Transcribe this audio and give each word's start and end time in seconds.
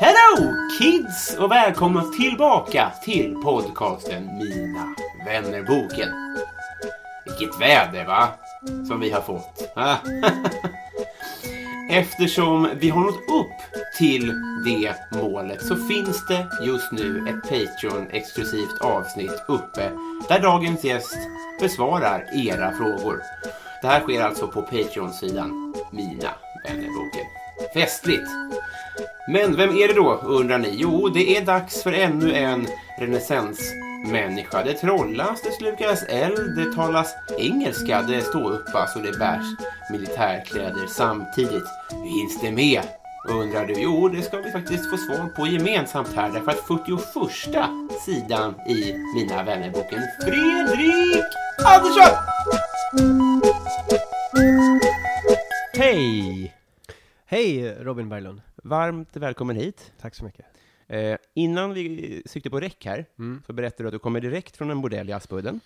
Hello 0.00 0.54
kids 0.78 1.36
och 1.38 1.50
välkomna 1.50 2.04
tillbaka 2.04 2.92
till 3.04 3.36
podcasten 3.44 4.38
Mina 4.38 4.94
vännerboken. 5.26 6.08
Vilket 7.24 7.60
väder 7.60 8.04
va? 8.04 8.28
Som 8.88 9.00
vi 9.00 9.10
har 9.10 9.20
fått. 9.20 9.76
Eftersom 11.90 12.68
vi 12.76 12.88
har 12.88 13.00
nått 13.00 13.14
upp 13.14 13.82
till 13.98 14.32
det 14.64 14.94
målet 15.12 15.66
så 15.66 15.76
finns 15.76 16.26
det 16.26 16.46
just 16.66 16.92
nu 16.92 17.28
ett 17.28 17.50
Patreon-exklusivt 17.50 18.80
avsnitt 18.80 19.42
uppe 19.48 19.90
där 20.28 20.40
dagens 20.40 20.84
gäst 20.84 21.18
besvarar 21.60 22.24
era 22.34 22.72
frågor. 22.72 23.22
Det 23.82 23.88
här 23.88 24.00
sker 24.00 24.22
alltså 24.22 24.48
på 24.48 24.62
Patreon-sidan 24.62 25.74
Mina 25.90 26.30
vännerboken. 26.64 27.45
Festligt! 27.74 28.30
Men 29.28 29.56
vem 29.56 29.70
är 29.70 29.88
det 29.88 29.94
då, 29.94 30.14
undrar 30.14 30.58
ni? 30.58 30.70
Jo, 30.72 31.08
det 31.08 31.36
är 31.36 31.44
dags 31.44 31.82
för 31.82 31.92
ännu 31.92 32.34
en 32.34 32.66
renässansmänniska. 32.98 34.64
Det 34.64 34.72
trollas, 34.72 35.42
det 35.42 35.52
slukas 35.52 36.02
eld, 36.02 36.56
det 36.56 36.72
talas 36.72 37.14
engelska, 37.38 38.02
det 38.02 38.20
ståuppas 38.20 38.96
och 38.96 39.02
det 39.02 39.18
bärs 39.18 39.46
militärkläder 39.90 40.86
samtidigt. 40.88 41.68
Finns 41.90 42.40
det 42.40 42.52
med? 42.52 42.82
Undrar 43.28 43.66
du? 43.66 43.74
Jo, 43.76 44.08
det 44.08 44.22
ska 44.22 44.36
vi 44.36 44.50
faktiskt 44.50 44.90
få 44.90 44.96
svar 44.96 45.28
på 45.36 45.46
gemensamt 45.46 46.16
här 46.16 46.30
därför 46.30 46.50
att 46.50 46.66
41 46.66 47.00
sidan 48.04 48.54
i 48.68 48.94
Mina 49.14 49.42
vännerboken 49.42 50.02
Fredrik 50.22 51.24
Andersson! 51.64 52.16
Hej! 55.74 56.55
Hej 57.28 57.74
Robin 57.84 58.08
Berglund. 58.08 58.40
Varmt 58.56 59.16
välkommen 59.16 59.56
hit. 59.56 59.92
Tack 60.00 60.14
så 60.14 60.24
mycket. 60.24 60.46
Eh, 60.88 61.16
innan 61.34 61.72
vi 61.74 62.22
tryckte 62.28 62.50
på 62.50 62.60
räck 62.60 62.84
här, 62.86 63.06
så 63.46 63.52
berättade 63.52 63.82
du 63.82 63.88
att 63.88 63.92
du 63.92 63.98
kommer 63.98 64.20
direkt 64.20 64.56
från 64.56 64.70
en 64.70 64.80
bordell 64.80 65.08
i 65.10 65.12
Aspudden. 65.12 65.60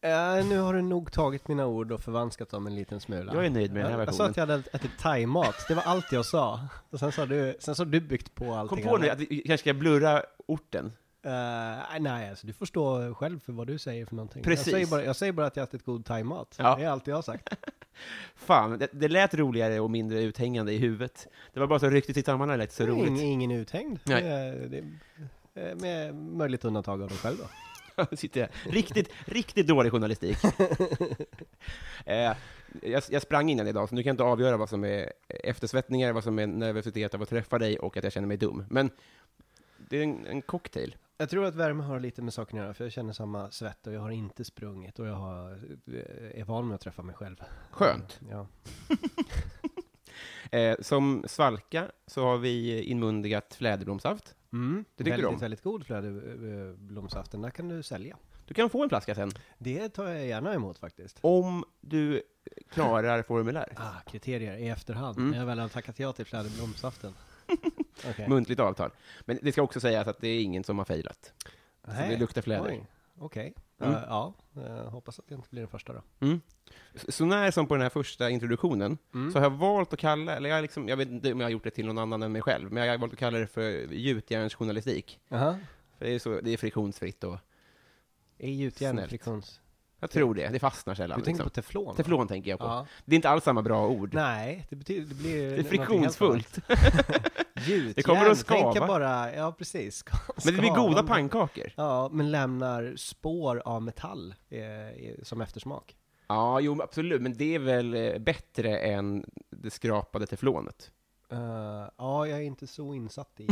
Eh, 0.00 0.46
nu 0.46 0.58
har 0.58 0.74
du 0.74 0.82
nog 0.82 1.12
tagit 1.12 1.48
mina 1.48 1.66
ord 1.66 1.92
och 1.92 2.00
förvanskat 2.00 2.50
dem 2.50 2.66
en 2.66 2.74
liten 2.74 3.00
smula. 3.00 3.34
Jag 3.34 3.46
är 3.46 3.50
nöjd 3.50 3.72
med 3.72 3.84
den 3.84 3.92
här 3.92 3.98
Jag 3.98 4.14
sa 4.14 4.22
versionen. 4.24 4.30
att 4.30 4.36
jag 4.36 4.46
hade 4.46 4.62
ätit 4.72 4.98
thaimat, 4.98 5.54
det 5.68 5.74
var 5.74 5.82
allt 5.82 6.12
jag 6.12 6.24
sa. 6.26 6.60
Och 6.90 6.98
sen 6.98 7.12
sa 7.12 7.26
du, 7.26 7.56
sen 7.60 7.74
sa 7.74 7.84
du 7.84 8.00
byggt 8.00 8.34
på 8.34 8.44
Kom 8.44 8.52
allting 8.54 8.84
på 8.84 8.96
nu 8.96 9.06
annat. 9.08 9.22
att 9.22 9.30
vi 9.30 9.42
kanske 9.46 9.58
ska 9.64 9.74
blurra 9.74 10.22
orten. 10.46 10.92
Eh, 11.24 12.00
nej, 12.00 12.30
alltså 12.30 12.46
du 12.46 12.52
får 12.52 12.66
stå 12.66 13.14
själv 13.14 13.40
för 13.40 13.52
vad 13.52 13.66
du 13.66 13.78
säger 13.78 14.06
för 14.06 14.14
någonting. 14.14 14.42
Precis. 14.42 14.66
Jag 14.66 14.74
säger 14.74 14.86
bara, 14.86 15.04
jag 15.04 15.16
säger 15.16 15.32
bara 15.32 15.46
att 15.46 15.56
jag 15.56 15.64
ätit 15.64 15.84
god 15.84 16.04
thaimat. 16.04 16.54
Ja. 16.58 16.76
Det 16.76 16.84
är 16.84 16.88
allt 16.88 17.06
jag 17.06 17.14
har 17.14 17.22
sagt. 17.22 17.48
Fan, 18.34 18.78
det, 18.78 18.88
det 18.92 19.08
lät 19.08 19.34
roligare 19.34 19.80
och 19.80 19.90
mindre 19.90 20.22
uthängande 20.22 20.72
i 20.72 20.78
huvudet. 20.78 21.28
Det 21.52 21.60
var 21.60 21.66
bara 21.66 21.78
så 21.78 21.90
ryckigt 21.90 22.18
i 22.18 22.22
det 22.22 22.56
lät 22.56 22.72
så 22.72 22.86
roligt. 22.86 23.06
Ingen, 23.06 23.24
ingen 23.24 23.50
uthängd. 23.50 23.98
Nej. 24.04 24.22
Det, 24.22 24.84
det, 25.54 25.74
med 25.74 26.14
möjligt 26.14 26.64
undantag 26.64 27.02
av 27.02 27.08
dig 27.08 27.18
själv 27.18 27.36
då. 27.38 27.44
Nu 28.10 28.16
sitter 28.16 28.40
jag. 28.40 28.48
Riktigt, 28.74 29.10
riktigt 29.24 29.66
dålig 29.66 29.92
journalistik. 29.92 30.38
eh, 32.06 32.32
jag, 32.82 33.02
jag 33.10 33.22
sprang 33.22 33.50
innan 33.50 33.66
idag, 33.66 33.88
så 33.88 33.94
nu 33.94 34.02
kan 34.02 34.08
jag 34.08 34.12
inte 34.12 34.24
avgöra 34.24 34.56
vad 34.56 34.68
som 34.68 34.84
är 34.84 35.12
eftersvettningar, 35.28 36.12
vad 36.12 36.24
som 36.24 36.38
är 36.38 36.46
nervositet 36.46 37.14
av 37.14 37.22
att 37.22 37.28
träffa 37.28 37.58
dig 37.58 37.78
och 37.78 37.96
att 37.96 38.04
jag 38.04 38.12
känner 38.12 38.28
mig 38.28 38.36
dum. 38.36 38.64
Men 38.70 38.90
det 39.88 39.98
är 39.98 40.02
en, 40.02 40.26
en 40.26 40.42
cocktail. 40.42 40.96
Jag 41.16 41.30
tror 41.30 41.44
att 41.44 41.54
värme 41.54 41.82
har 41.82 42.00
lite 42.00 42.22
med 42.22 42.34
saken 42.34 42.58
att 42.58 42.64
göra, 42.64 42.74
för 42.74 42.84
jag 42.84 42.92
känner 42.92 43.12
samma 43.12 43.50
svett 43.50 43.86
och 43.86 43.92
jag 43.92 44.00
har 44.00 44.10
inte 44.10 44.44
sprungit 44.44 44.98
och 44.98 45.06
jag 45.06 45.14
har, 45.14 45.52
eh, 45.86 46.40
är 46.40 46.44
van 46.44 46.68
med 46.68 46.74
att 46.74 46.80
träffa 46.80 47.02
mig 47.02 47.14
själv. 47.14 47.42
Skönt. 47.70 48.20
Ja. 48.30 48.46
Eh, 50.50 50.76
som 50.80 51.24
svalka 51.26 51.90
så 52.06 52.24
har 52.24 52.38
vi 52.38 52.82
inmundigat 52.82 53.54
fläderblomssaft. 53.54 54.34
Mm. 54.52 54.84
Det 54.96 55.04
tycker 55.04 55.10
väldigt, 55.10 55.28
du 55.28 55.34
om? 55.34 55.40
väldigt 55.40 55.62
god 55.62 55.86
fläderblomsaft. 55.86 57.30
Den 57.30 57.42
där 57.42 57.50
kan 57.50 57.68
du 57.68 57.82
sälja. 57.82 58.16
Du 58.46 58.54
kan 58.54 58.70
få 58.70 58.82
en 58.82 58.88
flaska 58.88 59.14
sen, 59.14 59.30
Det 59.58 59.88
tar 59.88 60.08
jag 60.08 60.26
gärna 60.26 60.54
emot 60.54 60.78
faktiskt. 60.78 61.18
om 61.20 61.64
du 61.80 62.22
klarar 62.70 63.22
formulär. 63.22 63.72
Ah, 63.76 64.10
kriterier 64.10 64.56
i 64.56 64.68
efterhand. 64.68 65.18
Mm. 65.18 65.30
När 65.30 65.38
jag 65.38 65.46
väl 65.46 65.58
har 65.58 65.68
tackat 65.68 65.98
ja 65.98 66.12
till 66.12 66.26
fläderblomsaften. 66.26 67.14
Okej. 68.10 68.28
Muntligt 68.28 68.60
avtal. 68.60 68.90
Men 69.20 69.38
det 69.42 69.52
ska 69.52 69.62
också 69.62 69.80
sägas 69.80 70.08
att 70.08 70.20
det 70.20 70.28
är 70.28 70.42
ingen 70.42 70.64
som 70.64 70.78
har 70.78 70.84
failat. 70.84 71.32
Så 71.84 71.90
det 71.90 72.16
luktar 72.16 72.42
fläder. 72.42 72.86
Okej. 73.18 73.54
Mm. 73.80 73.94
Eh, 73.94 74.00
ja, 74.08 74.34
jag 74.54 74.84
hoppas 74.90 75.18
att 75.18 75.28
det 75.28 75.34
inte 75.34 75.48
blir 75.50 75.60
den 75.62 75.68
första 75.70 75.92
då. 75.92 76.02
Mm. 76.20 76.40
Så, 76.94 77.12
så 77.12 77.24
när 77.24 77.50
som 77.50 77.66
på 77.66 77.74
den 77.74 77.82
här 77.82 77.90
första 77.90 78.30
introduktionen, 78.30 78.98
Mm. 79.14 79.32
så 79.32 79.38
har 79.38 79.44
jag 79.44 79.50
valt 79.50 79.92
att 79.92 79.98
kalla, 79.98 80.36
eller 80.36 80.50
jag, 80.50 80.62
liksom, 80.62 80.88
jag 80.88 80.96
vet 80.96 81.08
inte 81.08 81.32
om 81.32 81.40
jag 81.40 81.46
har 81.46 81.50
gjort 81.50 81.64
det 81.64 81.70
till 81.70 81.86
någon 81.86 81.98
annan 81.98 82.22
än 82.22 82.32
mig 82.32 82.42
själv, 82.42 82.72
men 82.72 82.84
jag 82.86 82.92
har 82.92 82.98
valt 82.98 83.12
att 83.12 83.18
kalla 83.18 83.38
det 83.38 83.46
för 83.46 83.70
gjutjärnsjournalistik. 83.92 85.20
Jaha. 85.28 85.58
För 85.98 86.04
det 86.04 86.14
är, 86.14 86.18
så, 86.18 86.40
det 86.40 86.50
är 86.50 86.56
friktionsfritt 86.56 87.24
och 87.24 87.38
Är 88.38 88.50
gjutjärn 88.50 89.08
friktions... 89.08 89.60
jag 90.04 90.10
tror 90.10 90.34
det, 90.34 90.48
det 90.48 90.58
fastnar 90.58 90.94
Du 90.94 90.96
sällan. 90.96 91.16
tänker 91.18 91.30
Liksom. 91.30 91.44
på 91.44 91.50
teflon? 91.50 91.84
va? 91.86 91.94
Teflon 91.94 92.28
tänker 92.28 92.50
jag 92.50 92.58
på. 92.58 92.64
Ja. 92.66 92.86
Det 93.04 93.14
är 93.14 93.16
inte 93.16 93.28
alls 93.28 93.44
samma 93.44 93.62
bra 93.62 93.88
ord. 93.88 94.14
Nej, 94.14 94.66
det 94.70 94.76
betyder, 94.76 95.06
det 95.08 95.14
blir... 95.14 95.50
Det 95.50 95.56
är 95.58 95.62
friktionsfullt. 95.62 96.58
Gjutjärn, 97.66 97.92
Det 97.96 98.02
kommer 98.02 98.30
att 98.30 98.38
skava. 98.38 98.86
bara, 98.86 99.34
ja 99.34 99.52
precis. 99.52 99.96
Ska- 99.96 100.16
Men 100.44 100.54
det 100.54 100.60
blir 100.60 100.70
goda 100.70 101.02
pannkakor. 101.02 101.72
Ja, 101.76 102.08
men 102.12 102.30
lämnar 102.30 102.92
spår 102.96 103.62
av 103.64 103.82
metall 103.82 104.34
eh, 104.50 104.60
eh, 104.88 105.14
som 105.22 105.40
eftersmak. 105.40 105.96
Ja, 106.28 106.60
jo, 106.60 106.82
absolut, 106.82 107.22
men 107.22 107.34
det 107.36 107.54
är 107.54 107.58
väl 107.58 107.94
eh, 107.94 108.18
bättre 108.18 108.78
än 108.78 109.24
det 109.50 109.70
skrapade 109.70 110.26
teflonet. 110.26 110.90
Eh, 111.30 111.88
ja, 111.96 112.26
jag 112.26 112.38
är 112.38 112.42
inte 112.42 112.66
så 112.66 112.94
insatt 112.94 113.40
i... 113.40 113.42
i 113.42 113.48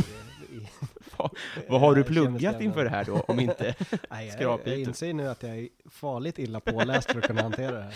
Vad, 1.17 1.37
vad 1.69 1.81
har 1.81 1.95
du 1.95 2.01
eh, 2.01 2.07
pluggat 2.07 2.61
inför 2.61 2.83
det 2.83 2.89
här 2.89 3.05
då, 3.05 3.19
om 3.19 3.39
inte? 3.39 3.75
Nej, 3.89 3.99
jag, 4.09 4.25
jag 4.25 4.33
skrabytor? 4.33 4.73
inser 4.73 5.13
nu 5.13 5.27
att 5.27 5.43
jag 5.43 5.57
är 5.57 5.69
farligt 5.89 6.39
illa 6.39 6.59
påläst 6.59 7.11
för 7.11 7.19
att 7.19 7.27
kunna 7.27 7.41
hantera 7.41 7.71
det 7.71 7.83
här. 7.83 7.95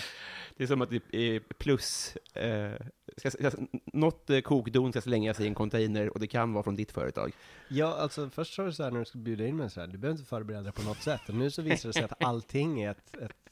Det 0.57 0.63
är 0.63 0.67
som 0.67 0.81
att 0.81 0.89
det 0.89 1.15
är 1.15 1.39
plus, 1.39 2.15
eh, 2.33 2.71
ska, 3.17 3.31
ska, 3.31 3.51
något 3.93 4.29
eh, 4.29 4.39
kokdon 4.39 4.91
ska 4.91 5.01
slängas 5.01 5.39
i 5.39 5.47
en 5.47 5.55
container 5.55 6.09
och 6.09 6.19
det 6.19 6.27
kan 6.27 6.53
vara 6.53 6.63
från 6.63 6.75
ditt 6.75 6.91
företag. 6.91 7.31
Ja, 7.67 7.95
alltså 7.95 8.29
först 8.29 8.53
sa 8.53 8.63
du 8.65 8.73
så 8.73 8.83
här 8.83 8.91
när 8.91 8.99
du 8.99 9.05
skulle 9.05 9.23
bjuda 9.23 9.47
in 9.47 9.57
mig 9.57 9.69
så 9.69 9.79
här, 9.79 9.87
du 9.87 9.97
behöver 9.97 10.19
inte 10.19 10.29
förbereda 10.29 10.63
dig 10.63 10.71
på 10.71 10.81
något 10.81 11.01
sätt. 11.01 11.21
Och 11.27 11.35
nu 11.35 11.51
så 11.51 11.61
visar 11.61 11.89
det 11.89 11.93
sig 11.93 12.03
att 12.03 12.23
allting 12.23 12.81
är 12.81 12.91
ett, 12.91 13.17
ett, 13.21 13.46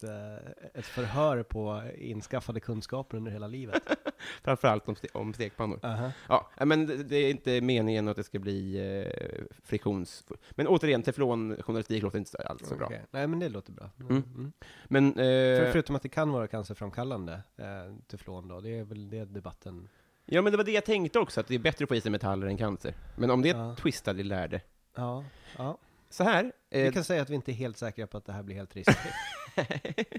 ett 0.74 0.86
förhör 0.86 1.44
på 1.44 1.84
inskaffade 1.98 2.60
kunskaper 2.60 3.18
under 3.18 3.31
hela 3.31 3.48
livet. 3.48 3.84
Framförallt 4.44 4.90
om, 4.90 4.96
ste 4.96 5.07
om 5.13 5.34
stekpannor. 5.34 5.80
Aha. 5.84 6.12
Ja, 6.30 6.66
men 6.66 7.07
det, 7.07 7.16
är 7.16 7.30
inte 7.30 7.62
meningen 7.62 8.07
att 8.07 8.16
det 8.16 8.24
ska 8.24 8.40
bli 8.40 8.78
eh, 8.78 9.44
friktionsfullt. 9.63 10.42
Men 10.52 10.68
återigen, 10.68 11.04
teflonjournalistik 11.04 12.04
låter 12.04 12.18
inte 12.19 12.38
alls 12.38 12.68
så 12.68 12.75
bra. 12.75 12.86
Okej. 12.86 13.06
Nej, 13.12 13.28
men 13.28 13.40
det 13.40 13.50
låter 13.50 13.72
bra. 13.72 13.90
Mm. 14.00 14.12
Mm. 14.12 14.24
Mm. 14.36 14.52
Men, 14.86 15.13
För, 15.13 15.66
eh, 15.66 15.72
förutom 15.72 15.96
att 15.96 16.02
det 16.02 16.10
kan 16.10 16.31
vara 16.31 16.48
cancerframkallande, 16.48 17.34
eh, 17.57 17.96
teflon 18.07 18.48
då, 18.48 18.60
det 18.62 18.80
är 18.80 18.84
väl 18.84 19.10
det 19.10 19.25
debatten... 19.25 19.90
ja, 20.25 20.42
men 20.42 20.52
det 20.52 20.57
var 20.57 20.63
det 20.63 20.72
jag 20.72 20.86
tänkte 20.86 21.19
också, 21.19 21.40
att 21.40 21.48
det 21.48 21.56
är 21.56 21.60
bättre 21.60 21.84
att 21.84 21.90
få 21.90 21.96
i 21.96 22.02
sig 22.02 22.12
metaller 22.12 22.48
än 22.48 22.57
cancer. 22.57 22.94
Men 23.16 23.31
om 23.31 23.42
det 23.42 23.50
är 23.50 23.57
Ja. 23.57 23.75
twistade 23.75 24.24
lärde. 24.24 24.62
Ja, 24.96 25.24
ja. 25.57 25.78
Så 26.10 26.24
här, 26.24 26.52
Vi 26.75 26.86
eh, 26.88 26.92
kan 26.92 27.04
säga 27.04 27.22
att 27.22 27.30
vi 27.30 27.36
inte 27.36 27.51
är 27.51 27.54
helt 27.54 27.77
säkra 27.77 28.07
på 28.07 28.18
att 28.18 28.25
det 28.25 28.33
här 28.33 28.44
blir 28.44 28.56
helt 28.56 28.75
riskfritt. 28.75 29.13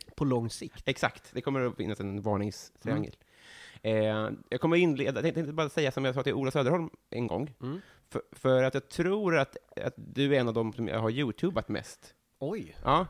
på 0.17 0.25
lång 0.25 0.50
sikt. 0.50 0.82
exakt, 0.88 1.31
det 1.32 1.41
kommer 1.41 1.61
att 1.67 1.76
finnas 1.76 2.00
en 2.00 2.23
varningstriangel. 2.23 3.17
Eh, 3.82 4.31
jag 4.49 4.61
kommer 4.61 4.76
inleda, 4.76 5.23
jag 5.25 5.35
tänkte 5.35 5.53
bara 5.53 5.69
säga 5.69 5.91
som 5.93 6.05
jag 6.05 6.14
sa 6.14 6.23
till 6.23 6.35
Ola 6.35 6.50
Söderholm 6.50 6.91
en 7.11 7.26
gång, 7.26 7.55
Mm. 7.62 7.81
för, 8.11 8.23
för 8.32 8.62
att 8.62 8.75
jag 8.75 8.88
tror 8.88 9.38
att, 9.38 9.56
att 9.85 9.94
du 9.97 10.37
är 10.37 10.41
en 10.41 10.49
av 10.49 10.55
dem 10.55 10.73
som 10.73 10.88
jag 10.88 10.99
har 11.00 11.11
youtubat 11.11 11.69
mest. 11.69 12.14
Oj! 12.38 12.76
Ja, 12.85 13.06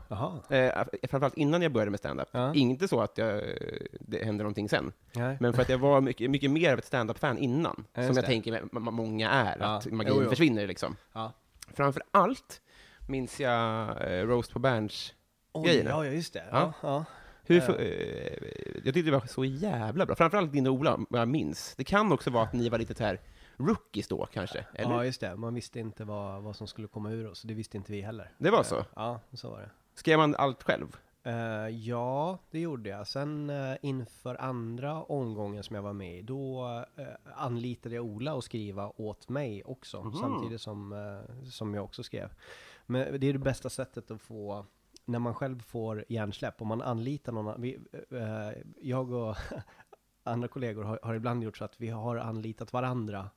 eh, 0.49 0.83
framförallt 1.09 1.37
innan 1.37 1.61
jag 1.61 1.71
började 1.71 1.91
med 1.91 1.99
stand-up. 1.99 2.27
Ja. 2.31 2.53
Inte 2.53 2.87
så 2.87 3.01
att 3.01 3.17
jag, 3.17 3.43
det 3.99 4.25
hände 4.25 4.43
någonting 4.43 4.69
sen, 4.69 4.91
Nej. 5.15 5.37
men 5.39 5.53
för 5.53 5.61
att 5.61 5.69
jag 5.69 5.77
var 5.77 6.01
mycket, 6.01 6.29
mycket 6.31 6.51
mer 6.51 6.73
av 6.73 6.79
ett 6.79 6.85
stand-up-fan 6.85 7.37
innan, 7.37 7.85
Ja, 7.93 8.07
som 8.07 8.15
jag 8.15 8.23
det. 8.23 8.27
tänker 8.27 8.69
många 8.91 9.29
är, 9.29 9.57
Ja. 9.59 9.65
att 9.77 9.85
magin 9.85 10.13
Jo, 10.15 10.23
jo. 10.23 10.29
försvinner 10.29 10.67
liksom. 10.67 10.95
Framför 11.73 12.01
allt 12.11 12.61
minns 13.07 13.39
jag 13.39 13.89
eh, 14.11 14.25
Roast 14.27 14.53
på 14.53 14.59
Berns 14.59 15.13
Oj, 15.51 15.65
grejerna. 15.65 15.89
ja, 15.89 16.05
ja, 16.05 16.11
just 16.11 16.33
det. 16.33 16.43
Ja. 16.51 16.73
Ja. 16.81 17.05
Hur, 17.43 17.57
Eh. 17.57 17.63
fu- 17.63 17.79
eh, 17.79 18.81
jag 18.85 18.93
tyckte 18.93 19.01
det 19.01 19.11
var 19.11 19.27
så 19.27 19.45
jävla 19.45 20.05
bra. 20.05 20.15
Framförallt 20.15 20.51
din 20.51 20.67
och 20.67 20.73
Ola, 20.73 20.99
vad 21.09 21.21
jag 21.21 21.27
minns. 21.27 21.73
Det 21.77 21.83
kan 21.83 22.11
också 22.11 22.29
vara 22.29 22.43
att 22.43 22.53
ni 22.53 22.69
var 22.69 22.77
lite 22.77 22.95
så 22.95 23.03
här 23.03 23.19
rookies 23.57 24.07
då, 24.07 24.25
kanske? 24.33 24.65
Eller? 24.73 24.91
ja, 24.93 25.05
just 25.05 25.21
det. 25.21 25.35
Man 25.35 25.53
visste 25.53 25.79
inte 25.79 26.03
vad, 26.03 26.41
vad 26.43 26.55
som 26.55 26.67
skulle 26.67 26.87
komma 26.87 27.11
ur 27.11 27.27
oss. 27.29 27.41
Det 27.41 27.53
visste 27.53 27.77
inte 27.77 27.91
vi 27.91 28.01
heller. 28.01 28.31
Det 28.37 28.49
var 28.49 28.57
Eh, 28.59 28.63
så? 28.63 28.85
Ja, 28.95 29.19
så 29.33 29.49
var 29.49 29.59
det. 29.59 29.69
Skrev 29.95 30.17
man 30.19 30.35
allt 30.35 30.63
själv? 30.63 30.97
Eh, 31.23 31.33
ja, 31.69 32.37
det 32.51 32.59
gjorde 32.59 32.89
jag. 32.89 33.07
Sen 33.07 33.49
eh, 33.49 33.75
inför 33.81 34.35
andra 34.41 35.03
omgången 35.03 35.63
som 35.63 35.75
jag 35.75 35.83
var 35.83 35.93
med 35.93 36.17
i, 36.19 36.21
då 36.21 36.65
uh, 36.99 37.05
anlitade 37.35 37.95
jag 37.95 38.05
Ola 38.05 38.37
att 38.37 38.43
skriva 38.43 38.91
åt 38.97 39.29
mig 39.29 39.63
också, 39.63 40.03
Mhm. 40.03 40.13
samtidigt 40.13 40.61
som, 40.61 40.93
eh, 40.93 41.45
som 41.45 41.73
jag 41.73 41.83
också 41.83 42.03
skrev. 42.03 42.29
Men 42.87 43.19
det 43.19 43.27
är 43.27 43.33
det 43.33 43.39
bästa 43.39 43.69
sättet 43.69 44.11
att 44.11 44.21
få, 44.21 44.65
när 45.05 45.19
man 45.19 45.33
själv 45.33 45.59
får 45.59 46.05
hjärnsläpp, 46.09 46.61
om 46.61 46.67
man 46.67 46.81
anlitar 46.81 47.31
någon, 47.31 47.61
vi, 47.61 47.79
eh, 48.11 48.63
jag 48.81 49.11
och 49.11 49.35
andra 50.23 50.47
kollegor 50.47 50.83
har, 50.83 50.99
har 51.03 51.15
ibland 51.15 51.43
gjort 51.43 51.57
så 51.57 51.65
att 51.65 51.81
vi 51.81 51.89
har 51.89 52.15
anlitat 52.15 52.73
varandra 52.73 53.29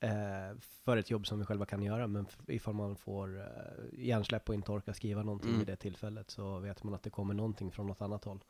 eh, 0.00 0.58
för 0.60 0.96
ett 0.96 1.10
jobb 1.10 1.26
som 1.26 1.38
vi 1.38 1.44
själva 1.44 1.66
kan 1.66 1.82
göra, 1.82 2.06
men 2.06 2.26
ifall 2.46 2.74
man 2.74 2.96
får 2.96 3.38
eh, 3.38 3.44
hjärnsläpp 4.06 4.48
och 4.48 4.54
inte 4.54 4.72
orkar 4.72 4.92
skriva 4.92 5.22
någonting 5.22 5.48
Mm. 5.48 5.58
vid 5.58 5.68
det 5.68 5.76
tillfället 5.76 6.30
så 6.30 6.58
vet 6.58 6.84
man 6.84 6.94
att 6.94 7.02
det 7.02 7.10
kommer 7.10 7.34
någonting 7.34 7.72
från 7.72 7.86
något 7.86 8.02
annat 8.02 8.24
håll. 8.24 8.44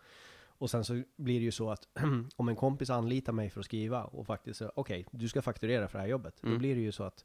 Och 0.60 0.70
sen 0.70 0.84
så 0.84 1.02
blir 1.16 1.38
det 1.38 1.44
ju 1.44 1.52
så 1.52 1.70
att 1.70 1.88
om 2.36 2.48
en 2.48 2.56
kompis 2.56 2.90
anlitar 2.90 3.32
mig 3.32 3.50
för 3.50 3.60
att 3.60 3.66
skriva 3.66 4.04
och 4.04 4.26
faktiskt 4.26 4.58
säger 4.58 4.78
okej, 4.78 5.06
du 5.10 5.28
ska 5.28 5.42
fakturera 5.42 5.88
för 5.88 5.98
det 5.98 6.02
här 6.02 6.10
jobbet. 6.10 6.42
Mm. 6.42 6.54
Då 6.54 6.58
blir 6.58 6.74
det 6.74 6.80
ju 6.80 6.92
så 6.92 7.04
att 7.04 7.24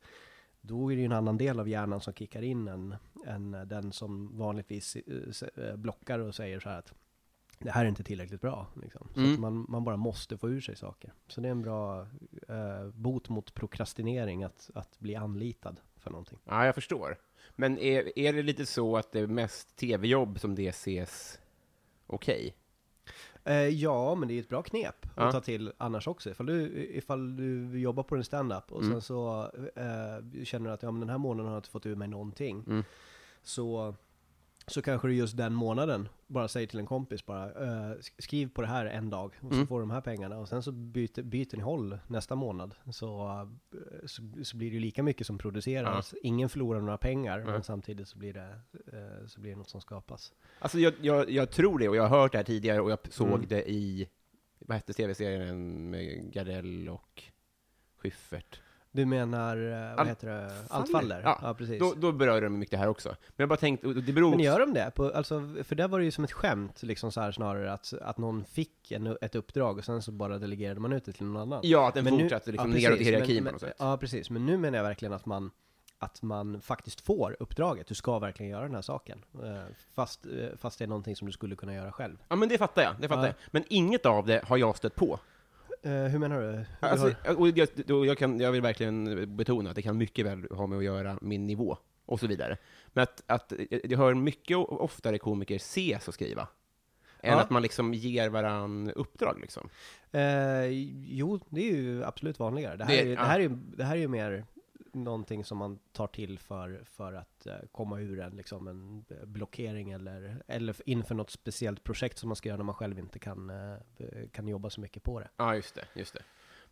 då 0.65 0.91
är 0.91 0.95
det 0.95 0.99
ju 1.01 1.05
en 1.05 1.11
annan 1.11 1.37
del 1.37 1.59
av 1.59 1.69
hjärnan 1.69 2.01
som 2.01 2.13
kickar 2.13 2.41
in 2.41 2.67
än, 2.67 2.95
än 3.25 3.51
den 3.51 3.91
som 3.91 4.37
vanligtvis 4.37 4.95
eh, 4.95 5.65
eh, 5.65 5.75
blockar 5.75 6.19
och 6.19 6.35
säger 6.35 6.59
så 6.59 6.69
här 6.69 6.79
att 6.79 6.93
det 7.59 7.71
här 7.71 7.85
är 7.85 7.89
inte 7.89 8.03
tillräckligt 8.03 8.41
bra. 8.41 8.67
Liksom. 8.81 9.07
Så 9.13 9.19
Mm. 9.19 9.33
att 9.33 9.39
man, 9.39 9.65
man 9.69 9.83
bara 9.83 9.97
måste 9.97 10.37
få 10.37 10.49
ur 10.49 10.61
sig 10.61 10.75
saker. 10.75 11.13
Så 11.27 11.41
det 11.41 11.47
är 11.47 11.51
en 11.51 11.61
bra 11.61 12.01
eh, 12.49 12.87
bot 12.93 13.29
mot 13.29 13.53
prokrastinering 13.53 14.43
att, 14.43 14.69
att 14.75 14.99
bli 14.99 15.15
anlitad 15.15 15.79
för 15.97 16.11
någonting. 16.11 16.39
Ja, 16.45 16.65
jag 16.65 16.75
förstår. 16.75 17.17
Men 17.55 17.77
är, 17.79 18.19
är 18.19 18.33
det 18.33 18.43
lite 18.43 18.65
så 18.65 18.97
att 18.97 19.11
det 19.11 19.19
är 19.19 19.27
mest 19.27 19.75
tv-jobb 19.75 20.39
som 20.39 20.55
det 20.55 20.67
ses 20.67 21.39
okej? 22.07 22.47
Eh, 22.47 22.53
ja, 23.73 24.15
men 24.15 24.27
det 24.27 24.33
är 24.33 24.39
ett 24.39 24.49
bra 24.49 24.61
knep 24.63 25.05
Ja. 25.15 25.23
att 25.23 25.31
ta 25.31 25.41
till 25.41 25.71
annars 25.77 26.07
också. 26.07 26.29
Ifall 26.29 26.45
du, 26.45 26.87
ifall 26.93 27.35
du 27.35 27.79
jobbar 27.79 28.03
på 28.03 28.15
en 28.15 28.23
stand-up 28.23 28.71
och 28.71 28.81
Mm. 28.81 28.91
sen 28.93 29.01
så 29.01 29.51
eh, 29.75 30.43
känner 30.43 30.67
du 30.67 30.73
att 30.73 30.83
ja, 30.83 30.91
men 30.91 30.99
den 30.99 31.09
här 31.09 31.17
månaden 31.17 31.45
har 31.45 31.53
jag 31.53 31.59
inte 31.59 31.69
fått 31.69 31.85
ur 31.85 31.95
mig 31.95 32.07
någonting. 32.07 32.63
Mm. 32.67 32.83
Så, 33.43 33.95
så 34.67 34.81
kanske 34.81 35.07
du 35.07 35.13
just 35.15 35.37
den 35.37 35.53
månaden 35.53 36.09
bara 36.33 36.47
säger 36.47 36.67
till 36.67 36.79
en 36.79 36.85
kompis 36.85 37.25
bara 37.25 37.49
sk- 37.95 38.13
skriv 38.21 38.49
på 38.49 38.61
det 38.61 38.67
här 38.67 38.85
en 38.85 39.09
dag 39.09 39.33
och 39.41 39.49
så 39.49 39.55
Mm. 39.55 39.67
får 39.67 39.79
du 39.79 39.83
de 39.83 39.91
här 39.91 40.01
pengarna 40.01 40.37
och 40.37 40.49
sen 40.49 40.63
så 40.63 40.71
byter, 40.71 41.21
byter 41.21 41.55
ni 41.57 41.63
håll 41.63 41.99
nästa 42.07 42.35
månad. 42.35 42.75
Så, 42.91 43.27
eh, 43.73 44.05
så, 44.05 44.21
så 44.43 44.57
blir 44.57 44.69
det 44.69 44.73
ju 44.73 44.79
lika 44.79 45.03
mycket 45.03 45.27
som 45.27 45.37
produceras. 45.37 46.13
Ingen 46.21 46.49
förlorar 46.49 46.81
några 46.81 46.97
pengar 46.97 47.37
Nej. 47.37 47.45
men 47.47 47.63
samtidigt 47.63 48.07
så 48.07 48.17
blir, 48.17 48.33
det, 48.33 48.59
eh, 48.93 49.27
så 49.27 49.41
blir 49.41 49.51
det 49.51 49.57
något 49.57 49.69
som 49.69 49.81
skapas. 49.81 50.33
Alltså, 50.59 50.79
jag, 50.79 50.93
jag, 51.01 51.29
jag 51.29 51.49
tror 51.51 51.79
det, 51.79 51.89
och 51.89 51.95
jag 51.95 52.07
har 52.07 52.19
hört 52.21 52.31
det 52.31 52.37
här 52.37 52.45
tidigare, 52.45 52.81
och 52.81 52.91
jag 52.91 52.99
såg 53.09 53.27
Mm. 53.27 53.45
det 53.47 53.71
i, 53.71 54.09
vad 54.59 54.75
hette 54.77 54.93
tv-serien 54.93 55.89
med 55.89 56.33
Gardell 56.33 56.89
och 56.89 57.23
Schyffert? 57.97 58.61
Du 58.95 59.05
menar, 59.05 59.57
eh, 59.57 59.89
vad 59.89 59.99
Allt 59.99 60.09
heter 60.09 60.27
det? 60.27 60.51
Allt 60.69 60.91
faller? 60.91 61.21
Ja, 61.23 61.39
Ja, 61.41 61.53
precis. 61.53 61.79
Då, 61.79 61.93
då 61.97 62.11
berör 62.11 62.41
de 62.41 62.59
mycket 62.59 62.71
det 62.71 62.77
här 62.77 62.87
också. 62.87 63.09
Men 63.09 63.15
jag 63.35 63.49
bara 63.49 63.57
tänkte, 63.57 63.87
och 63.87 63.95
det 63.95 64.13
beror 64.13 64.29
Men 64.29 64.39
gör 64.39 64.59
de 64.59 64.73
det? 64.73 64.91
På, 64.95 65.11
alltså, 65.15 65.53
för 65.63 65.75
där 65.75 65.87
var 65.87 65.99
det 65.99 66.05
ju 66.05 66.11
som 66.11 66.23
ett 66.23 66.31
skämt, 66.31 66.83
liksom 66.83 67.11
så 67.11 67.21
här 67.21 67.31
snarare, 67.31 67.73
att, 67.73 67.93
att 68.01 68.17
någon 68.17 68.45
fick 68.45 68.91
en, 68.91 69.17
ett 69.21 69.35
uppdrag 69.35 69.77
och 69.77 69.85
sen 69.85 70.01
så 70.01 70.11
bara 70.11 70.37
delegerade 70.37 70.79
man 70.79 70.93
ut 70.93 71.05
det 71.05 71.11
till 71.11 71.25
någon 71.25 71.41
annan. 71.41 71.59
Ja, 71.63 71.87
att 71.87 71.93
den 71.93 72.03
Men 72.03 72.13
nu- 72.13 72.23
fortsatte 72.23 72.51
liksom 72.51 72.71
ja, 72.71 72.77
neråt 72.89 72.99
i 72.99 73.03
hierarkin 73.03 73.35
men, 73.43 73.45
på 73.45 73.51
något 73.51 73.61
sätt. 73.61 73.75
Ja, 73.79 73.97
precis. 73.97 74.29
Men 74.29 74.45
nu 74.45 74.57
menar 74.57 74.77
jag 74.77 74.83
verkligen 74.83 75.13
att 75.13 75.25
man, 75.25 75.51
att 75.99 76.21
man 76.21 76.61
faktiskt 76.61 77.01
får 77.01 77.35
uppdraget. 77.39 77.87
Du 77.87 77.95
ska 77.95 78.19
verkligen 78.19 78.51
göra 78.51 78.63
den 78.63 78.75
här 78.75 78.81
saken. 78.81 79.23
Eh, 79.43 79.57
Fast, 79.95 80.25
eh, 80.25 80.57
fast 80.57 80.79
det 80.79 80.85
är 80.85 80.87
någonting 80.87 81.15
som 81.15 81.27
du 81.27 81.31
skulle 81.31 81.55
kunna 81.55 81.73
göra 81.73 81.91
själv. 81.91 82.17
Ja, 82.27 82.35
men 82.35 82.49
det 82.49 82.57
fattar 82.57 82.81
jag. 82.81 82.93
Det 82.99 83.07
fattar 83.07 83.21
Ja. 83.21 83.27
jag. 83.27 83.35
Men 83.51 83.63
inget 83.69 84.05
av 84.05 84.25
det 84.25 84.43
har 84.47 84.57
jag 84.57 84.77
stött 84.77 84.95
på. 84.95 85.19
Eh, 85.83 85.91
hur 85.91 86.19
menar 86.19 86.41
du? 86.41 86.65
Alltså, 86.79 87.07
och 87.37 87.47
jag, 87.49 87.67
och 87.91 88.05
jag, 88.05 88.17
kan, 88.17 88.39
jag 88.39 88.51
vill 88.51 88.61
verkligen 88.61 89.25
betona 89.35 89.69
att 89.69 89.75
det 89.75 89.81
kan 89.81 89.97
mycket 89.97 90.25
väl 90.25 90.47
ha 90.51 90.67
med 90.67 90.77
att 90.77 90.83
göra 90.83 91.17
min 91.21 91.47
nivå, 91.47 91.77
och 92.05 92.19
så 92.19 92.27
vidare. 92.27 92.57
Men 92.93 93.03
att, 93.03 93.23
att 93.27 93.53
jag 93.83 93.97
hör 93.97 94.13
mycket 94.13 94.57
oftare 94.57 95.17
komiker 95.17 95.55
ses 95.55 96.07
och 96.07 96.13
skriva, 96.13 96.47
än 97.21 97.31
Ja. 97.33 97.39
att 97.41 97.49
man 97.49 97.61
liksom 97.61 97.93
ger 97.93 98.29
varann 98.29 98.91
uppdrag 98.91 99.39
liksom. 99.41 99.69
eh, 100.11 100.65
jo, 101.09 101.39
det 101.49 101.69
är 101.69 101.75
ju 101.75 102.03
absolut 102.03 102.39
vanligare. 102.39 102.75
Det 102.77 102.83
här, 102.85 102.91
Det- 102.93 103.01
är, 103.01 103.05
ju- 103.05 103.11
ja. 103.13 103.21
det 103.21 103.27
här, 103.27 103.39
är, 103.39 103.49
det 103.77 103.83
här 103.83 103.95
är 103.95 103.99
ju 103.99 104.07
mer 104.07 104.45
någonting 104.93 105.43
som 105.45 105.57
man 105.57 105.79
tar 105.91 106.07
till 106.07 106.39
för, 106.39 106.81
för 106.85 107.13
att 107.13 107.45
eh, 107.45 107.53
komma 107.71 107.99
ur 107.99 108.19
en, 108.19 108.35
liksom, 108.35 108.67
en 108.67 109.05
eh, 109.09 109.25
blockering 109.25 109.91
eller, 109.91 110.43
eller 110.47 110.75
inför 110.85 111.15
något 111.15 111.29
speciellt 111.29 111.83
projekt 111.83 112.17
som 112.17 112.29
man 112.29 112.35
ska 112.35 112.49
göra 112.49 112.57
när 112.57 112.63
man 112.63 112.75
själv 112.75 112.99
inte 112.99 113.19
kan, 113.19 113.49
eh, 113.49 113.77
kan 114.31 114.47
jobba 114.47 114.69
så 114.69 114.81
mycket 114.81 115.03
på 115.03 115.19
det. 115.19 115.29
Ja, 115.37 115.55
just 115.55 115.75
det. 115.75 115.85
Just 115.95 116.13
det. 116.13 116.21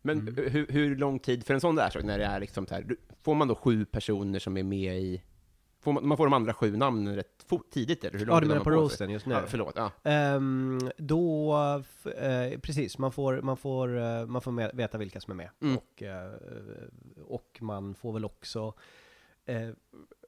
Men 0.02 0.18
Mm. 0.20 0.34
hur, 0.50 0.66
hur 0.66 0.96
lång 0.96 1.18
tid 1.18 1.46
för 1.46 1.54
en 1.54 1.60
sån 1.60 1.74
där 1.76 1.90
sak, 1.90 2.02
när 2.04 2.18
det 2.18 2.24
är 2.24 2.40
liksom 2.40 2.66
så 2.66 2.74
här, 2.74 2.96
får 3.22 3.34
man 3.34 3.48
då 3.48 3.54
sju 3.54 3.84
personer 3.84 4.38
som 4.38 4.56
är 4.56 4.62
med 4.62 4.98
i, 5.00 5.22
får 5.82 5.92
man, 5.92 6.08
man 6.08 6.16
får 6.16 6.26
de 6.26 6.32
andra 6.32 6.54
sju 6.54 6.76
namnen 6.76 7.16
rätt 7.16 7.46
tidigt 7.70 8.04
eller 8.04 8.18
hur 8.18 8.26
lång 8.26 8.36
Ja, 8.36 8.40
du 8.40 8.46
menar 8.46 8.64
på 8.64 8.70
roasten 8.70 9.10
just 9.10 9.26
nu? 9.26 9.34
Ja, 9.34 9.42
förlåt. 9.46 9.74
Ja. 9.76 9.90
Ehm, 10.02 10.78
då, 10.96 11.54
eh, 12.16 12.58
precis, 12.60 12.98
man 12.98 13.12
får, 13.12 13.42
man 13.42 13.56
får, 13.56 13.98
eh, 13.98 14.26
man 14.26 14.42
får 14.42 14.76
veta 14.76 14.98
vilka 14.98 15.20
som 15.20 15.30
är 15.30 15.34
med. 15.34 15.50
Mm. 15.62 15.76
Och, 15.76 16.02
eh, 16.02 16.32
och 17.24 17.58
man 17.60 17.94
får 17.94 18.12
väl 18.12 18.24
också, 18.24 18.74
eh, 19.44 19.68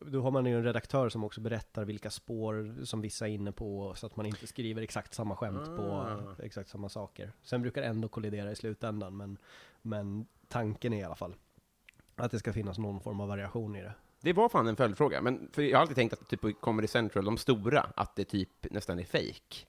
då 0.01 0.23
har 0.23 0.31
man 0.31 0.47
ju 0.47 0.57
en 0.57 0.65
redaktör 0.65 1.09
som 1.09 1.25
också 1.25 1.41
berättar 1.41 1.85
vilka 1.85 2.11
spår 2.11 2.85
som 2.85 3.01
vissa 3.01 3.29
är 3.29 3.33
inne 3.33 3.53
på, 3.53 3.93
så 3.97 4.07
att 4.07 4.17
man 4.17 4.27
inte 4.27 4.47
skriver 4.47 4.83
exakt 4.83 5.15
samma 5.15 5.37
skämt 5.37 5.67
på 5.77 5.83
Ah. 5.83 6.43
exakt 6.43 6.69
samma 6.69 6.89
saker. 6.89 7.33
Sen 7.43 7.63
brukar 7.63 7.81
det 7.83 7.87
ändå 7.89 8.09
kollidera 8.09 8.51
i 8.51 8.57
slutändan, 8.57 9.17
men, 9.17 9.39
men 9.83 10.27
tanken 10.49 10.93
är 10.93 10.99
i 11.01 11.05
alla 11.05 11.17
fall 11.17 11.35
att 12.17 12.31
det 12.31 12.39
ska 12.39 12.53
finnas 12.53 12.79
någon 12.79 13.01
form 13.01 13.21
av 13.21 13.29
variation 13.29 13.77
i 13.77 13.83
det. 13.83 13.95
Det 14.25 14.33
var 14.33 14.49
fan 14.49 14.67
en 14.67 14.77
följdfråga, 14.77 15.21
men 15.23 15.49
för 15.53 15.63
jag 15.63 15.77
har 15.77 15.81
alltid 15.83 15.97
tänkt 15.97 16.13
att 16.13 16.29
typ 16.29 16.41
på 16.41 16.53
Comedy 16.53 16.89
Central, 16.89 17.25
de 17.25 17.37
stora, 17.39 17.87
att 17.97 18.17
det 18.17 18.25
typ 18.25 18.51
nästan 18.71 18.99
är 18.99 19.05
fake. 19.05 19.67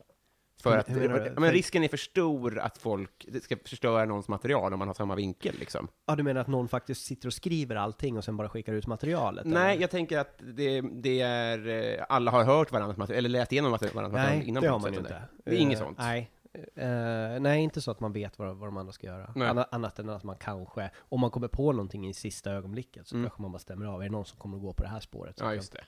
För 0.63 0.77
att 0.77 0.87
men 0.87 1.09
Fake? 1.35 1.51
risken 1.51 1.83
är 1.83 1.87
för 1.87 1.97
stor 1.97 2.59
att 2.59 2.77
folk 2.77 3.25
det 3.27 3.43
ska 3.43 3.57
förstöra 3.65 4.05
någons 4.05 4.27
material 4.27 4.73
om 4.73 4.79
man 4.79 4.87
har 4.87 4.95
samma 4.95 5.15
vinkel 5.15 5.55
liksom. 5.59 5.87
Ja, 6.07 6.15
du 6.15 6.23
menar 6.23 6.41
att 6.41 6.47
någon 6.47 6.67
faktiskt 6.67 7.05
sitter 7.05 7.27
och 7.27 7.33
skriver 7.33 7.75
allting 7.75 8.17
och 8.17 8.23
sen 8.23 8.37
bara 8.37 8.49
skickar 8.49 8.73
ut 8.73 8.87
materialet? 8.87 9.45
Nej, 9.45 9.71
eller? 9.71 9.81
jag 9.81 9.91
tänker 9.91 10.19
att 10.19 10.41
det, 10.53 10.81
det 10.81 11.21
är, 11.21 11.67
eh, 11.67 12.05
alla 12.09 12.31
har 12.31 12.43
hört 12.43 12.71
varandras 12.71 12.97
material, 12.97 13.17
eller 13.17 13.29
läst 13.29 13.51
igenom 13.51 13.71
varandras 13.71 13.93
material 14.03 14.37
Nej, 14.37 14.47
innan 14.47 14.63
det 14.63 14.69
på 14.69 14.73
har 14.73 14.79
man 14.79 14.93
ju 14.93 14.99
inte. 14.99 15.21
Det 15.45 15.51
är 15.51 15.55
inget 15.59 15.79
Eh, 15.79 15.85
sånt. 15.85 15.97
Nej. 15.97 16.31
Eh, 16.75 17.39
nej, 17.41 17.61
inte 17.63 17.81
så 17.81 17.91
att 17.91 17.99
man 17.99 18.13
vet 18.13 18.39
vad, 18.39 18.55
vad 18.57 18.67
de 18.67 18.77
andra 18.77 18.93
ska 18.93 19.07
göra. 19.07 19.31
Anna, 19.49 19.63
annat 19.71 19.99
än 19.99 20.09
att 20.09 20.23
man 20.23 20.35
kanske, 20.35 20.89
om 20.99 21.19
man 21.19 21.31
kommer 21.31 21.47
på 21.47 21.71
någonting 21.71 22.07
i 22.07 22.13
sista 22.13 22.51
ögonblicket, 22.51 23.07
så 23.07 23.15
Mm. 23.15 23.23
kanske 23.25 23.41
man 23.41 23.51
bara 23.51 23.59
stämmer 23.59 23.85
av. 23.85 24.01
Är 24.01 24.05
det 24.05 24.11
någon 24.11 24.25
som 24.25 24.39
kommer 24.39 24.57
att 24.57 24.63
gå 24.63 24.73
på 24.73 24.83
det 24.83 24.89
här 24.89 24.99
spåret? 24.99 25.37
Så, 25.39 25.45
Ja, 25.45 25.53
just 25.53 25.71
det. 25.73 25.83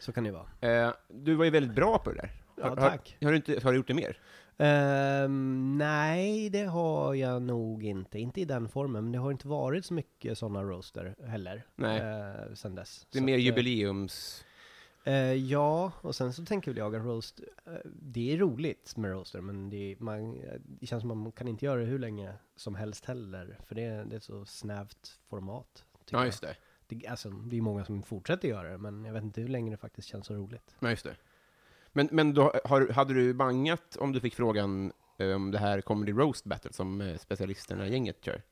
så 0.00 0.12
kan 0.12 0.24
det 0.24 0.28
ju 0.30 0.36
vara. 0.60 0.86
Eh, 0.86 0.92
du 1.08 1.34
var 1.34 1.44
ju 1.44 1.50
väldigt 1.50 1.74
bra 1.74 1.98
på 1.98 2.10
det 2.10 2.16
där. 2.16 2.30
Ja, 2.56 2.68
har, 2.68 2.76
tack. 2.76 3.16
Har, 3.20 3.24
har, 3.26 3.30
du 3.32 3.36
inte, 3.36 3.60
har 3.64 3.70
du 3.72 3.76
gjort 3.76 3.86
det 3.88 3.94
mer? 3.94 4.16
Ehm, 4.58 5.78
nej, 5.78 6.50
det 6.50 6.64
har 6.64 7.14
jag 7.14 7.42
nog 7.42 7.84
inte. 7.84 8.18
Inte 8.18 8.40
i 8.40 8.44
den 8.44 8.68
formen, 8.68 9.04
men 9.04 9.12
det 9.12 9.18
har 9.18 9.30
inte 9.30 9.48
varit 9.48 9.84
så 9.84 9.94
mycket 9.94 10.38
sådana 10.38 10.62
roaster 10.62 11.14
heller. 11.26 11.66
Nej. 11.76 12.00
Uh, 12.00 12.54
sen 12.54 12.74
dess. 12.74 13.06
Det 13.10 13.18
är 13.18 13.20
Så 13.20 13.24
mer 13.24 13.34
att, 13.34 13.38
eh, 13.38 13.44
jubileums... 13.44 14.44
Eh, 15.04 15.14
ja, 15.34 15.92
och 16.00 16.14
sen 16.16 16.32
så 16.32 16.44
tänker 16.44 16.70
väl 16.70 16.78
jag 16.78 16.96
att 16.96 17.02
roast, 17.04 17.40
eh, 17.66 17.72
det 17.84 18.32
är 18.32 18.38
roligt 18.38 18.96
med 18.96 19.10
roaster, 19.10 19.40
men 19.40 19.70
det, 19.70 19.76
är, 19.92 19.96
man, 19.98 20.40
det 20.64 20.86
känns 20.86 21.00
som 21.00 21.10
att 21.10 21.16
man 21.16 21.32
kan 21.32 21.48
inte 21.48 21.64
göra 21.64 21.80
det 21.80 21.86
hur 21.86 21.98
länge 21.98 22.32
som 22.56 22.74
helst 22.74 23.04
heller, 23.04 23.58
för 23.66 23.74
det, 23.74 23.82
är- 23.82 24.04
det 24.04 24.14
är 24.14 24.16
ett 24.16 24.24
så 24.24 24.44
snävt 24.44 25.18
format. 25.28 25.84
Ja, 26.10 26.24
just 26.24 26.40
det. 26.42 26.56
Det, 26.86 27.06
alltså, 27.06 27.30
det 27.30 27.56
är 27.56 27.60
många 27.62 27.84
som 27.84 28.02
fortsätter 28.02 28.48
göra 28.48 28.70
det, 28.70 28.78
men 28.78 29.04
jag 29.04 29.12
vet 29.12 29.22
inte 29.22 29.40
hur 29.40 29.48
länge 29.48 29.70
det 29.70 29.76
faktiskt 29.76 30.08
känns 30.08 30.26
så 30.26 30.34
roligt. 30.34 30.76
Ja, 30.80 30.90
just 30.90 31.04
det. 31.04 31.16
Men, 31.92 32.08
men 32.12 32.34
då, 32.34 32.52
har, 32.64 32.88
hade 32.88 33.14
du 33.14 33.34
bangat 33.34 33.96
om 33.96 34.12
du 34.12 34.20
fick 34.20 34.34
frågan 34.34 34.92
om 35.20 35.50
det 35.50 35.58
här 35.58 35.80
Comedy 35.80 36.12
Roast 36.12 36.44
Battle 36.44 36.72
som 36.72 37.00
eh, 37.00 37.16
specialisterna 37.16 37.86
i 37.86 37.90
gänget 37.90 38.24
kör. 38.24 38.42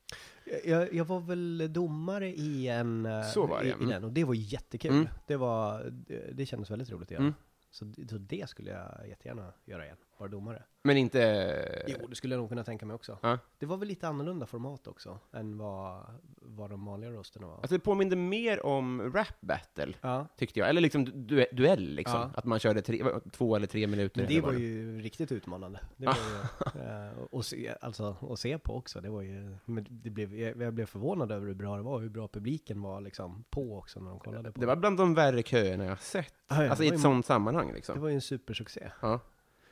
Jag, 0.65 0.93
jag 0.93 1.05
var 1.05 1.19
väl 1.19 1.73
domare 1.73 2.29
i 2.29 2.67
en, 2.67 3.05
eh, 3.05 3.23
Så 3.23 3.45
var 3.45 3.63
det, 3.63 3.67
i, 3.67 3.83
i 3.83 3.85
den, 3.85 4.03
och 4.03 4.11
det 4.11 4.23
var 4.23 4.33
jättekul. 4.33 4.91
Mm. 4.91 5.07
Det 5.27 5.35
var, 5.35 5.83
det, 5.91 6.31
det 6.33 6.45
kändes 6.45 6.71
väldigt 6.71 6.91
roligt 6.91 7.07
att 7.07 7.11
göra. 7.11 7.21
Mm. 7.21 7.33
Så, 7.71 7.93
så 8.09 8.17
det 8.17 8.49
skulle 8.49 8.71
jag 8.71 9.07
jättegärna 9.07 9.53
göra 9.65 9.85
igen, 9.85 9.97
vara 10.19 10.29
domare. 10.29 10.63
Men 10.83 10.97
inte... 10.97 11.85
Jo, 11.87 12.07
det 12.07 12.15
skulle 12.15 12.35
jag 12.35 12.39
nog 12.39 12.49
kunna 12.49 12.63
tänka 12.63 12.85
mig 12.85 12.93
också. 12.93 13.17
Ja. 13.21 13.37
Det 13.59 13.65
var 13.65 13.77
väl 13.77 13.87
lite 13.87 14.07
annorlunda 14.07 14.45
format 14.45 14.87
också, 14.87 15.19
än 15.33 15.57
vad, 15.57 16.05
vad 16.41 16.69
de 16.69 16.85
vanliga 16.85 17.11
roasterna 17.11 17.47
var. 17.47 17.55
Alltså 17.55 17.75
det 17.75 17.79
påminde 17.79 18.15
mer 18.15 18.65
om 18.65 19.13
rap 19.13 19.41
battle, 19.41 19.93
ja, 20.01 20.27
tyckte 20.37 20.59
jag. 20.59 20.69
Eller 20.69 20.81
liksom 20.81 21.27
du 21.27 21.45
duell, 21.51 21.83
liksom. 21.95 22.19
Ja. 22.19 22.31
Att 22.35 22.45
man 22.45 22.59
körde 22.59 22.81
tre, 22.81 23.03
två 23.31 23.55
eller 23.55 23.67
tre 23.67 23.87
minuter. 23.87 24.21
men 24.21 24.27
det 24.29 24.41
var 24.41 24.53
ju 24.53 25.01
riktigt 25.01 25.31
utmanande. 25.31 25.79
Det 25.97 26.05
var 26.05 26.17
ju, 26.75 26.81
eh, 26.81 27.23
och 27.31 27.45
se, 27.45 27.75
alltså, 27.81 28.15
att 28.29 28.39
se 28.39 28.57
på 28.57 28.75
också, 28.75 29.01
det 29.01 29.09
var 29.09 29.21
ju, 29.21 29.57
men 29.65 29.85
det 29.89 30.09
blev, 30.09 30.39
jag, 30.39 30.73
blev 30.73 30.85
förvånad 30.85 31.31
över 31.31 31.47
hur 31.47 31.53
bra 31.53 31.77
det 31.77 31.83
var, 31.83 31.99
hur 31.99 32.09
bra 32.09 32.27
publiken 32.27 32.81
var 32.81 33.01
liksom 33.01 33.43
på 33.49 33.77
också 33.77 33.99
när 33.99 34.09
de 34.09 34.19
kollade 34.19 34.51
på 34.51 34.59
Det 34.59 34.65
var 34.65 34.75
bland 34.75 34.97
de 34.97 35.13
värre 35.13 35.43
köerna 35.43 35.85
jag 35.85 35.99
sett. 35.99 36.33
Ja, 36.47 36.69
alltså 36.69 36.83
det 36.83 36.89
i 36.89 36.89
ett 36.89 37.01
sånt 37.01 37.25
sammanhang, 37.25 37.67
Det 37.67 37.73
liksom. 37.73 38.01
var 38.01 38.09
ju 38.09 38.15
en 38.15 38.21
supersuccé. 38.21 38.91
Ja. 39.01 39.19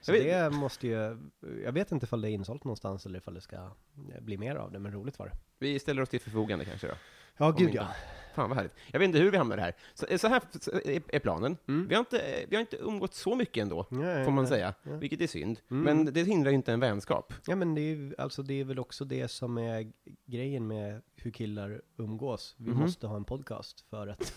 Så 0.02 0.16
Jag 0.16 0.52
det 0.52 0.58
måste 0.58 0.88
ju, 0.88 1.18
jag 1.64 1.72
vet 1.72 1.92
inte 1.92 2.06
ifall 2.06 2.22
det 2.22 2.30
är 2.30 2.32
insålt 2.32 2.64
någonstans 2.64 3.06
eller 3.06 3.20
ifall 3.20 3.34
det 3.34 3.42
ska 3.42 3.72
bli 4.20 4.38
mer 4.38 4.56
av 4.56 4.72
det, 4.72 4.80
men 4.80 4.92
roligt 4.92 5.20
var 5.20 5.26
det. 5.26 5.34
Vi 5.60 5.80
ställer 5.80 6.02
oss 6.02 6.10
till 6.10 6.22
förfogande 6.22 6.66
kanske 6.66 6.88
då. 6.88 6.94
Ja, 7.38 7.52
gud 7.52 7.76
ja. 7.76 7.88
Fan 8.38 8.50
vad 8.50 8.58
härligt. 8.58 8.74
Jag 8.92 9.00
vet 9.00 9.08
inte 9.08 9.20
hur 9.20 9.32
vi 9.32 9.38
hamnade 9.38 9.62
här. 9.62 9.76
Så, 9.94 10.18
så 10.18 10.28
här 10.28 10.42
är 10.86 11.02
är 11.16 11.20
planen. 11.20 11.58
Mm. 11.68 11.88
Vi, 11.88 11.96
har 11.96 12.00
inte, 12.00 12.46
vi 12.50 12.56
har 12.56 12.62
inte 12.62 12.78
umgått 12.78 13.14
så 13.14 13.36
mycket 13.36 13.62
ändå, 13.62 13.86
Nej, 13.90 14.26
får 14.26 14.32
man 14.32 14.44
nej. 14.44 14.52
säga. 14.52 14.74
Ja. 14.84 14.92
Vilket 14.96 15.22
är 15.22 15.28
synd. 15.28 15.60
Mm. 15.72 15.84
Men 15.84 16.14
det 16.14 16.24
hindrar 16.24 16.52
ju 16.52 16.56
inte 16.56 16.74
en 16.74 16.80
vänskap. 16.80 17.34
Ja 17.48 17.56
men 17.56 17.76
det 17.76 17.82
är, 17.82 17.96
ju- 17.96 18.16
alltså 18.18 18.44
det 18.44 18.54
är 18.60 18.64
väl 18.64 18.80
också 18.80 19.06
det 19.06 19.28
som 19.28 19.58
är 19.58 19.92
grejen 20.26 20.68
med 20.68 21.02
hur 21.16 21.32
killar 21.32 21.82
umgås. 21.98 22.56
Vi 22.58 22.70
Mhm. 22.72 22.80
måste 22.80 23.08
ha 23.08 23.16
en 23.16 23.24
podcast 23.26 23.82
för 23.90 24.08
att... 24.08 24.34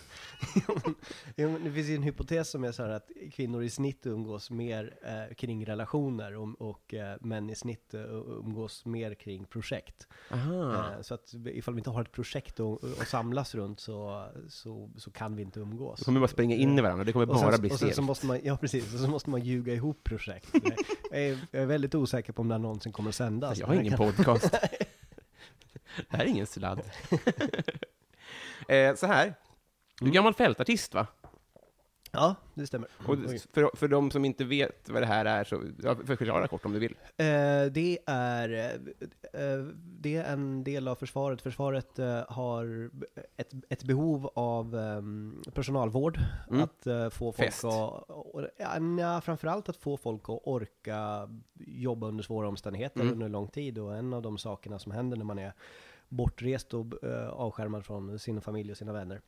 Det 1.35 1.71
finns 1.73 1.87
ju 1.89 1.95
en 1.95 2.03
hypotes 2.03 2.49
som 2.49 2.63
är 2.63 2.71
så 2.71 2.83
här 2.83 2.89
att 2.89 3.09
kvinnor 3.31 3.63
i 3.63 3.69
snitt 3.69 4.05
umgås 4.05 4.51
mer 4.51 4.93
eh, 5.03 5.35
kring 5.35 5.65
relationer 5.65 6.35
och, 6.37 6.61
och 6.61 6.93
eh, 6.93 7.17
män 7.21 7.49
i 7.49 7.55
snitt 7.55 7.93
eh, 7.93 8.01
umgås 8.11 8.85
mer 8.85 9.13
kring 9.13 9.45
projekt. 9.45 10.07
Eh, 10.31 11.01
så 11.01 11.13
att 11.13 11.33
ifall 11.45 11.73
vi 11.73 11.79
inte 11.79 11.89
har 11.89 12.01
ett 12.01 12.11
projekt 12.11 12.59
att 12.59 13.07
samlas 13.07 13.55
runt 13.55 13.79
så, 13.79 13.90
så, 14.49 14.89
så 14.97 15.11
kan 15.11 15.35
vi 15.35 15.41
inte 15.41 15.59
umgås. 15.59 15.99
Då 15.99 16.05
kommer 16.05 16.19
vi 16.19 16.21
bara 16.21 16.27
springa 16.27 16.55
in 16.55 16.77
i 16.77 16.81
varandra, 16.81 17.03
det 17.03 17.11
kommer 17.13 17.29
Och 17.29 17.37
sen, 17.39 17.47
bara 17.47 17.57
bli 17.57 17.69
och 17.71 17.79
sen 17.79 17.93
så 17.93 18.01
måste 18.01 18.25
man, 18.25 18.39
ja 18.43 18.57
precis, 18.57 18.93
och 18.93 18.99
så 18.99 19.07
måste 19.07 19.29
man 19.29 19.41
ljuga 19.41 19.73
ihop 19.73 20.03
projekt. 20.03 20.49
Jag 21.11 21.21
är, 21.21 21.39
jag 21.51 21.61
är 21.61 21.65
väldigt 21.65 21.95
osäker 21.95 22.33
på 22.33 22.41
om 22.41 22.47
det 22.47 22.53
här 22.53 22.59
någonsin 22.59 22.91
kommer 22.91 23.09
att 23.09 23.15
sändas. 23.15 23.57
Jag 23.59 23.67
har 23.67 23.73
ingen 23.75 23.97
podcast. 23.97 24.51
det 24.51 26.05
här 26.09 26.19
är 26.19 26.25
ingen 26.25 26.47
sladd. 26.47 26.79
eh, 28.67 28.95
så 28.95 29.07
här. 29.07 29.25
Du 29.99 30.05
är 30.05 30.07
Mm. 30.09 30.13
gammal 30.13 30.33
fältartist, 30.33 30.93
va? 30.93 31.07
Ja, 32.13 32.35
det 32.53 32.67
stämmer. 32.67 32.89
Och 33.07 33.09
Oj. 33.09 33.39
för, 33.53 33.69
för 33.77 33.87
de 33.87 34.11
som 34.11 34.25
inte 34.25 34.43
vet 34.43 34.89
vad 34.89 35.01
det 35.01 35.05
här 35.05 35.25
är, 35.25 35.43
så 35.43 35.61
förklara 36.05 36.47
kort 36.47 36.65
om 36.65 36.73
du 36.73 36.79
vill. 36.79 36.95
Eh, 37.17 37.25
det 37.71 37.99
är, 38.05 38.49
eh, 39.33 39.65
det 39.75 40.15
är 40.15 40.33
en 40.33 40.63
del 40.63 40.87
av 40.87 40.95
försvaret. 40.95 41.41
Försvaret 41.41 41.99
eh, 41.99 42.23
har 42.29 42.89
ett, 43.37 43.51
ett 43.69 43.83
behov 43.83 44.29
av 44.35 44.75
ehm, 44.75 45.41
personalvård. 45.53 46.19
Mm. 46.49 46.63
Att 46.63 46.87
eh, 46.87 47.09
få 47.09 47.31
folk 47.31 47.45
Fest. 47.47 47.63
att, 47.65 48.09
och, 48.09 48.47
ja, 48.57 48.79
nja, 48.79 49.21
framförallt 49.21 49.69
att 49.69 49.77
få 49.77 49.97
folk 49.97 50.21
att 50.23 50.39
orka 50.43 51.29
jobba 51.59 52.07
under 52.07 52.23
svåra 52.23 52.47
omständigheter 52.47 53.01
Mm. 53.01 53.13
under 53.13 53.29
lång 53.29 53.47
tid. 53.47 53.77
Och 53.79 53.95
en 53.95 54.13
av 54.13 54.21
de 54.21 54.37
sakerna 54.37 54.79
som 54.79 54.91
händer 54.91 55.17
när 55.17 55.25
man 55.25 55.39
är 55.39 55.53
bortrest 56.09 56.73
och 56.73 57.03
eh, 57.03 57.29
avskärmad 57.29 57.85
från 57.85 58.19
sin 58.19 58.41
familj 58.41 58.71
och 58.71 58.77
sina 58.77 58.93
vänner 58.93 59.21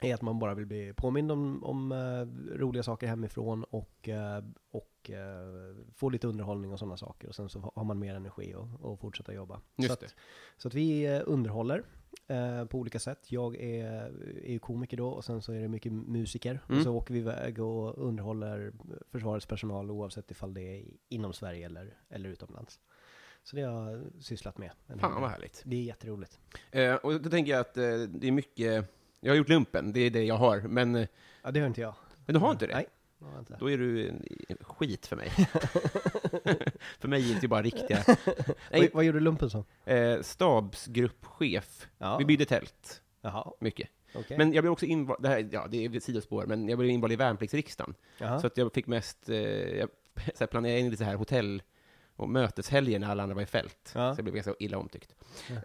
är 0.00 0.14
att 0.14 0.22
man 0.22 0.38
bara 0.38 0.54
vill 0.54 0.66
bli 0.66 0.92
påmind 0.92 1.32
om, 1.32 1.64
om 1.64 1.92
eh, 1.92 2.56
roliga 2.58 2.82
saker 2.82 3.06
hemifrån 3.06 3.64
och, 3.64 4.08
eh, 4.08 4.44
och 4.70 5.10
eh, 5.10 5.76
få 5.94 6.08
lite 6.08 6.26
underhållning 6.26 6.72
och 6.72 6.78
sådana 6.78 6.96
saker. 6.96 7.28
Och 7.28 7.34
sen 7.34 7.48
så 7.48 7.72
har 7.74 7.84
man 7.84 7.98
mer 7.98 8.14
energi 8.14 8.54
och, 8.54 8.68
och 8.80 9.00
fortsätta 9.00 9.34
jobba. 9.34 9.60
Just 9.76 9.94
så, 9.94 10.00
det. 10.00 10.06
att, 10.06 10.14
så 10.56 10.68
att 10.68 10.74
vi 10.74 11.18
underhåller 11.20 11.84
på 12.68 12.78
olika 12.78 12.98
sätt. 12.98 13.32
Jag 13.32 13.56
är, 13.56 13.92
är 14.44 14.52
ju 14.52 14.58
komiker 14.58 14.96
då 14.96 15.08
och 15.08 15.24
sen 15.24 15.42
så 15.42 15.52
är 15.52 15.60
det 15.60 15.68
mycket 15.68 15.92
musiker. 15.92 16.60
Mm. 16.68 16.78
Och 16.78 16.84
så 16.84 16.94
åker 16.94 17.14
vi 17.14 17.20
iväg 17.20 17.58
och 17.58 17.98
underhåller 18.08 18.72
försvarets 19.12 19.46
personal 19.46 19.90
oavsett 19.90 20.30
ifall 20.30 20.54
det 20.54 20.62
är 20.62 20.84
inom 21.08 21.32
Sverige 21.32 21.66
eller, 21.66 21.98
eller 22.08 22.28
utomlands. 22.28 22.80
Så 23.44 23.56
det 23.56 23.62
har 23.62 23.90
jag 23.90 24.02
sysslat 24.20 24.58
med. 24.58 24.70
Fan 24.98 25.20
vad 25.20 25.30
härligt. 25.30 25.62
Det 25.64 25.76
är 25.76 25.82
jätteroligt. 25.82 26.40
Eh, 26.70 26.94
och 26.94 27.20
då 27.20 27.30
tänker 27.30 27.52
jag 27.52 27.60
att 27.60 27.76
eh, 27.76 27.98
det 27.98 28.28
är 28.28 28.32
mycket, 28.32 28.90
jag 29.24 29.32
har 29.32 29.36
gjort 29.36 29.48
lumpen, 29.48 29.92
det 29.92 30.00
är 30.00 30.10
det 30.10 30.24
jag 30.24 30.34
har, 30.36 30.60
men, 30.60 30.94
eh, 30.94 31.06
Ja, 31.42 31.50
det 31.50 31.60
har 31.60 31.66
inte 31.66 31.80
jag. 31.80 31.94
men 32.26 32.34
du 32.34 32.40
har 32.40 32.50
inte 32.52 32.66
det? 32.66 32.74
Nej, 32.74 32.86
inte. 33.38 33.56
Då 33.60 33.70
är 33.70 33.78
du 33.78 34.08
en, 34.08 34.22
skit 34.60 35.06
för 35.06 35.16
mig. 35.16 35.30
för 37.00 37.08
mig 37.08 37.30
är 37.30 37.34
det 37.34 37.42
ju 37.42 37.48
bara 37.48 37.62
riktiga. 37.62 38.04
Nej, 38.70 38.90
vad 38.92 39.04
gjorde 39.04 39.20
lumpen 39.20 39.50
som? 39.50 39.64
eh, 39.84 40.20
stabsgruppchef. 40.22 41.88
Ja. 41.98 42.16
Vi 42.18 42.24
byggde 42.24 42.44
tält, 42.44 43.02
Jaha, 43.20 43.52
mycket. 43.60 43.88
okej. 44.14 44.38
Men 44.38 44.52
jag 44.52 44.62
blev 44.62 44.72
också 44.72 44.86
invald, 44.86 45.22
det 45.22 45.28
här, 45.28 45.48
ja 45.52 45.66
det 45.70 45.84
är 45.84 46.00
sidospår, 46.00 46.46
men 46.46 46.68
jag 46.68 46.78
blev 46.78 46.90
invald 46.90 47.12
i 47.12 47.16
värnpliktsriksdagen. 47.16 47.94
Jaha. 48.18 48.40
Så 48.40 48.46
att 48.46 48.56
jag 48.56 48.72
fick 48.74 48.86
mest, 48.86 49.28
eh, 49.28 49.36
jag 49.78 49.88
så 50.34 50.46
planerade 50.46 50.78
in 50.80 50.90
lite 50.90 50.96
så 50.96 51.04
här 51.04 51.14
hotell 51.16 51.62
och 52.16 52.28
möteshelger 52.28 52.98
när 52.98 53.08
alla 53.10 53.22
andra 53.22 53.34
var 53.34 53.42
i 53.42 53.46
fält. 53.46 53.92
Ja. 53.94 54.14
Så 54.14 54.18
jag 54.18 54.24
blev 54.24 54.34
ganska 54.34 54.54
illa 54.58 54.78
omtyckt. 54.78 55.14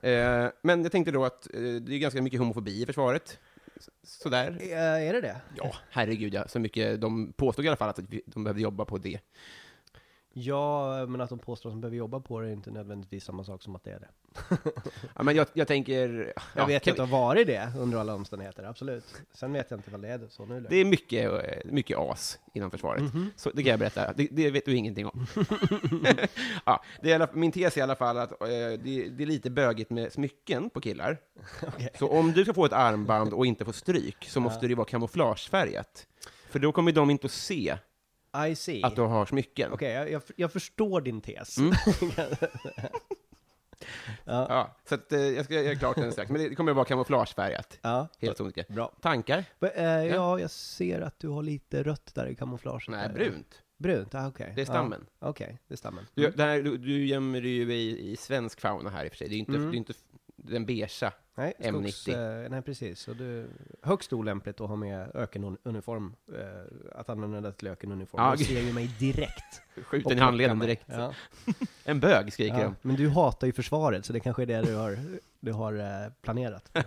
Eh, 0.01 0.47
men 0.61 0.83
jag 0.83 0.91
tänkte 0.91 1.11
då 1.11 1.25
att 1.25 1.47
eh, 1.53 1.61
det 1.61 1.95
är 1.95 1.99
ganska 1.99 2.21
mycket 2.21 2.39
homofobi 2.39 2.81
i 2.81 2.85
försvaret. 2.85 3.39
Sådär. 4.03 4.57
Eh, 4.61 5.07
är 5.07 5.13
det 5.13 5.21
det? 5.21 5.41
Ja, 5.57 5.75
herregud 5.89 6.33
ja. 6.33 6.47
Så 6.47 6.59
mycket, 6.59 7.01
de 7.01 7.33
påstod 7.33 7.65
i 7.65 7.67
alla 7.67 7.77
fall 7.77 7.89
att 7.89 7.99
de 8.25 8.43
behövde 8.43 8.61
jobba 8.61 8.85
på 8.85 8.97
det. 8.97 9.19
Ja, 10.41 11.05
men 11.05 11.21
att 11.21 11.29
de 11.29 11.39
påstår 11.39 11.69
att 11.69 11.73
de 11.73 11.81
behöver 11.81 11.97
jobba 11.97 12.19
på 12.19 12.39
det 12.39 12.47
är 12.47 12.51
inte 12.51 12.71
nödvändigtvis 12.71 13.23
samma 13.23 13.43
sak 13.43 13.63
som 13.63 13.75
att 13.75 13.83
det 13.83 13.91
är 13.91 13.99
det. 13.99 14.09
Ja, 15.15 15.23
men 15.23 15.35
jag, 15.35 15.47
jag 15.53 15.67
tänker... 15.67 16.33
Jag 16.35 16.63
ja, 16.63 16.65
vet 16.65 16.83
kan 16.83 16.91
att 16.91 16.97
det 16.97 17.03
har 17.03 17.21
varit 17.21 17.47
det 17.47 17.71
under 17.77 17.97
alla 17.97 18.15
omständigheter, 18.15 18.63
absolut. 18.63 19.05
Sen 19.33 19.53
vet 19.53 19.71
jag 19.71 19.77
inte 19.77 19.91
vad 19.91 20.01
det 20.01 20.07
är 20.07 20.27
så 20.29 20.45
nu. 20.45 20.65
Det 20.69 20.75
är 20.75 20.85
mycket, 20.85 21.31
eh, 21.31 21.71
mycket 21.71 21.97
as 21.97 22.39
inom 22.53 22.71
försvaret. 22.71 23.01
Mhm. 23.01 23.31
Så 23.35 23.49
det 23.49 23.63
kan 23.63 23.69
jag 23.69 23.79
berätta. 23.79 24.13
Det, 24.13 24.27
det 24.31 24.51
vet 24.51 24.65
du 24.65 24.75
ingenting 24.75 25.05
om. 25.05 25.25
ja, 26.65 26.83
det 27.01 27.11
är 27.11 27.29
min 27.33 27.51
tes 27.51 27.77
är 27.77 27.79
i 27.79 27.83
alla 27.83 27.95
fall 27.95 28.17
att 28.17 28.31
eh, 28.31 28.47
det, 28.47 29.09
det 29.09 29.23
är 29.23 29.25
lite 29.25 29.49
bögigt 29.49 29.89
med 29.89 30.13
smycken 30.13 30.69
på 30.69 30.81
killar. 30.81 31.17
Okej. 31.67 31.89
Så 31.99 32.09
om 32.09 32.31
du 32.31 32.43
ska 32.43 32.53
få 32.53 32.65
ett 32.65 32.73
armband 32.73 33.33
och 33.33 33.45
inte 33.45 33.65
få 33.65 33.73
stryk 33.73 34.25
så 34.25 34.39
måste 34.39 34.67
det 34.67 34.75
vara 34.75 34.87
kamouflagefärgat. 34.87 36.07
För 36.49 36.59
då 36.59 36.71
kommer 36.71 36.91
de 36.91 37.09
inte 37.09 37.25
att 37.25 37.31
se 37.31 37.77
I 38.49 38.55
see. 38.55 38.83
att 38.83 38.95
du 38.95 39.01
har 39.01 39.25
smycken. 39.25 39.71
Okej, 39.73 39.91
jag, 39.93 40.11
jag, 40.11 40.21
jag 40.35 40.51
förstår 40.53 41.01
din 41.01 41.21
tes. 41.21 41.57
Mm. 41.57 41.73
ja. 44.25 44.45
Ja, 44.49 44.75
så 44.89 44.95
att, 44.95 45.11
eh, 45.11 45.19
jag 45.19 45.45
ska 45.45 45.53
göra 45.61 45.75
klart 45.75 45.95
den 45.95 46.11
strax. 46.11 46.31
Men 46.31 46.41
det 46.41 46.55
kommer 46.55 46.71
att 46.71 46.75
vara 46.75 46.85
kamouflagefärgat. 46.85 47.77
ja. 47.81 48.07
Helt 48.19 48.37
sonika. 48.37 48.63
Bra. 48.69 48.93
Tankar? 49.01 49.45
Men, 49.59 49.71
eh, 49.75 49.85
ja, 50.05 50.39
jag 50.39 50.51
ser 50.51 51.01
att 51.01 51.19
du 51.19 51.27
har 51.27 51.43
lite 51.43 51.83
rött 51.83 52.11
där 52.15 52.27
i 52.27 52.35
kamouflaget. 52.35 52.87
Nej, 52.87 53.09
brunt. 53.09 53.61
Brunt, 53.77 54.15
ah, 54.15 54.27
okej. 54.27 54.51
Det 54.55 54.61
är 54.61 54.65
stammen. 54.65 55.05
Ja, 55.19 55.27
Okej, 55.27 55.59
det 55.67 55.73
är 55.73 55.77
stammen. 55.77 56.05
Du, 56.13 56.29
det 56.31 56.43
här, 56.43 56.61
du, 56.61 56.77
du 56.77 57.05
gömmer 57.05 57.41
dig 57.41 57.51
ju 57.51 57.73
i, 57.73 58.11
i 58.11 58.15
svensk 58.15 58.61
fauna 58.61 58.89
här 58.89 59.05
i 59.05 59.07
och 59.07 59.11
för 59.11 59.17
sig. 59.17 59.29
Det 59.29 59.35
är 59.35 59.39
inte, 59.39 59.51
Mm. 59.51 59.71
det 59.71 59.75
är 59.75 59.77
inte 59.77 59.93
den 60.35 60.65
beiga. 60.65 61.11
Nej, 61.39 61.53
M90. 61.59 61.91
skogs, 61.91 62.07
eh, 62.07 62.49
nej 62.49 62.61
precis. 62.61 62.99
Så 62.99 63.13
det 63.13 63.23
är 63.25 63.45
högst 63.81 64.13
olämpligt 64.13 64.61
att 64.61 64.69
ha 64.69 64.75
med 64.75 65.11
ökenuniform, 65.15 66.15
eh, 66.33 66.99
att 66.99 67.09
använda 67.09 67.41
det 67.41 67.51
till 67.51 67.67
ökenuniform. 67.67 68.23
Ja, 68.23 68.31
De 68.31 68.37
gud. 68.37 68.47
ser 68.47 68.61
ju 68.61 68.73
mig 68.73 68.91
direkt. 68.99 69.61
Skjut 69.85 70.05
och 70.05 70.09
den 70.11 70.17
i 70.17 70.21
handleden 70.21 70.59
direkt. 70.59 70.85
Ja. 70.87 71.13
En 71.83 71.99
bög, 71.99 72.33
skriker 72.33 72.59
Ja. 72.59 72.73
Men 72.81 72.95
du 72.95 73.09
hatar 73.09 73.47
ju 73.47 73.53
försvaret, 73.53 74.05
så 74.05 74.13
det 74.13 74.19
kanske 74.19 74.41
är 74.41 74.45
det 74.45 74.61
du 74.61 74.75
har, 74.75 74.97
du 75.39 75.51
har 75.51 75.73
eh, 75.73 76.11
planerat. 76.21 76.69
de. 76.73 76.81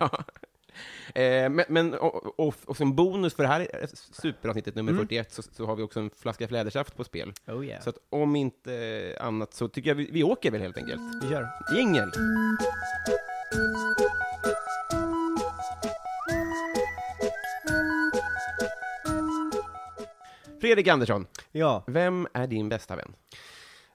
eh, 1.23 1.49
men 1.50 1.64
men 1.68 1.94
och, 1.94 2.40
och, 2.40 2.54
och 2.66 2.76
som 2.76 2.94
bonus 2.97 3.35
för 3.35 3.42
det 3.42 3.49
här 3.49 3.68
superavsnittet 4.12 4.75
nummer 4.75 4.92
Mm. 4.92 5.02
41 5.02 5.32
så, 5.32 5.42
så 5.42 5.66
har 5.66 5.76
vi 5.76 5.82
också 5.82 6.00
en 6.00 6.11
flaska 6.11 6.49
flädersaft 6.49 6.97
på 6.97 7.04
spel. 7.04 7.32
Oh 7.47 7.66
yeah. 7.66 7.82
Så 7.82 7.90
att 7.90 7.99
om 8.11 8.37
inte 8.37 9.16
annat 9.21 9.54
så 9.54 9.68
tycker 9.68 9.90
jag 9.90 9.94
vi, 9.94 10.09
vi 10.12 10.23
åker 10.23 10.50
väl 10.50 10.61
helt 10.61 10.76
enkelt. 10.78 11.00
vi 11.23 11.28
kör. 11.30 11.49
Jingel! 11.76 12.11
Fredrik 20.62 20.88
Andersson, 20.88 21.26
Ja, 21.52 21.85
vem 21.87 22.26
är 22.35 22.47
din 22.47 22.69
bästa 22.69 22.97
vän? 22.97 23.14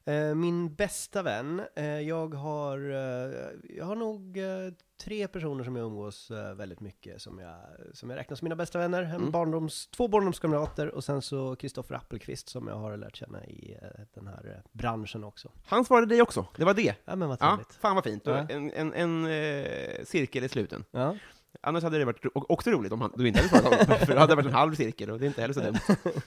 eh, 0.05 0.35
min 0.35 0.73
bästa 0.75 1.21
vän, 1.21 1.61
eh, 1.75 1.85
jag 1.85 2.33
har, 2.33 2.77
eh, 2.89 3.49
jag 3.77 3.85
har 3.85 3.95
nog 3.95 4.37
eh, 4.37 4.73
tre 5.03 5.27
personer 5.27 5.63
som 5.63 5.75
jag 5.75 5.85
umgås 5.85 6.31
eh, 6.31 6.53
väldigt 6.53 6.79
mycket, 6.79 7.21
som 7.21 7.39
jag, 7.39 7.55
som 7.93 8.09
jag 8.09 8.17
räknar 8.17 8.35
som 8.35 8.45
mina 8.45 8.55
bästa 8.55 8.79
vänner. 8.79 9.03
En 9.03 9.11
Mm. 9.15 9.31
barndoms, 9.31 9.87
två 9.87 10.07
barndomskamrater 10.07 10.87
och 10.95 11.03
sen 11.03 11.21
så 11.21 11.55
Kristoffer 11.55 11.95
Appelqvist 11.95 12.49
som 12.49 12.67
jag 12.67 12.75
har 12.75 12.97
lärt 12.97 13.15
känna 13.15 13.45
i 13.45 13.77
eh, 13.81 13.87
den 14.13 14.27
här 14.27 14.53
eh, 14.55 14.69
branschen 14.71 15.23
också. 15.23 15.51
Han 15.65 15.85
svarade 15.85 16.07
dig 16.07 16.21
också, 16.21 16.45
det 16.57 16.65
var 16.65 16.73
det. 16.73 16.95
Ja 17.05 17.15
men 17.15 17.29
vad 17.29 17.37
Ja, 17.41 17.47
trevligt. 17.49 17.73
fan 17.73 17.95
vad 17.95 18.03
fint. 18.03 18.23
Då 18.23 18.31
Ja. 18.31 18.45
En, 18.49 18.71
en, 18.71 18.93
en 18.93 19.25
eh, 19.25 20.03
cirkel 20.05 20.43
i 20.43 20.49
sluten. 20.49 20.83
Ja. 20.91 21.15
Annars 21.61 21.83
hade 21.83 21.97
det 21.97 22.05
varit 22.05 22.25
också 22.33 22.69
roligt 22.71 22.91
om 22.91 23.01
han, 23.01 23.11
du 23.15 23.27
inte 23.27 23.39
hade 23.39 23.49
svarat 23.49 23.87
honom, 23.87 24.05
för 24.05 24.13
då 24.13 24.19
hade 24.19 24.31
det 24.31 24.35
varit 24.35 24.45
en 24.47 24.53
halv 24.53 24.75
cirkel 24.75 25.09
och 25.11 25.19
det 25.19 25.25
är 25.25 25.27
inte 25.27 25.41
heller 25.41 25.53
så 25.53 25.59
dumt. 25.61 25.79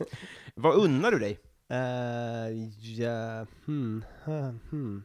vad 0.54 0.74
unnar 0.74 1.10
du 1.10 1.18
dig? 1.18 1.38
Eh, 1.68 2.50
ja, 3.00 3.46
hmm, 3.66 4.04
eh, 4.26 4.54
hmm. 4.70 5.02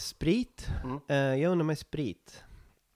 Sprit. 0.00 0.68
Mm. 0.84 1.00
Eh, 1.08 1.42
jag 1.42 1.52
undrar 1.52 1.64
mig 1.64 1.76
sprit. 1.76 2.44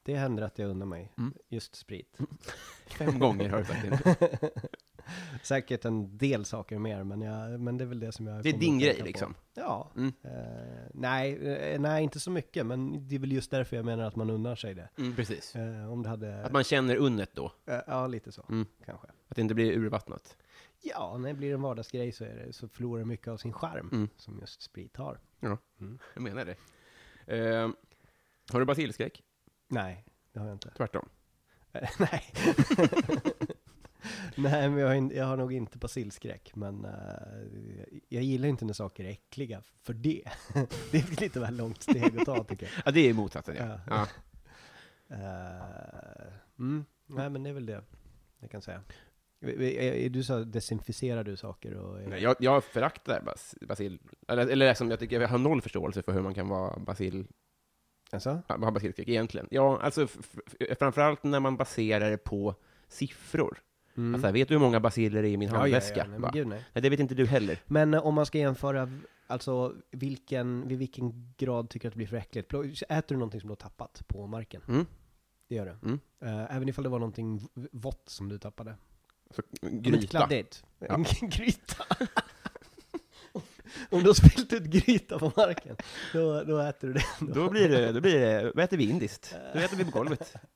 Det 0.02 0.14
händer 0.16 0.42
att 0.42 0.58
jag 0.58 0.70
undrar 0.70 0.86
mig 0.86 1.12
Mm. 1.18 1.34
just 1.48 1.76
sprit. 1.76 2.18
Fem 2.86 3.18
gånger 3.18 3.48
har 3.50 3.58
du 3.58 3.64
sagt 3.64 3.82
det. 4.04 4.50
Säkert 5.42 5.84
en 5.84 6.18
del 6.18 6.44
saker 6.44 6.78
mer, 6.78 7.04
men, 7.04 7.20
jag, 7.20 7.60
men 7.60 7.78
det 7.78 7.84
är 7.84 7.88
väl 7.88 8.00
det 8.00 8.12
som 8.12 8.26
jag 8.26 8.42
Det 8.42 8.48
är 8.48 8.58
din 8.58 8.78
grej 8.78 8.98
på. 8.98 9.04
liksom. 9.04 9.34
Ja. 9.54 9.90
Mm. 9.96 10.12
Eh, 10.22 10.90
nej, 10.94 11.46
eh, 11.46 11.80
nej, 11.80 12.02
inte 12.04 12.20
så 12.20 12.30
mycket, 12.30 12.66
men 12.66 13.08
det 13.08 13.14
är 13.14 13.18
väl 13.18 13.32
just 13.32 13.50
därför 13.50 13.76
jag 13.76 13.84
menar 13.84 14.04
att 14.04 14.16
man 14.16 14.30
unnar 14.30 14.54
sig 14.56 14.74
det. 14.74 14.88
Mm, 14.98 15.16
precis. 15.16 15.56
Eh, 15.56 15.92
om 15.92 16.02
det 16.02 16.08
hade... 16.08 16.44
Att 16.44 16.52
man 16.52 16.64
känner 16.64 16.96
unnet 16.96 17.30
då, 17.34 17.52
eh, 17.66 17.80
ja, 17.86 18.06
lite 18.06 18.32
så, 18.32 18.44
Mm. 18.48 18.66
kanske. 18.84 19.06
att 19.28 19.36
det 19.36 19.42
inte 19.42 19.54
blir 19.54 19.72
urvattnat. 19.72 20.36
Ja, 20.82 21.16
när 21.18 21.28
det 21.28 21.34
blir 21.34 21.54
en 21.54 21.62
vardagsgrej 21.62 22.12
så, 22.12 22.24
det, 22.24 22.52
så 22.52 22.68
förlorar 22.68 22.98
det 22.98 23.06
mycket 23.06 23.28
av 23.28 23.36
sin 23.36 23.52
charm, 23.52 23.88
Mm. 23.92 24.08
som 24.16 24.38
just 24.40 24.62
sprit 24.62 24.96
har. 24.96 25.18
Ja. 25.40 25.58
Mm. 25.80 25.98
Jag 26.14 26.22
menar 26.22 26.44
det. 26.44 26.56
Eh, 27.38 27.68
har 28.52 28.60
du 28.60 28.66
basilskräck? 28.66 29.22
Nej, 29.68 30.04
det 30.32 30.38
har 30.40 30.46
jag 30.46 30.54
inte. 30.54 30.70
Tvärtom. 30.76 31.08
Nej. 31.98 32.24
nej, 34.36 34.70
men 34.70 34.78
jag 34.78 34.86
har, 34.86 34.94
in, 34.94 35.12
jag 35.14 35.24
har 35.24 35.36
nog 35.36 35.52
inte 35.52 35.78
basilskräck, 35.78 36.52
men 36.54 36.84
eh, 36.84 38.00
jag 38.08 38.22
gillar 38.22 38.48
inte 38.48 38.64
när 38.64 38.72
saker 38.72 39.04
är 39.04 39.08
äckliga 39.08 39.62
för 39.82 39.94
det. 39.94 40.22
det 40.92 40.98
är 40.98 41.20
lite 41.20 41.40
väl 41.40 41.56
långt 41.56 41.82
steg 41.82 42.18
att 42.18 42.26
ta 42.26 42.44
tycker 42.48 42.66
jag. 42.66 42.72
Ja, 42.84 42.90
det 42.90 43.00
är 43.08 43.14
motsatsen 43.14 43.56
ja. 43.56 43.80
Ja. 43.86 44.06
Eh, 45.08 46.32
mm, 46.58 46.84
nej, 47.06 47.30
men 47.30 47.42
det 47.42 47.50
är 47.50 47.54
väl 47.54 47.66
det 47.66 47.82
jag 48.38 48.50
kan 48.50 48.62
säga. 48.62 48.82
Är 49.40 50.08
Du 50.08 50.22
sa 50.22 50.38
desinficerar 50.38 51.24
du 51.24 51.36
saker 51.36 51.74
och... 51.74 52.08
Nej, 52.08 52.22
jag, 52.22 52.36
jag 52.38 52.64
föraktar 52.64 53.22
bas, 53.22 53.54
basil, 53.60 53.98
eller, 54.28 54.46
eller 54.46 54.68
liksom, 54.68 54.90
jag 54.90 54.98
tycker 54.98 55.20
jag 55.20 55.28
har 55.28 55.38
noll 55.38 55.62
förståelse 55.62 56.02
för 56.02 56.12
hur 56.12 56.22
man 56.22 56.34
kan 56.34 56.48
vara 56.48 56.78
basil, 56.78 57.26
Alltså? 58.10 58.42
ha 58.48 58.70
basilskräck 58.70 59.08
egentligen. 59.08 59.48
Ja, 59.50 59.80
alltså 59.82 60.06
framförallt 60.78 61.24
när 61.24 61.40
man 61.40 61.56
baserar 61.56 62.10
det 62.10 62.18
på 62.18 62.54
siffror. 62.88 63.62
Mm. 63.96 64.14
Alltså, 64.14 64.30
vet 64.32 64.48
du 64.48 64.54
hur 64.54 64.60
många 64.60 64.80
basiller 64.80 65.22
det 65.22 65.28
är 65.28 65.32
i 65.32 65.36
min 65.36 65.48
Ja, 65.48 65.54
ja, 65.54 65.60
handväska? 65.60 66.06
ja, 66.12 66.18
nej, 66.18 66.30
gud 66.32 66.46
nej. 66.46 66.64
Nej, 66.72 66.82
det 66.82 66.90
vet 66.90 67.00
inte 67.00 67.14
du 67.14 67.26
heller. 67.26 67.58
Men 67.66 67.94
eh, 67.94 68.06
om 68.06 68.14
man 68.14 68.26
ska 68.26 68.38
jämföra, 68.38 68.90
alltså 69.26 69.74
vilken, 69.90 70.68
vid 70.68 70.78
vilken 70.78 71.34
grad 71.36 71.70
tycker 71.70 71.82
du 71.84 71.88
att 71.88 71.92
det 71.94 71.96
blir 71.96 72.06
för 72.06 72.16
äckligt? 72.16 72.52
Äter 72.88 73.14
du 73.14 73.16
någonting 73.16 73.40
som 73.40 73.48
du 73.48 73.50
har 73.50 73.56
tappat 73.56 74.02
på 74.06 74.26
marken? 74.26 74.62
Mm. 74.68 74.86
Det 75.48 75.54
gör 75.54 75.66
du? 75.66 75.88
Mm. 75.88 76.00
Eh, 76.22 76.56
även 76.56 76.68
ifall 76.68 76.84
det 76.84 76.90
var 76.90 76.98
någonting 76.98 77.48
vått 77.72 78.08
som 78.08 78.28
du 78.28 78.38
tappade? 78.38 78.74
Så, 79.30 79.42
gryta. 79.70 80.06
kladdigt? 80.06 80.64
Ja. 80.78 80.96
gryta? 81.20 81.84
om 83.90 84.00
du 84.02 84.06
har 84.06 84.14
spillt 84.14 84.52
ut 84.52 84.62
gryta 84.62 85.18
på 85.18 85.32
marken, 85.36 85.76
då, 86.12 86.42
då 86.44 86.58
äter 86.58 86.88
du 86.88 86.94
det. 86.94 87.32
Då 87.34 87.50
blir 87.50 87.68
det, 87.68 87.92
då 87.92 88.00
blir 88.00 88.18
det, 88.20 88.52
då 88.54 88.60
äter 88.60 88.76
vi 88.76 88.90
indiskt. 88.90 89.36
Då 89.54 89.58
äter 89.58 89.76
vi 89.76 89.84
på 89.84 89.90
golvet. 89.90 90.34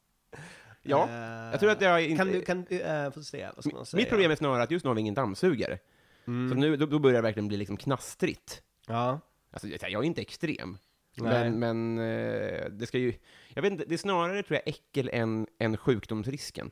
Ja, 0.82 1.08
Eh, 1.08 1.50
jag 1.50 1.60
tror 1.60 1.70
att 1.70 1.80
jag 1.80 2.04
inte... 2.04 2.16
Kan 2.16 2.32
du, 2.32 2.42
kan 2.42 2.64
du, 2.68 2.80
äh, 2.80 3.10
få 3.10 3.22
se, 3.22 3.48
vad 3.54 3.64
ska 3.64 3.76
man 3.76 3.86
säga? 3.86 4.00
Mitt 4.00 4.08
problem 4.08 4.30
är 4.30 4.36
snarare 4.36 4.62
att 4.62 4.70
just 4.70 4.84
nu 4.84 4.88
har 4.88 4.94
vi 4.94 5.00
ingen 5.00 5.14
dammsugare. 5.14 5.78
Mm. 6.26 6.48
Så 6.50 6.54
nu, 6.54 6.76
då, 6.76 6.86
då 6.86 6.98
börjar 6.98 7.16
det 7.16 7.22
verkligen 7.22 7.48
bli 7.48 7.56
liksom 7.56 7.76
knastrigt. 7.76 8.62
Ja. 8.86 9.20
Alltså, 9.50 9.68
jag 9.68 9.84
är 9.84 10.02
inte 10.02 10.20
extrem. 10.20 10.78
Nej. 11.16 11.50
Men, 11.50 11.58
men 11.58 11.98
eh, 11.98 12.70
det 12.70 12.86
ska 12.86 12.98
ju... 12.98 13.14
Jag 13.54 13.62
vet 13.62 13.72
inte, 13.72 13.84
det 13.84 13.94
är 13.94 13.98
snarare 13.98 14.42
tror 14.42 14.60
jag 14.64 14.74
äckel 14.74 15.10
än, 15.12 15.46
än 15.58 15.76
sjukdomsrisken. 15.76 16.70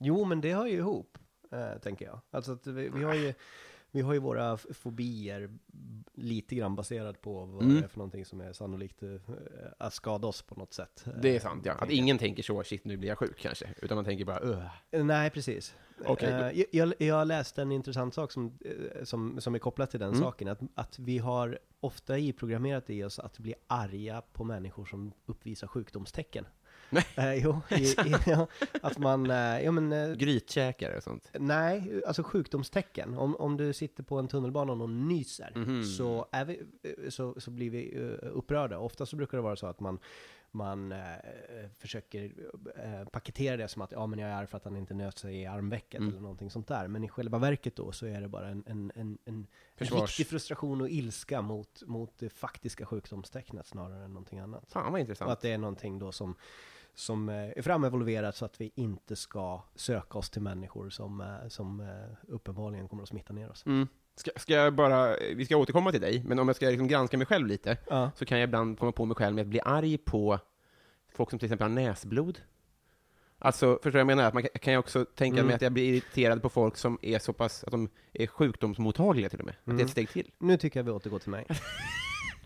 Jo, 0.00 0.24
men 0.24 0.40
det 0.40 0.54
hör 0.54 0.66
ju 0.66 0.76
ihop, 0.76 1.18
eh, 1.52 1.80
tänker 1.82 2.04
jag. 2.04 2.20
Alltså 2.30 2.52
att 2.52 2.66
vi, 2.66 2.88
vi 2.88 3.04
har 3.04 3.14
ju 3.14 3.34
vi 3.90 4.00
har 4.00 4.12
ju 4.12 4.18
våra 4.18 4.56
fobier 4.56 5.50
lite 6.14 6.54
grann 6.54 6.76
baserat 6.76 7.20
på 7.22 7.44
vad 7.44 7.62
Mm. 7.62 7.74
det 7.76 7.84
är 7.84 7.88
för 7.88 7.98
någonting 7.98 8.24
som 8.24 8.40
är 8.40 8.52
sannolikt 8.52 9.02
eh, 9.02 9.10
att 9.78 9.94
skada 9.94 10.26
oss 10.28 10.42
på 10.42 10.54
något 10.54 10.72
sätt. 10.72 11.04
Det 11.22 11.28
är 11.30 11.34
Eh, 11.34 11.40
sant, 11.40 11.62
ja. 11.66 11.72
Att 11.72 11.80
jag. 11.80 11.90
ingen 11.92 12.18
tänker 12.18 12.42
så, 12.42 12.64
shit 12.64 12.84
nu 12.84 12.96
blir 12.96 13.08
jag 13.08 13.18
sjuk 13.18 13.38
kanske. 13.40 13.74
Utan 13.82 13.96
man 13.96 14.04
tänker 14.04 14.24
bara, 14.24 14.40
öh. 14.40 14.66
Eh, 14.90 15.04
Nej, 15.04 15.30
precis. 15.30 15.74
Eh, 16.20 16.62
jag, 16.72 16.94
jag, 16.98 17.26
läste 17.28 17.62
en 17.62 17.72
intressant 17.72 18.14
sak 18.14 18.32
som, 18.32 18.58
eh, 18.64 19.04
som, 19.04 19.40
som 19.40 19.54
är 19.54 19.58
kopplad 19.58 19.90
till 19.90 20.00
den 20.00 20.08
Mm. 20.08 20.20
saken, 20.20 20.48
att, 20.48 20.58
att 20.74 20.98
vi 20.98 21.18
har 21.18 21.58
ofta 21.80 22.18
i-programmerat 22.18 22.90
i 22.90 23.04
oss 23.04 23.18
att 23.18 23.38
bli 23.38 23.54
arga 23.66 24.22
på 24.32 24.44
människor 24.44 24.84
som 24.84 25.12
uppvisar 25.26 25.66
sjukdomstecken. 25.66 26.44
Nej. 26.90 27.04
Eh, 27.16 27.34
jo, 27.34 27.60
i, 27.70 27.74
i, 27.84 28.14
ja, 28.26 28.46
att 28.82 28.98
man, 28.98 29.30
eh, 29.30 29.36
ja 29.64 29.70
men 29.72 29.92
eh, 29.92 30.12
Grytkäkare 30.14 30.96
och 30.96 31.02
sånt. 31.02 31.30
Nej, 31.38 32.02
alltså 32.06 32.22
sjukdomstecken. 32.22 33.18
Om, 33.18 33.36
om 33.36 33.56
du 33.56 33.72
sitter 33.72 34.02
på 34.02 34.18
en 34.18 34.28
tunnelbana 34.28 34.72
och 34.72 34.78
någon 34.78 35.08
nyser, 35.08 35.52
Mhm. 35.56 35.84
så, 35.84 36.26
är 36.32 36.44
vi, 36.44 36.60
så, 37.10 37.40
så 37.40 37.50
blir 37.50 37.70
vi 37.70 37.96
eh, 37.96 38.28
upprörda. 38.36 38.78
Ofta 38.78 39.06
så 39.06 39.16
brukar 39.16 39.38
det 39.38 39.42
vara 39.42 39.56
så 39.56 39.66
att 39.66 39.80
man, 39.80 39.98
man 40.50 40.92
eh, 40.92 40.98
försöker 41.78 42.32
eh, 42.84 43.08
paketera 43.08 43.56
det 43.56 43.68
som 43.68 43.82
att 43.82 43.92
ja, 43.92 44.06
men 44.06 44.18
jag 44.18 44.30
är 44.30 44.34
arg 44.34 44.46
för 44.46 44.56
att 44.56 44.64
han 44.64 44.76
inte 44.76 44.94
nöt 44.94 45.18
sig 45.18 45.36
i 45.40 45.46
armvecket 45.46 45.98
Mm. 46.00 46.08
eller 46.10 46.20
någonting 46.20 46.50
sånt 46.50 46.68
där. 46.68 46.88
Men 46.88 47.04
i 47.04 47.08
själva 47.08 47.38
verket 47.38 47.76
då 47.76 47.92
så 47.92 48.06
är 48.06 48.20
det 48.20 48.28
bara 48.28 48.48
en, 48.48 48.64
en, 48.66 48.92
en, 48.94 48.94
en, 48.94 49.18
en 49.24 49.46
Försvars- 49.78 50.00
riktig 50.06 50.26
frustration 50.26 50.80
och 50.80 50.88
ilska 50.88 51.42
mot, 51.42 51.82
mot 51.86 52.18
det 52.18 52.28
faktiska 52.30 52.86
sjukdomstecknet 52.86 53.66
snarare 53.66 54.04
än 54.04 54.10
någonting 54.10 54.38
annat. 54.38 54.64
Fan 54.72 54.84
vad 54.84 54.92
Och 54.92 54.98
intressant. 54.98 55.30
att 55.30 55.40
det 55.40 55.52
är 55.52 55.58
någonting 55.58 55.98
då 55.98 56.12
som, 56.12 56.34
som 56.98 57.28
eh, 57.28 57.34
är 57.34 57.62
framevoluerat 57.62 58.36
så 58.36 58.44
att 58.44 58.60
vi 58.60 58.72
inte 58.74 59.16
ska 59.16 59.62
söka 59.74 60.18
oss 60.18 60.30
till 60.30 60.42
människor 60.42 60.90
som, 60.90 61.20
eh, 61.20 61.48
som 61.48 61.80
eh, 61.80 62.32
uppenbarligen 62.34 62.88
kommer 62.88 63.02
att 63.02 63.08
smitta 63.08 63.32
ner 63.32 63.50
oss. 63.50 63.66
Mm. 63.66 63.88
Ska, 64.14 64.30
ska 64.36 64.52
jag 64.52 64.74
bara, 64.74 65.16
vi 65.36 65.44
ska 65.44 65.56
återkomma 65.56 65.92
till 65.92 66.00
dig, 66.00 66.22
men 66.26 66.38
om 66.38 66.48
jag 66.48 66.56
ska 66.56 66.66
liksom 66.66 66.88
granska 66.88 67.16
mig 67.18 67.26
själv 67.26 67.46
lite, 67.46 67.76
Ja. 67.90 68.10
så 68.16 68.24
kan 68.24 68.38
jag 68.38 68.48
ibland 68.48 68.78
komma 68.78 68.92
på 68.92 69.04
mig 69.04 69.14
själv 69.16 69.34
med 69.34 69.42
att 69.42 69.48
bli 69.48 69.60
arg 69.64 69.98
på 69.98 70.38
folk 71.14 71.30
som 71.30 71.38
till 71.38 71.46
exempel 71.46 71.64
har 71.68 71.74
näsblod. 71.74 72.40
Alltså, 73.38 73.74
förstår 73.74 73.90
du 73.90 73.98
jag 73.98 74.06
menar? 74.06 74.24
Att 74.24 74.34
man 74.34 74.42
kan- 74.42 74.72
ju 74.72 74.78
också 74.78 75.04
tänka 75.04 75.36
Mm. 75.36 75.46
mig 75.46 75.54
att 75.54 75.62
jag 75.62 75.72
blir 75.72 75.92
irriterad 75.92 76.42
på 76.42 76.48
folk 76.48 76.76
som 76.76 76.98
är 77.02 77.18
så 77.18 77.32
pass, 77.32 77.64
att 77.64 77.70
de 77.70 77.88
är 78.12 78.26
sjukdomsmottagliga 78.26 79.28
till 79.28 79.40
och 79.40 79.46
med. 79.46 79.54
Att 79.54 79.64
det 79.64 79.70
är 79.70 79.74
Mm. 79.74 79.84
ett 79.86 79.90
steg 79.92 80.08
till. 80.10 80.30
Nu 80.38 80.56
tycker 80.56 80.80
jag 80.80 80.84
vi 80.84 80.90
återgår 80.90 81.18
till 81.18 81.30
mig. 81.30 81.46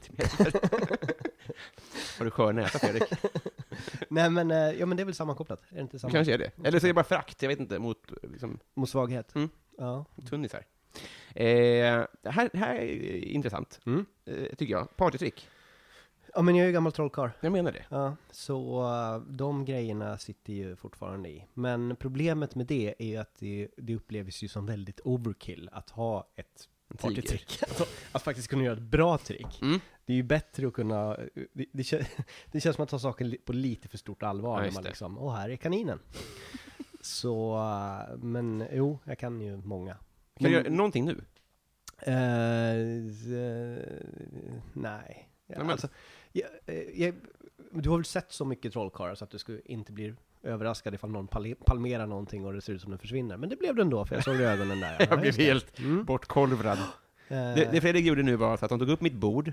Har 2.22 2.24
du 2.24 2.30
skör 2.30 2.52
näsa, 2.52 2.78
Fredrik? 2.78 3.02
Nej 4.08 4.30
men, 4.30 4.50
eh, 4.50 4.56
ja 4.56 4.86
men 4.86 4.96
det 4.96 5.02
är 5.02 5.04
väl 5.04 5.14
sammankopplat? 5.14 5.62
Är 5.70 5.74
det 5.74 5.80
inte 5.80 5.98
samma? 5.98 6.10
Kanske 6.12 6.34
är 6.34 6.38
det. 6.38 6.50
Eller 6.64 6.78
så 6.78 6.86
är 6.86 6.88
det 6.88 6.94
bara 6.94 7.04
frakt, 7.04 7.42
jag 7.42 7.48
vet 7.48 7.60
inte, 7.60 7.78
mot 7.78 8.12
liksom, 8.22 8.58
Mot 8.74 8.88
svaghet? 8.90 9.34
Mm. 9.34 9.48
Ja. 9.78 10.04
tunnisar. 10.28 10.64
Eh, 11.34 11.44
det 12.22 12.30
här, 12.30 12.50
här 12.54 12.74
är 12.74 13.24
intressant, 13.24 13.80
Mm. 13.86 14.06
eh, 14.24 14.34
tycker 14.56 14.72
jag. 14.74 14.96
Partytrick. 14.96 15.48
Ja 16.34 16.42
men 16.42 16.56
jag 16.56 16.62
är 16.62 16.66
ju 16.66 16.72
gammal 16.72 16.92
trollkarl. 16.92 17.30
Jag 17.40 17.52
menar 17.52 17.72
det. 17.72 17.84
Ja, 17.88 18.16
så 18.30 18.82
eh, 18.82 19.20
de 19.32 19.64
grejerna 19.64 20.18
sitter 20.18 20.52
ju 20.52 20.76
fortfarande 20.76 21.28
i. 21.28 21.46
Men 21.54 21.96
problemet 21.96 22.54
med 22.54 22.66
det 22.66 22.94
är 22.98 23.06
ju 23.06 23.16
att 23.16 23.34
det, 23.38 23.68
det 23.76 23.94
upplevs 23.94 24.42
ju 24.42 24.48
som 24.48 24.66
väldigt 24.66 25.00
overkill 25.04 25.68
att 25.72 25.90
ha 25.90 26.26
ett. 26.36 26.68
Partytrick. 26.98 27.62
Att, 27.62 27.88
att 28.12 28.22
faktiskt 28.22 28.48
kunna 28.48 28.62
göra 28.64 28.76
ett 28.76 28.82
bra 28.82 29.18
trick. 29.18 29.62
Mm. 29.62 29.80
Det 30.06 30.12
är 30.12 30.16
ju 30.16 30.22
bättre 30.22 30.66
att 30.66 30.72
kunna, 30.74 31.16
det, 31.52 31.66
det, 31.72 31.84
kän, 31.84 32.04
det 32.52 32.60
känns 32.60 32.76
som 32.76 32.82
att 32.82 32.88
ta 32.90 32.98
saken 32.98 33.28
li- 33.30 33.38
på 33.38 33.52
lite 33.52 33.88
för 33.88 33.98
stort 33.98 34.22
allvar 34.22 34.58
Ja, 34.60 34.64
när 34.66 34.72
man 34.72 34.82
det. 34.82 34.88
liksom, 34.88 35.18
åh 35.18 35.34
här 35.34 35.48
är 35.48 35.56
kaninen. 35.56 35.98
Så, 37.00 37.58
men 38.18 38.64
jo, 38.72 38.98
jag 39.04 39.18
kan 39.18 39.40
ju 39.40 39.56
många. 39.56 39.92
Kan 40.38 40.50
du 40.50 40.50
göra 40.50 40.68
någonting 40.70 41.04
nu? 41.04 41.20
Eh, 41.98 42.76
eh, 43.38 43.78
nej. 44.72 45.28
Ja, 45.46 45.72
alltså, 45.72 45.88
jag, 46.32 46.48
eh, 46.66 46.74
jag, 47.02 47.14
du 47.72 47.90
har 47.90 47.96
väl 47.96 48.04
sett 48.04 48.32
så 48.32 48.44
mycket 48.44 48.72
trollkarlar 48.72 49.14
så 49.14 49.24
att 49.24 49.30
du 49.30 49.38
skulle 49.38 49.60
inte 49.64 49.92
bli 49.92 50.14
överraskad 50.42 50.94
ifall 50.94 51.10
någon 51.10 51.28
pal- 51.28 51.54
palmerar 51.66 52.06
någonting 52.06 52.46
och 52.46 52.52
det 52.52 52.60
ser 52.60 52.72
ut 52.72 52.80
som 52.82 52.90
den 52.90 52.98
försvinner. 52.98 53.36
Men 53.36 53.48
det 53.48 53.56
blev 53.56 53.74
det 53.74 53.82
ändå, 53.82 54.04
för 54.06 54.14
jag 54.14 54.24
såg 54.24 54.36
i 54.40 54.44
ögonen 54.44 54.80
där. 54.80 54.96
Jag 54.98 55.08
Ja, 55.10 55.16
blev 55.16 55.36
helt 55.36 55.78
Mm. 55.78 56.04
bortkolvrad. 56.04 56.78
Eh, 56.78 56.84
Det, 57.54 57.68
det 57.72 57.80
Fredrik 57.80 58.06
gjorde 58.06 58.22
nu 58.22 58.36
var 58.36 58.54
att 58.54 58.70
han 58.70 58.78
tog 58.78 58.88
upp 58.90 59.00
mitt 59.00 59.14
bord, 59.14 59.52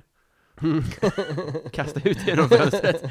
kastade 1.72 2.10
ut 2.10 2.26
det 2.26 2.32
genom 2.32 2.50
fönstret 2.50 3.04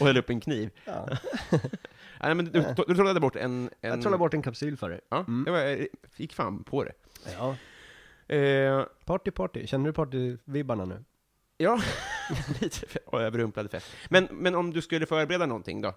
och 0.00 0.06
höll 0.06 0.16
upp 0.16 0.30
en 0.30 0.40
kniv. 0.40 0.70
ja. 0.84 1.08
Nej, 2.22 2.34
men 2.34 2.44
du, 2.44 2.64
du 2.86 2.94
trollade 2.94 3.20
bort 3.20 3.36
en... 3.36 3.70
en 3.80 3.90
Jag 3.90 4.02
trollade 4.02 4.18
bort 4.18 4.34
en 4.34 4.42
kapsyl 4.42 4.76
för 4.76 4.90
dig. 4.90 5.00
Ja, 5.08 5.24
Mm. 5.28 5.44
det 5.44 5.50
var, 5.50 5.58
jag 5.58 5.86
gick 6.16 6.34
fan 6.34 6.64
på 6.64 6.84
det. 6.84 6.92
Ja. 7.38 7.56
Eh, 8.36 8.84
Party, 9.04 9.30
party. 9.30 9.66
Känner 9.66 9.86
du 9.86 9.92
party-vibbarna 9.92 10.84
nu? 10.84 11.04
ja, 11.56 11.80
lite 12.60 12.86
för 12.86 13.20
överrumplad 13.20 13.70
fest. 13.70 13.86
Men, 14.08 14.28
men 14.30 14.54
om 14.54 14.70
du 14.72 14.82
skulle 14.82 15.06
förbereda 15.06 15.46
någonting 15.46 15.80
då? 15.80 15.94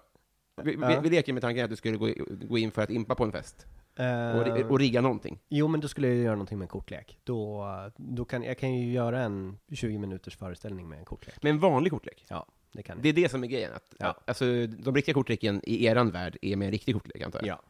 Vi, 0.62 0.76
vi, 0.76 0.98
vi 1.02 1.10
leker 1.10 1.32
med 1.32 1.42
tanken 1.42 1.64
att 1.64 1.70
du 1.70 1.76
skulle 1.76 1.96
gå, 1.96 2.08
gå 2.30 2.58
in 2.58 2.70
för 2.70 2.82
att 2.82 2.90
impa 2.90 3.14
på 3.14 3.24
en 3.24 3.32
fest 3.32 3.66
och, 3.96 4.00
Eh, 4.02 4.66
och 4.70 4.78
rigga 4.78 5.00
någonting. 5.00 5.38
Jo, 5.48 5.68
men 5.68 5.80
då 5.80 5.88
skulle 5.88 6.08
jag 6.08 6.16
göra 6.16 6.34
någonting 6.34 6.58
med 6.58 6.64
en 6.64 6.68
kortlek. 6.68 7.18
Då, 7.24 7.66
då 7.96 8.24
kan, 8.24 8.42
jag 8.42 8.58
kan 8.58 8.74
ju 8.74 8.92
göra 8.92 9.20
en 9.22 9.58
20 9.72 9.98
minuters 9.98 10.36
föreställning 10.36 10.88
med 10.88 10.98
en 10.98 11.04
kortlek. 11.04 11.42
Med 11.42 11.50
en 11.50 11.58
vanlig 11.58 11.92
kortlek. 11.92 12.24
Ja, 12.28 12.46
det 12.72 12.82
kan 12.82 13.02
Det 13.02 13.08
jag. 13.08 13.18
är 13.18 13.22
det 13.22 13.28
som 13.28 13.44
är 13.44 13.48
grejen. 13.48 13.72
Att, 13.74 13.94
Ja. 13.98 14.16
Alltså, 14.24 14.44
de 14.66 14.94
riktiga 14.94 15.14
kortleken 15.14 15.60
i 15.64 15.84
eran 15.86 16.10
värld 16.10 16.38
är 16.42 16.56
med 16.56 16.66
en 16.66 16.72
riktig 16.72 16.94
kortlek, 16.94 17.22
antar 17.22 17.38
jag. 17.40 17.48
Ja. 17.48 17.62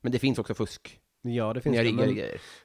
Men 0.00 0.12
det 0.12 0.18
finns 0.18 0.38
också 0.38 0.54
fusk. 0.54 1.00
Ja, 1.22 1.52
det 1.52 1.60
finns 1.60 1.76
det, 1.76 1.92
men, 1.92 2.16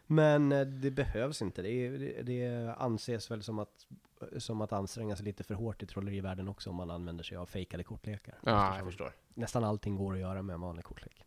men 0.07 0.51
eh, 0.51 0.67
det 0.67 0.91
behövs 0.91 1.41
inte. 1.41 1.61
Det, 1.61 1.89
det, 1.89 2.21
det 2.21 2.73
anses 2.77 3.31
väl 3.31 3.43
som 3.43 3.59
att, 3.59 3.87
som 4.37 4.61
att 4.61 4.73
anstränga 4.73 5.15
sig 5.15 5.25
lite 5.25 5.43
för 5.43 5.53
hårt 5.53 5.83
i 5.83 5.85
trollerivärlden 5.85 6.47
också 6.47 6.69
om 6.69 6.75
man 6.75 6.91
använder 6.91 7.23
sig 7.23 7.37
av 7.37 7.45
fejkade 7.45 7.83
kortlekar. 7.83 8.35
Ja, 8.43 8.75
jag 8.77 8.85
förstår. 8.85 9.11
Nästan 9.33 9.63
allting 9.63 9.95
går 9.95 10.13
att 10.13 10.19
göra 10.19 10.41
med 10.41 10.53
en 10.53 10.61
vanlig 10.61 10.85
kortlek. 10.85 11.23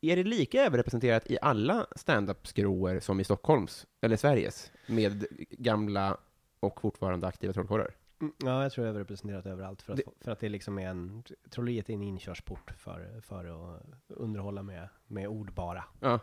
Är 0.00 0.16
det 0.16 0.24
lika 0.24 0.64
överrepresenterat 0.64 1.30
i 1.30 1.38
alla 1.42 1.86
stand-up-skråer 1.96 3.00
som 3.00 3.20
i 3.20 3.24
Stockholms, 3.24 3.86
eller 4.00 4.16
Sveriges, 4.16 4.72
med 4.86 5.26
gamla 5.50 6.16
och 6.60 6.80
fortfarande 6.80 7.26
aktiva 7.26 7.52
trollkarlar? 7.52 7.94
Mm, 8.20 8.32
Ja, 8.44 8.62
jag 8.62 8.72
tror 8.72 8.84
jag 8.86 8.88
är 8.90 8.94
överrepresenterat 8.94 9.46
överallt 9.46 9.82
för 9.82 9.92
att, 9.92 9.96
Det- 9.96 10.24
för 10.24 10.30
att 10.32 10.40
det 10.40 10.48
liksom 10.48 10.78
är 10.78 10.86
en, 10.88 11.22
trolleriet 11.50 11.88
är 11.90 11.94
en 11.94 12.02
inkörsport 12.02 12.70
för, 12.76 13.20
för 13.20 13.44
att 13.76 13.82
underhålla 14.08 14.62
med, 14.62 14.88
med 15.06 15.28
ord 15.28 15.52
bara. 15.54 15.84
Ja. 16.00 16.20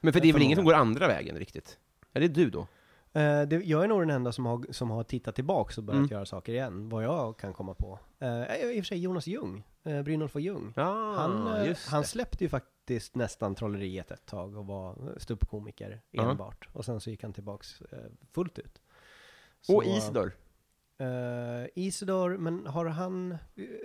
Men 0.00 0.12
för 0.12 0.20
det 0.20 0.28
är 0.28 0.32
väl 0.32 0.42
ingen 0.42 0.56
som 0.56 0.64
går 0.64 0.74
andra 0.74 1.08
vägen 1.08 1.36
riktigt? 1.36 1.78
Är 2.12 2.20
det 2.20 2.28
du 2.28 2.50
då? 2.50 2.66
Eh, 3.12 3.42
det, 3.42 3.56
jag 3.64 3.84
är 3.84 3.88
nog 3.88 4.00
den 4.02 4.10
enda 4.10 4.32
som 4.32 4.46
har, 4.46 4.72
som 4.72 4.90
har 4.90 5.02
tittat 5.04 5.34
tillbaks 5.34 5.78
och 5.78 5.84
börjat 5.84 5.98
Mm. 5.98 6.08
göra 6.12 6.26
saker 6.26 6.52
igen, 6.52 6.88
vad 6.88 7.04
jag 7.04 7.38
kan 7.38 7.52
komma 7.52 7.74
på. 7.74 7.98
Eh, 8.18 8.54
I 8.56 8.80
och 8.80 8.84
för 8.84 8.88
sig 8.88 8.98
Jonas 8.98 9.26
Ljung, 9.26 9.64
uh, 9.86 10.02
Brynolf 10.02 10.34
och 10.34 10.40
Ljung. 10.40 10.72
Ja, 10.76 11.12
Han, 11.16 11.64
just 11.66 11.88
han 11.88 12.04
släppte 12.04 12.44
ju 12.44 12.48
faktiskt 12.48 13.14
nästan 13.14 13.54
trolleriet 13.54 14.10
ett 14.10 14.26
tag 14.26 14.56
och 14.56 14.66
var 14.66 15.14
ståuppkomiker 15.16 16.00
enbart. 16.12 16.68
Och 16.72 16.84
sen 16.84 17.00
så 17.00 17.10
gick 17.10 17.22
han 17.22 17.32
tillbaks 17.32 17.82
fullt 18.32 18.58
ut. 18.58 18.80
Och 19.58 19.64
Så, 19.66 19.82
Isidor. 19.82 20.32
Uh, 21.00 21.66
Isidor, 21.74 22.36
men 22.36 22.66
har 22.66 22.86
han... 22.86 23.36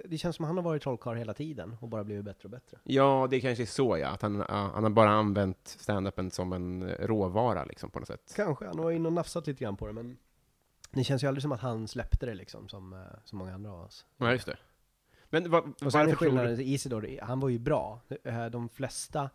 Det 0.06 0.18
känns 0.18 0.36
som 0.36 0.46
att 0.46 0.50
han 0.50 0.58
har 0.58 0.64
varit 0.64 0.84
trollkarl 0.84 1.18
hela 1.18 1.34
tiden 1.34 1.76
och 1.82 1.90
bara 1.90 2.04
blivit 2.04 2.26
bättre 2.26 2.44
och 2.44 2.50
bättre. 2.50 2.78
Ja, 2.84 3.28
det 3.32 3.42
kanske 3.42 3.64
är 3.64 3.68
så 3.68 3.98
ja, 3.98 4.10
att 4.10 4.22
han, 4.22 4.36
ja, 4.50 4.72
han 4.74 4.84
har 4.84 4.90
bara 4.90 5.10
använt 5.10 5.78
stand-upen 5.80 6.30
som 6.30 6.54
en 6.54 6.82
eh, 6.90 7.08
råvara 7.08 7.66
liksom 7.66 7.90
på 7.90 8.00
något 8.00 8.08
sätt. 8.08 8.34
Kanske, 8.36 8.66
han 8.66 8.78
var 8.78 8.92
inne 8.92 9.08
och 9.08 9.14
nafsat 9.14 9.48
lite 9.48 9.64
grann 9.64 9.78
på 9.78 9.88
det 9.88 9.94
men 9.94 10.18
det 10.92 11.04
känns 11.04 11.24
ju 11.24 11.28
aldrig 11.28 11.42
som 11.42 11.52
att 11.52 11.62
han 11.62 11.88
släppte 11.88 12.26
det 12.26 12.34
liksom 12.34 12.68
som, 12.68 12.94
eh, 12.94 13.00
som 13.24 13.38
många 13.38 13.54
andra 13.54 13.72
av 13.72 13.80
oss. 13.82 14.06
Ja, 14.18 14.32
just 14.32 14.46
det. 14.46 14.58
Men 15.30 15.52
va, 15.52 15.60
Och 15.60 15.92
sen 15.92 16.02
är 16.02 16.06
varför 16.06 16.06
tror 16.06 16.32
du? 16.32 16.38
skillnaden, 16.38 16.60
Isidor, 16.60 17.20
han 17.22 17.40
var 17.40 17.50
ju 17.50 17.60
bra. 17.60 18.02
Eh, 18.24 18.46
De 18.46 18.70
flesta 18.70 19.30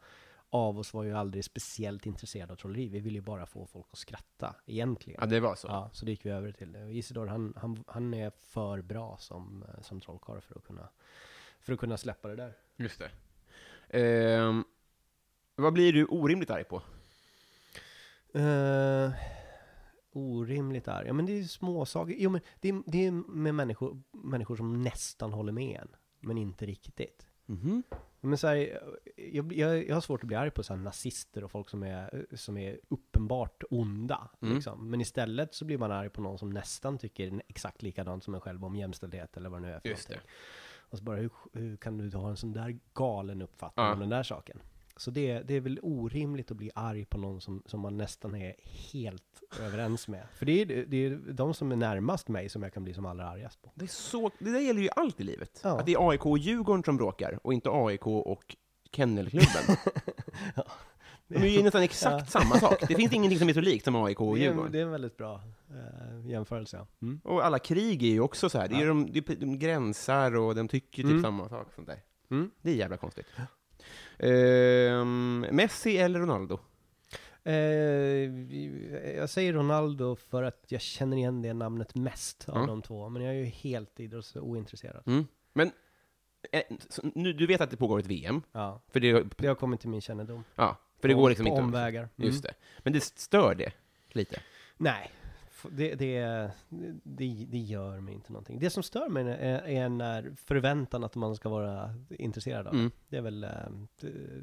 av 0.50 0.78
oss 0.78 0.94
var 0.94 1.04
ju 1.04 1.16
aldrig 1.16 1.44
speciellt 1.44 2.06
intresserade 2.06 2.52
av 2.52 2.56
trolleri. 2.56 2.88
Vi 2.88 3.00
ville 3.00 3.18
ju 3.18 3.22
bara 3.22 3.46
få 3.46 3.66
folk 3.66 3.86
att 3.90 3.98
skratta, 3.98 4.54
egentligen. 4.66 5.18
Ja, 5.20 5.26
det 5.26 5.40
var 5.40 5.54
så. 5.54 5.68
Ja, 5.68 5.90
så 5.92 6.04
det 6.04 6.10
gick 6.10 6.26
vi 6.26 6.30
över 6.30 6.52
till 6.52 6.72
det. 6.72 6.92
Isidor, 6.92 7.26
han, 7.26 7.54
han, 7.56 7.84
han 7.86 8.14
är 8.14 8.30
för 8.30 8.82
bra 8.82 9.16
som, 9.20 9.64
eh, 9.68 9.82
som 9.82 10.00
trollkarl 10.00 10.40
för 10.40 10.54
att 10.56 10.64
kunna, 10.64 10.88
för 11.60 11.72
att 11.72 11.78
kunna 11.78 11.96
släppa 11.96 12.28
det 12.28 12.36
där. 12.36 12.56
Just 12.76 12.98
det. 12.98 13.10
Ehm, 13.98 14.64
vad 15.56 15.72
blir 15.72 15.92
du 15.92 16.04
orimligt 16.04 16.50
arg 16.50 16.64
på? 16.64 16.82
Uh, 18.36 19.12
orimligt 20.12 20.88
är, 20.88 21.04
ja 21.04 21.12
men 21.12 21.26
det 21.26 21.32
är 21.32 21.36
ju 21.36 21.48
småsaker. 21.48 22.14
Jo 22.18 22.30
men 22.30 22.40
det 22.60 22.68
är, 22.68 22.82
det 22.86 23.06
är 23.06 23.10
med 23.10 23.54
människor, 23.54 24.02
människor 24.10 24.56
som 24.56 24.82
nästan 24.82 25.32
håller 25.32 25.52
med 25.52 25.80
en, 25.80 25.88
men 26.20 26.38
inte 26.38 26.66
riktigt. 26.66 27.26
Mhm. 27.46 27.82
Men 28.20 28.38
så 28.38 28.46
här, 28.46 28.80
jag, 29.16 29.52
jag, 29.52 29.88
jag 29.88 29.94
har 29.96 30.00
svårt 30.00 30.20
att 30.22 30.26
bli 30.26 30.36
arg 30.36 30.50
på 30.50 30.62
så 30.62 30.74
här 30.74 30.80
nazister 30.80 31.44
och 31.44 31.50
folk 31.50 31.70
som 31.70 31.82
är, 31.82 32.26
som 32.36 32.56
är 32.56 32.78
uppenbart 32.88 33.62
onda. 33.70 34.30
Mm. 34.42 34.54
Liksom. 34.54 34.90
Men 34.90 35.00
istället 35.00 35.54
så 35.54 35.64
blir 35.64 35.78
man 35.78 35.92
arg 35.92 36.08
på 36.10 36.20
någon 36.20 36.38
som 36.38 36.50
nästan 36.50 36.98
tycker 36.98 37.42
exakt 37.48 37.82
likadant 37.82 38.24
som 38.24 38.34
en 38.34 38.40
själv 38.40 38.64
om 38.64 38.76
jämställdhet 38.76 39.36
eller 39.36 39.50
vad 39.50 39.62
det 39.62 39.68
nu 39.68 39.74
är 39.74 39.80
för 39.80 39.88
Just 39.88 40.08
någonting. 40.08 40.30
Och 40.90 40.98
så 40.98 41.04
bara, 41.04 41.16
hur, 41.16 41.30
hur 41.52 41.76
kan 41.76 41.98
du 41.98 42.16
ha 42.16 42.30
en 42.30 42.36
sån 42.36 42.52
där 42.52 42.78
galen 42.94 43.42
uppfattning 43.42 43.86
Ja. 43.86 43.92
om 43.92 44.00
den 44.00 44.08
där 44.08 44.22
saken? 44.22 44.60
Så 45.00 45.10
det, 45.10 45.38
det 45.42 45.54
är 45.54 45.60
väl 45.60 45.78
orimligt 45.82 46.50
att 46.50 46.56
bli 46.56 46.70
arg 46.74 47.04
på 47.04 47.18
någon 47.18 47.40
som, 47.40 47.62
som 47.66 47.80
man 47.80 47.96
nästan 47.96 48.34
är 48.34 48.54
helt 48.92 49.42
överens 49.60 50.08
med. 50.08 50.26
För 50.34 50.46
det 50.46 50.62
är, 50.62 50.66
det 50.86 50.96
är 51.06 51.10
de 51.32 51.54
som 51.54 51.72
är 51.72 51.76
närmast 51.76 52.28
mig 52.28 52.48
som 52.48 52.62
jag 52.62 52.72
kan 52.72 52.84
bli 52.84 52.94
som 52.94 53.06
allra 53.06 53.28
argast 53.28 53.62
på. 53.62 53.72
Det, 53.74 53.84
är 53.84 53.88
så, 53.88 54.30
det 54.38 54.50
där 54.52 54.60
gäller 54.60 54.82
ju 54.82 54.88
allt 54.96 55.20
i 55.20 55.24
livet. 55.24 55.60
Ja. 55.64 55.78
Att 55.80 55.86
det 55.86 55.92
är 55.92 56.08
AIK 56.10 56.26
och 56.26 56.38
Djurgården 56.38 56.82
som 56.84 56.96
bråkar, 56.96 57.38
och 57.42 57.52
inte 57.54 57.70
AIK 57.72 58.06
och 58.06 58.56
Kennelklubben. 58.92 59.76
De 61.28 61.36
är 61.36 61.46
ju 61.46 61.62
nästan 61.62 61.82
exakt 61.82 62.30
samma 62.32 62.54
sak. 62.60 62.88
Det 62.88 62.94
finns 62.94 63.12
ingenting 63.12 63.38
som 63.38 63.48
är 63.48 63.52
så 63.52 63.60
likt 63.60 63.84
som 63.84 63.96
AIK 63.96 64.20
och 64.20 64.34
Det 64.36 64.40
är, 64.40 64.44
Djurgården. 64.44 64.72
det 64.72 64.78
är 64.78 64.82
en 64.82 64.90
väldigt 64.90 65.16
bra 65.16 65.42
eh, 65.70 66.30
jämförelse. 66.30 66.76
Ja. 66.76 66.86
Mm. 67.06 67.20
Och 67.24 67.44
alla 67.44 67.58
krig 67.58 68.02
är 68.02 68.06
ju 68.06 68.20
också 68.20 68.50
så 68.50 68.58
här. 68.58 68.68
Det 68.68 68.74
är 68.74 68.80
Ja. 68.80 68.86
de, 68.86 69.12
de, 69.12 69.20
de 69.34 69.58
gränsar 69.58 70.36
och 70.36 70.54
de 70.54 70.68
tycker 70.68 71.02
typ 71.02 71.10
Mm. 71.10 71.22
samma 71.22 71.48
sak. 71.48 71.68
Sånt 71.74 71.86
där. 71.86 71.98
Mm. 72.30 72.50
Det 72.62 72.70
är 72.70 72.74
jävla 72.74 72.96
konstigt. 72.96 73.26
Ehm, 74.22 75.46
Messi 75.52 75.98
eller 75.98 76.20
Ronaldo? 76.20 76.58
Eh, 77.44 77.54
jag 79.16 79.30
säger 79.30 79.52
Ronaldo 79.52 80.16
för 80.16 80.42
att 80.42 80.64
jag 80.68 80.80
känner 80.80 81.16
igen 81.16 81.42
det 81.42 81.52
namnet 81.54 81.94
mest 81.94 82.48
av 82.48 82.56
Mm. 82.56 82.66
de 82.68 82.82
två. 82.82 83.08
Men 83.08 83.22
jag 83.22 83.34
är 83.34 83.38
ju 83.38 83.44
helt 83.44 84.00
idrottsointresserad. 84.00 85.02
Mm. 85.06 85.26
Men 85.52 85.70
eh, 86.52 86.62
nu, 87.14 87.32
du 87.32 87.46
vet 87.46 87.60
att 87.60 87.70
det 87.70 87.76
pågår 87.76 87.98
ett 87.98 88.06
VM, 88.06 88.42
Ja, 88.52 88.82
för 88.88 89.00
det, 89.00 89.24
det 89.38 89.46
har 89.46 89.54
kommit 89.54 89.80
till 89.80 89.88
min 89.88 90.00
kännedom. 90.00 90.44
ja, 90.54 90.76
för 91.00 91.08
det 91.08 91.14
På- 91.14 91.20
går 91.20 91.28
liksom 91.28 91.46
på 91.46 91.50
inte... 91.52 91.62
omvägar. 91.62 92.00
Mm. 92.02 92.26
Just 92.30 92.42
det. 92.42 92.54
Men 92.78 92.92
det 92.92 93.00
stör 93.02 93.54
det 93.54 93.72
lite? 94.12 94.40
Nej, 94.76 95.10
det, 95.70 95.94
det, 95.94 96.50
det, 97.02 97.46
det 97.48 97.58
gör 97.58 98.00
mig 98.00 98.14
inte 98.14 98.32
någonting. 98.32 98.58
Det 98.58 98.70
som 98.70 98.82
stör 98.82 99.08
mig 99.08 99.22
är, 99.28 99.68
är 99.68 99.88
när 99.88 100.32
förväntan 100.44 101.04
att 101.04 101.14
man 101.14 101.36
ska 101.36 101.48
vara 101.48 101.94
intresserad 102.10 102.66
av 102.66 102.72
det. 102.72 102.78
Mm. 102.78 102.90
Det 103.08 103.16
är 103.16 103.22
väl 103.22 103.44
eh, 103.44 103.50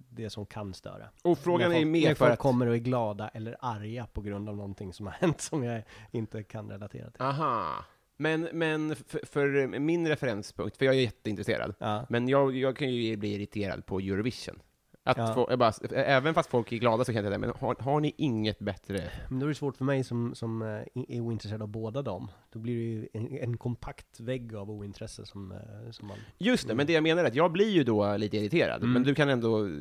det, 0.09 0.29
som 0.29 0.45
kan 0.45 0.73
störa. 0.73 1.09
Och 1.23 1.39
frågan 1.39 1.71
är 1.71 1.75
folk, 1.75 1.85
när 1.85 1.91
mer 1.91 2.15
för 2.15 2.29
att... 2.29 2.39
kommer 2.39 2.67
och 2.67 2.75
är 2.75 2.79
glada 2.79 3.27
eller 3.27 3.57
arga 3.59 4.07
på 4.13 4.21
grund 4.21 4.49
av 4.49 4.55
någonting 4.55 4.93
som 4.93 5.05
har 5.05 5.13
hänt 5.19 5.41
som 5.41 5.63
jag 5.63 5.83
inte 6.11 6.43
kan 6.43 6.69
relatera 6.69 7.11
till. 7.11 7.21
Aha. 7.21 7.85
Men, 8.17 8.49
men 8.53 8.95
för, 8.95 9.25
för 9.25 9.67
min 9.79 10.07
referenspunkt, 10.07 10.77
för 10.77 10.85
jag 10.85 10.95
är 10.95 10.99
jätteintresserad, 10.99 11.75
Ja. 11.79 12.05
men 12.09 12.27
jag, 12.27 12.55
jag 12.55 12.77
kan 12.77 12.89
ju 12.89 13.17
bli 13.17 13.33
irriterad 13.33 13.85
på 13.85 13.99
Eurovision. 13.99 14.59
Att 15.07 15.17
Ja. 15.17 15.33
få, 15.33 15.47
jag 15.49 15.59
bara, 15.59 15.71
även 15.91 16.33
fast 16.33 16.49
folk 16.49 16.71
är 16.71 16.77
glada 16.77 17.05
så 17.05 17.13
kan 17.13 17.23
jag 17.23 17.29
säga, 17.29 17.37
men 17.39 17.49
har, 17.59 17.75
har 17.79 17.99
ni 17.99 18.13
inget 18.17 18.59
bättre? 18.59 19.03
Men 19.29 19.39
då 19.39 19.45
är 19.45 19.47
det 19.49 19.55
svårt 19.55 19.77
för 19.77 19.85
mig 19.85 20.03
som, 20.03 20.35
som 20.35 20.61
eh, 20.61 20.67
är 21.15 21.19
ointresserad 21.21 21.61
av 21.61 21.67
båda 21.67 22.01
dem. 22.01 22.31
Då 22.51 22.59
blir 22.59 22.75
det 22.75 22.81
ju 22.83 23.07
en, 23.13 23.37
en 23.37 23.57
kompakt 23.57 24.19
vägg 24.19 24.55
av 24.55 24.71
ointresse 24.71 25.25
som, 25.25 25.51
eh, 25.51 25.91
som 25.91 26.07
man... 26.07 26.17
Just 26.37 26.67
det, 26.67 26.75
men 26.75 26.87
det 26.87 26.93
jag 26.93 27.03
menar 27.03 27.23
är 27.23 27.27
att 27.27 27.35
jag 27.35 27.51
blir 27.51 27.69
ju 27.69 27.83
då 27.83 28.17
lite 28.17 28.37
irriterad, 28.37 28.77
Mm. 28.81 28.93
men 28.93 29.03
du 29.03 29.15
kan 29.15 29.29
ändå 29.29 29.65
eh, 29.65 29.71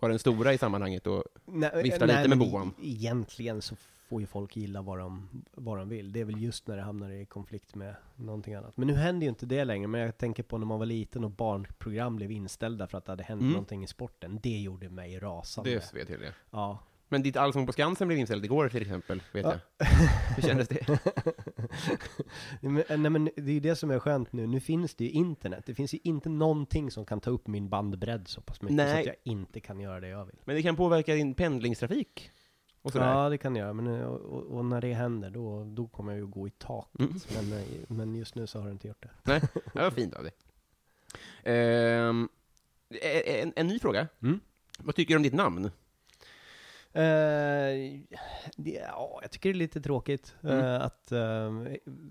vara 0.00 0.10
den 0.12 0.18
stora 0.18 0.52
i 0.54 0.58
sammanhanget 0.58 1.06
och 1.06 1.24
Nej, 1.44 1.70
Vifta 1.82 2.06
lite 2.06 2.28
med 2.28 2.38
men 2.38 2.42
e- 2.42 2.50
boan. 2.50 2.72
Egentligen 2.82 3.62
så 3.62 3.76
får 4.10 4.20
ju 4.20 4.26
folk 4.26 4.56
gilla 4.56 4.82
vad 4.82 4.98
de, 4.98 5.28
vad 5.52 5.78
de 5.78 5.88
vill. 5.88 6.12
Det 6.12 6.20
är 6.20 6.24
väl 6.24 6.42
just 6.42 6.66
när 6.66 6.76
det 6.76 6.82
hamnar 6.82 7.10
i 7.10 7.26
konflikt 7.26 7.74
med 7.74 7.94
någonting 8.16 8.54
annat. 8.54 8.76
Men 8.76 8.86
nu 8.88 8.94
händer 8.94 9.24
ju 9.24 9.28
inte 9.28 9.46
det 9.46 9.64
längre. 9.64 9.86
Men 9.88 10.00
jag 10.00 10.18
tänker 10.18 10.42
på 10.42 10.58
när 10.58 10.66
man 10.66 10.78
var 10.78 10.86
liten 10.86 11.24
och 11.24 11.30
barnprogram 11.30 12.16
blev 12.16 12.30
inställda 12.30 12.86
för 12.86 12.98
att 12.98 13.04
det 13.04 13.12
hade 13.12 13.22
hänt 13.24 13.40
Mm. 13.40 13.52
någonting 13.52 13.84
i 13.84 13.86
sporten. 13.86 14.40
Det 14.42 14.58
gjorde 14.58 14.88
mig 14.88 15.18
rasande. 15.18 15.70
det 15.70 15.94
vet 15.94 16.08
jag 16.10 16.20
det. 16.20 16.32
Ja. 16.50 16.78
Men 17.08 17.22
ditt 17.22 17.36
Allsång 17.36 17.66
på 17.66 17.72
Skansen 17.72 18.08
blev 18.08 18.18
inställd 18.20 18.44
igår 18.44 18.68
till 18.68 18.82
exempel, 18.82 19.22
vet 19.32 19.44
Ja. 19.44 19.54
jag. 19.78 19.86
Hur 20.36 20.42
kändes 20.42 20.68
det? 20.68 20.86
Men, 22.60 22.84
nej 22.88 23.10
men 23.10 23.24
det 23.36 23.50
är 23.50 23.54
ju 23.54 23.60
det 23.60 23.76
som 23.76 23.90
är 23.90 23.98
skönt 23.98 24.32
nu. 24.32 24.46
Nu 24.46 24.60
finns 24.60 24.94
det 24.94 25.04
ju 25.04 25.10
internet. 25.10 25.62
Det 25.66 25.74
finns 25.74 25.94
ju 25.94 25.98
inte 26.04 26.28
någonting 26.28 26.90
som 26.90 27.04
kan 27.04 27.20
ta 27.20 27.30
upp 27.30 27.46
min 27.46 27.68
bandbredd 27.68 28.28
så 28.28 28.40
pass 28.40 28.62
mycket 28.62 28.78
så 28.78 28.84
Nej. 28.84 29.00
att 29.00 29.06
jag 29.06 29.16
inte 29.24 29.60
kan 29.60 29.80
göra 29.80 30.00
det 30.00 30.08
jag 30.08 30.24
vill. 30.24 30.36
Men 30.44 30.56
det 30.56 30.62
kan 30.62 30.76
påverka 30.76 31.14
din 31.14 31.34
pendlingstrafik 31.34 32.30
och 32.82 32.92
sådär. 32.92 33.06
Ja, 33.06 33.28
det 33.28 33.38
kan 33.38 33.56
jag 33.56 33.64
göra. 33.64 33.72
Men, 33.72 33.86
eh, 33.86 34.06
och, 34.06 34.56
och, 34.56 34.64
när 34.64 34.80
det 34.80 34.92
händer, 34.92 35.30
då, 35.30 35.64
då 35.64 35.86
kommer 35.86 36.12
jag 36.12 36.18
ju 36.18 36.26
gå 36.26 36.46
i 36.48 36.50
taket. 36.50 37.00
Mm. 37.00 37.12
Men, 37.34 37.58
eh, 37.58 37.64
men 37.88 38.14
just 38.14 38.34
nu 38.34 38.46
så 38.46 38.58
har 38.58 38.66
det 38.66 38.72
inte 38.72 38.88
gjort 38.88 39.02
det. 39.02 39.10
Nej, 39.22 39.40
det 39.74 39.80
var 39.80 39.90
fint 39.90 40.14
av 40.14 40.22
dig. 40.22 40.32
Ehm, 41.42 42.28
en, 43.26 43.52
en 43.56 43.66
ny 43.66 43.78
fråga. 43.78 44.08
Mm. 44.22 44.40
Vad 44.78 44.94
tycker 44.94 45.14
du 45.14 45.16
om 45.16 45.22
ditt 45.22 45.34
namn? 45.34 45.64
Eh, 46.92 48.00
det, 48.56 48.82
ja, 48.88 49.18
jag 49.22 49.30
tycker 49.30 49.48
det 49.48 49.56
är 49.56 49.58
lite 49.58 49.80
tråkigt 49.80 50.34
Mm. 50.42 50.58
eh, 50.58 50.80
att 50.80 51.12
uh, 51.12 51.66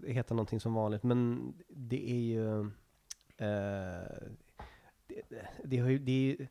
heta 0.08 0.34
någonting 0.34 0.60
som 0.60 0.74
vanligt, 0.74 1.04
men 1.04 1.54
det 1.68 2.12
är 2.12 2.20
ju... 2.20 2.72
det, 5.08 5.46
det, 5.64 5.78
har 5.78 5.90
ju 5.90 6.00
det, 6.00 6.32
är 6.40 6.48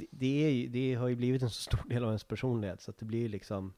det, 0.00 0.06
det, 0.10 0.44
är 0.46 0.50
ju, 0.50 0.68
det 0.68 0.94
har 0.94 1.08
ju 1.08 1.16
blivit 1.16 1.42
en 1.42 1.50
så 1.50 1.62
stor 1.62 1.88
del 1.88 2.02
av 2.04 2.08
ens 2.10 2.24
personlighet, 2.24 2.80
så 2.80 2.90
att 2.90 2.98
det 2.98 3.04
blir 3.04 3.28
liksom... 3.28 3.72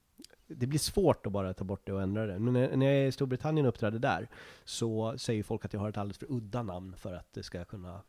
det 0.47 0.67
blir 0.67 0.79
svårt 0.79 1.27
att 1.27 1.33
bara 1.33 1.55
ta 1.55 1.65
bort 1.65 1.87
det 1.87 1.93
och 1.93 2.03
ändra 2.03 2.27
det. 2.27 2.39
Men 2.39 2.53
när, 2.53 2.77
när 2.77 2.87
jag 2.87 2.95
är 2.95 3.07
i 3.07 3.13
Storbritannien 3.13 3.67
och 3.67 3.69
uppträdde 3.69 3.99
där, 3.99 4.29
så 4.65 5.19
säger 5.19 5.43
folk 5.43 5.65
att 5.65 5.73
jag 5.73 5.81
har 5.81 5.89
ett 5.89 5.97
alldeles 5.97 6.19
för 6.19 6.27
udda 6.33 6.63
namn 6.63 6.97
för 6.97 7.15
att 7.15 7.33
det 7.33 7.43
ska 7.43 7.65
kunna... 7.65 8.03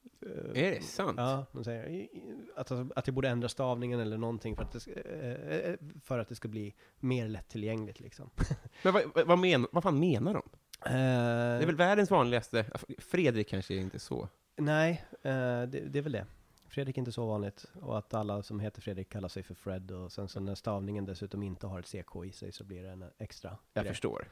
eh, 0.56 0.64
Är 0.64 0.72
det 0.72 0.84
sant? 0.84 1.16
Ja, 1.18 1.46
de 1.52 1.64
säger 1.64 2.08
att, 2.56 2.72
alltså, 2.72 2.88
att 2.96 3.08
jag 3.08 3.14
borde 3.14 3.30
ändra 3.30 3.50
stavningen 3.50 4.00
eller 4.00 4.18
någonting 4.18 4.56
för 4.56 4.64
att 4.64 4.72
det 4.72 4.80
ska, 4.80 4.92
eh, 4.92 5.32
eh, 5.32 5.76
för 6.04 6.20
att 6.20 6.30
det 6.30 6.36
ska 6.36 6.48
bli 6.48 6.74
mer 7.00 7.28
lättillgängligt 7.28 8.00
liksom. 8.00 8.30
Men 8.84 8.94
vad, 8.94 9.28
vad, 9.28 9.40
men, 9.40 9.68
vad 9.72 9.84
fan 9.84 10.00
menar 10.00 10.34
de? 10.34 10.44
Eh, 10.86 10.92
Det 10.92 11.64
är 11.64 11.66
väl 11.66 11.76
världens 11.76 12.12
vanligaste... 12.12 12.66
Fredrik 12.98 13.48
kanske 13.50 13.76
inte 13.76 13.98
är 13.98 14.00
så. 14.00 14.30
Nej, 14.58 15.06
eh, 15.22 15.32
det, 15.32 15.66
det 15.90 15.98
är 16.00 16.02
väl 16.02 16.12
det. 16.12 16.26
Fredrik 16.74 16.98
är 16.98 17.02
inte 17.02 17.12
så 17.12 17.26
vanligt. 17.26 17.66
Och 17.82 17.98
att 17.98 18.14
alla 18.14 18.44
som 18.44 18.60
heter 18.60 18.82
Fredrik 18.82 19.10
kallar 19.10 19.30
sig 19.30 19.44
för 19.44 19.54
Fred. 19.56 19.92
Och 19.92 20.12
sen 20.12 20.28
så 20.28 20.40
när 20.40 20.56
stavningen 20.56 21.06
dessutom 21.06 21.44
inte 21.44 21.68
har 21.68 21.80
ett 21.80 21.86
CK 21.86 22.26
i 22.26 22.32
sig 22.32 22.52
så 22.52 22.64
blir 22.64 22.84
det 22.84 22.90
en 22.90 23.06
extra 23.18 23.58
Jag 23.74 23.84
grej. 23.84 23.94
förstår. 23.94 24.28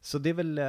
Så 0.00 0.18
det 0.18 0.30
är 0.30 0.34
väl, 0.34 0.58
eh, 0.58 0.64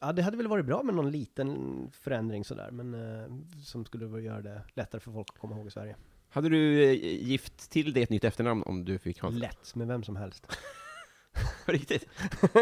ja 0.00 0.12
det 0.12 0.22
hade 0.22 0.36
väl 0.36 0.48
varit 0.48 0.66
bra 0.66 0.82
med 0.82 0.94
någon 0.94 1.10
liten 1.10 1.90
förändring 1.92 2.44
sådär. 2.44 2.70
Men 2.70 2.94
eh, 2.94 3.60
som 3.64 3.84
skulle 3.84 4.20
göra 4.20 4.42
det 4.42 4.62
lättare 4.74 5.00
för 5.00 5.12
folk 5.12 5.28
att 5.30 5.38
komma 5.38 5.56
ihåg 5.56 5.66
i 5.66 5.70
Sverige. 5.70 5.96
Hade 6.28 6.48
du 6.48 6.84
eh, 6.84 6.92
gift 7.28 7.70
till 7.70 7.92
dig 7.92 8.02
ett 8.02 8.10
nytt 8.10 8.24
efternamn 8.24 8.62
om 8.62 8.84
du 8.84 8.98
fick 8.98 9.20
ha 9.20 9.30
det? 9.30 9.36
Lätt, 9.38 9.74
med 9.74 9.86
vem 9.86 10.02
som 10.02 10.16
helst. 10.16 10.46
Riktigt? 11.66 12.08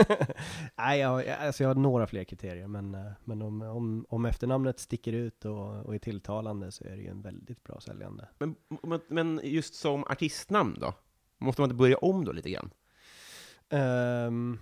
Nej, 0.77 1.01
jag, 1.01 1.29
alltså 1.29 1.63
jag 1.63 1.71
har 1.71 1.75
några 1.75 2.07
fler 2.07 2.25
kriterier. 2.25 2.67
Men, 2.67 2.95
eh, 2.95 3.13
men 3.25 3.43
om, 3.43 3.63
om, 3.63 4.07
om 4.09 4.25
efternamnet 4.25 4.79
sticker 4.79 5.13
ut 5.13 5.45
och, 5.45 5.87
och 5.87 5.95
är 5.95 5.99
tilltalande 5.99 6.73
så 6.73 6.85
är 6.85 6.97
det 6.97 7.03
ju 7.03 7.09
en 7.09 7.23
väldigt 7.23 7.63
bra 7.63 7.81
säljande. 7.81 8.29
Men, 8.39 8.55
men, 9.09 9.41
just 9.45 9.75
som 9.75 10.05
artistnamn 10.05 10.77
då? 10.81 10.95
Måste 11.39 11.61
man 11.63 11.71
inte 11.71 11.79
börja 11.79 11.97
om 11.97 12.25
då 12.25 12.33
lite 12.33 12.51
grann? 12.51 12.71
Ehm, 13.69 14.59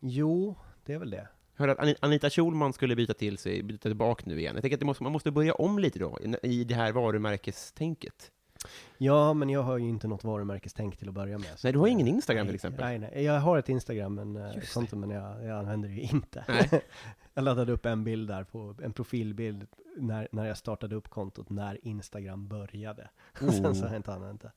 jo, 0.00 0.56
det 0.84 0.92
är 0.92 0.98
väl 0.98 1.10
det. 1.10 1.28
Jag 1.56 1.66
hörde 1.66 1.72
att 1.72 1.78
Ani- 1.78 1.96
Anita 2.00 2.30
Schulman 2.30 2.72
skulle 2.72 2.96
byta 2.96 3.14
till 3.14 3.38
sig, 3.38 3.62
byta 3.62 3.88
tillbaka 3.88 4.24
nu 4.26 4.40
igen. 4.40 4.54
Jag 4.54 4.62
tänker 4.62 4.76
att 4.76 4.82
måste, 4.82 5.02
man 5.02 5.12
måste 5.12 5.30
börja 5.30 5.54
om 5.54 5.78
lite 5.78 5.98
då, 5.98 6.18
i 6.42 6.64
det 6.64 6.74
här 6.74 6.92
varumärkestänket. 6.92 8.30
Ja, 8.98 9.34
men 9.34 9.50
jag 9.50 9.62
har 9.62 9.78
ju 9.78 9.88
inte 9.88 10.08
något 10.08 10.24
varumärkestänk 10.24 10.96
till 10.96 11.08
att 11.08 11.14
börja 11.14 11.38
med. 11.38 11.50
Nej, 11.64 11.72
du 11.72 11.78
har 11.78 11.86
ingen 11.86 12.06
eh, 12.06 12.12
Instagram 12.12 12.46
till 12.46 12.54
exempel. 12.54 12.84
Nej, 12.84 12.98
nej. 12.98 13.24
Jag 13.24 13.40
har 13.40 13.58
ett 13.58 13.68
Instagram, 13.68 14.14
men, 14.14 14.36
eh, 14.36 14.94
men 14.94 15.10
jag, 15.10 15.44
jag 15.44 15.58
använder 15.58 15.88
det 15.88 15.94
ju 15.94 16.02
inte. 16.02 16.44
Jag 17.34 17.44
laddade 17.44 17.72
upp 17.72 17.86
en 17.86 18.04
bild 18.04 18.28
där, 18.28 18.44
på 18.44 18.74
en 18.82 18.92
profilbild, 18.92 19.66
när, 19.96 20.28
när 20.32 20.46
jag 20.46 20.56
startade 20.56 20.96
upp 20.96 21.08
kontot, 21.08 21.50
när 21.50 21.86
Instagram 21.86 22.48
började. 22.48 23.10
Sen 23.38 23.74
så 23.74 23.82
har 23.82 23.88
jag 23.88 23.96
inte 23.96 24.12
använt 24.12 24.42
det. 24.42 24.52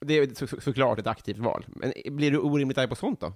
Det 0.00 0.14
är 0.14 0.34
så, 0.34 0.46
så, 0.46 0.60
såklart 0.60 0.98
ett 0.98 1.06
aktivt 1.06 1.38
val. 1.38 1.66
Men 1.68 1.92
blir 2.16 2.30
du 2.30 2.38
orimligt 2.38 2.78
arg 2.78 2.88
på 2.88 2.94
sånt 2.94 3.20
då? 3.20 3.32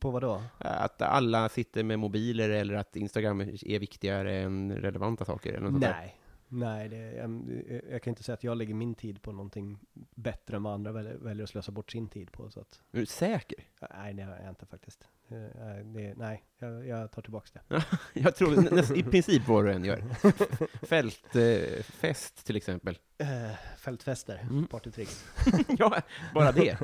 På 0.00 0.10
vad 0.10 0.22
då? 0.22 0.42
Att 0.58 1.02
alla 1.02 1.48
sitter 1.48 1.82
med 1.82 1.98
mobiler 1.98 2.50
eller 2.50 2.74
att 2.74 2.96
Instagram 2.96 3.40
är 3.40 3.78
viktigare 3.78 4.36
än 4.36 4.72
relevanta 4.72 5.24
saker? 5.24 5.52
Eller 5.52 5.70
något? 5.70 5.80
Nej. 5.80 6.16
Nej, 6.54 6.88
det, 6.88 6.96
jag, 7.12 7.44
jag 7.90 8.02
kan 8.02 8.10
inte 8.10 8.22
säga 8.22 8.34
att 8.34 8.44
jag 8.44 8.56
lägger 8.56 8.74
min 8.74 8.94
tid 8.94 9.22
på 9.22 9.32
någonting 9.32 9.78
bättre 10.14 10.56
än 10.56 10.62
vad 10.62 10.74
andra 10.74 10.92
väljer, 10.92 11.14
väljer 11.16 11.44
att 11.44 11.50
slösa 11.50 11.72
bort 11.72 11.90
sin 11.90 12.08
tid 12.08 12.32
på. 12.32 12.50
Så 12.50 12.60
att, 12.60 12.82
Är 12.92 12.98
du 12.98 13.06
säker? 13.06 13.58
nej, 13.94 14.14
det 14.14 14.22
är 14.22 14.40
jag 14.42 14.48
inte 14.48 14.66
faktiskt. 14.66 15.08
Eh, 15.28 15.36
Det, 15.84 16.14
nej, 16.16 16.44
jag, 16.58 16.86
jag 16.86 17.10
tar 17.12 17.22
tillbaka 17.22 17.60
det. 17.68 17.84
Jag 18.20 18.36
tror 18.36 18.74
näst, 18.74 18.90
i 18.96 19.02
princip 19.02 19.48
vad 19.48 19.64
du 19.64 19.72
än 19.72 19.84
gör. 19.84 19.98
Fältfest 20.86 21.36
eh, 21.36 21.82
fest, 21.82 22.46
till 22.46 22.56
exempel. 22.56 22.98
Eh, 23.18 23.50
fältfester, 23.78 24.40
Mm. 24.50 24.66
partytricks. 24.66 25.24
ja, 25.78 26.00
bara 26.34 26.52
det. 26.52 26.78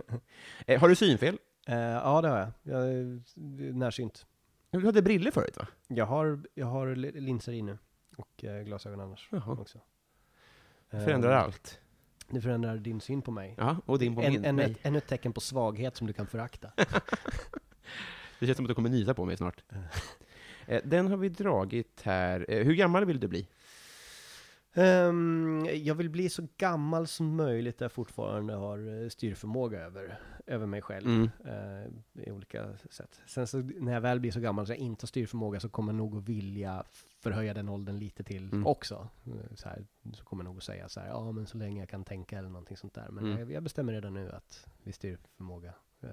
Eh, 0.67 0.81
har 0.81 0.89
du 0.89 0.95
synfel? 0.97 1.39
Eh, 1.67 1.79
ja, 1.79 2.21
det 2.21 2.29
har 2.29 2.39
jag. 2.39 2.51
Jag 2.63 2.89
är 2.93 3.23
närsynt. 3.73 4.27
Du 4.71 4.87
hade 4.87 5.03
briller 5.03 5.31
förut 5.31 5.57
va? 5.57 5.67
Jag 5.89 6.07
har, 6.07 6.41
jag 6.55 6.67
har 6.67 6.95
li- 6.95 7.21
linser 7.21 7.53
i 7.53 7.63
nu. 7.63 7.79
Och 8.19 8.45
eh, 8.45 8.63
glasögon 8.63 9.01
annars 9.01 9.29
Jaha. 9.33 9.53
också. 9.61 9.79
Eh, 10.91 11.05
Förändrar 11.05 11.31
allt. 11.33 11.81
Det 12.31 12.41
förändrar 12.41 12.77
din 12.77 13.01
syn 13.01 13.23
på 13.23 13.31
mig. 13.31 13.55
Ja, 13.59 13.77
och 13.87 13.99
din 13.99 14.15
på 14.15 14.21
En, 14.23 14.33
min. 14.33 14.45
ännu, 14.45 14.63
ett, 14.63 14.79
ännu 14.83 14.99
ett 14.99 15.07
tecken 15.07 15.33
på 15.33 15.41
svaghet 15.41 15.97
som 15.97 16.07
du 16.07 16.13
kan 16.13 16.27
förakta. 16.27 16.73
Det 18.41 18.47
känns 18.47 18.57
som 18.57 18.65
att 18.65 18.69
du 18.69 18.75
kommer 18.75 18.89
nysa 18.91 19.15
på 19.15 19.25
mig 19.25 19.37
snart. 19.37 19.65
Eh, 20.67 20.81
Den 20.85 21.09
har 21.09 21.17
vi 21.17 21.29
dragit 21.29 22.01
här. 22.05 22.47
Eh, 22.49 22.65
Hur 22.65 22.75
gammal 22.75 23.05
vill 23.05 23.21
du 23.21 23.29
bli? 23.29 23.49
Ehm, 24.75 25.67
jag 25.75 25.95
vill 25.95 26.11
bli 26.11 26.29
så 26.29 26.47
gammal 26.57 27.07
som 27.07 27.37
möjligt 27.37 27.79
där 27.79 27.85
jag 27.85 27.93
fortfarande 27.93 28.55
har 28.55 29.03
eh, 29.03 29.09
styrförmåga 29.09 29.81
över, 29.81 30.19
över 30.47 30.67
mig 30.67 30.83
själv. 30.83 31.07
Mm. 31.07 31.29
eh, 31.45 32.23
i 32.27 32.31
olika 32.31 32.77
sätt. 32.91 33.21
Sen 33.27 33.47
så 33.47 33.59
när 33.59 33.93
jag 33.93 34.01
väl 34.01 34.21
blir 34.21 34.31
så 34.31 34.41
gammal 34.41 34.67
så 34.67 34.73
jag 34.73 34.79
inte 34.79 35.03
har 35.05 35.09
styrförmåga 35.09 35.61
så 35.61 35.69
kommer 35.69 35.93
jag 35.93 35.97
nog 35.97 36.17
att 36.17 36.29
vilja 36.29 36.85
förhöja 37.21 37.55
den 37.55 37.69
åldern 37.69 37.99
lite 37.99 38.23
till 38.25 38.43
Mm. 38.53 38.67
också. 38.67 39.09
Så, 39.55 39.69
här, 39.69 39.87
så 40.15 40.25
kommer 40.25 40.45
jag 40.45 40.49
nog 40.51 40.57
att 40.57 40.63
säga 40.65 40.89
så 40.89 41.01
här, 41.01 41.09
ja 41.09 41.33
men 41.33 41.47
så 41.47 41.59
länge 41.59 41.81
jag 41.83 41.89
kan 41.89 42.05
tänka 42.05 42.39
eller 42.39 42.49
någonting 42.49 42.77
sånt 42.77 42.95
där. 42.95 43.09
Men 43.11 43.25
Mm. 43.27 43.39
jag, 43.39 43.53
jag 43.53 43.63
bestämmer 43.63 43.93
redan 43.93 44.15
nu 44.15 44.33
att 44.33 44.67
vid 44.83 44.95
styrförmåga, 44.95 45.75
eh, 46.01 46.09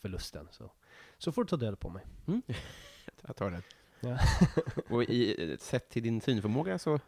förlusten, 0.00 0.48
så, 0.50 0.70
så 1.18 1.32
får 1.32 1.44
du 1.44 1.48
ta 1.48 1.56
död 1.56 1.80
på 1.80 1.88
mig. 1.88 2.04
Mm. 2.26 2.42
Jag 3.26 3.36
tar 3.36 3.50
den. 3.50 3.62
Ja. 4.00 4.18
Och 4.94 5.02
i, 5.04 5.56
sett 5.60 5.88
till 5.90 6.02
din 6.02 6.20
synförmåga 6.20 6.78
så... 6.78 6.98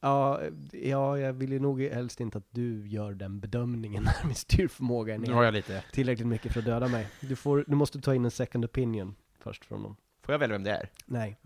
Ja, 0.00 0.40
ja, 0.72 1.18
jag 1.18 1.32
vill 1.32 1.52
ju 1.52 1.58
nog 1.60 1.80
helst 1.82 2.20
inte 2.20 2.38
att 2.38 2.46
du 2.50 2.88
gör 2.88 3.12
den 3.14 3.40
bedömningen 3.40 4.02
när 4.04 4.26
min 4.26 4.34
styrförmåga 4.34 5.14
är 5.14 5.18
Nu 5.18 5.26
ner 5.26 5.32
har 5.34 5.44
jag 5.44 5.54
lite... 5.54 5.84
tillräckligt 5.92 6.26
mycket 6.26 6.52
för 6.52 6.60
att 6.60 6.66
döda 6.66 6.88
mig. 6.88 7.08
Du, 7.20 7.36
får, 7.36 7.64
du 7.68 7.76
måste 7.76 8.00
ta 8.00 8.14
in 8.14 8.24
en 8.24 8.30
second 8.30 8.64
opinion 8.64 9.14
först 9.38 9.64
från 9.64 9.82
dem. 9.82 9.96
Får 10.22 10.32
jag 10.32 10.38
välja 10.38 10.54
vem 10.54 10.64
det 10.64 10.70
är? 10.70 10.88
Nej. 11.06 11.38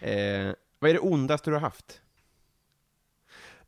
Eh, 0.00 0.54
vad 0.78 0.90
är 0.90 0.94
det 0.94 1.00
ondaste 1.00 1.50
du 1.50 1.54
har 1.54 1.60
haft? 1.60 2.00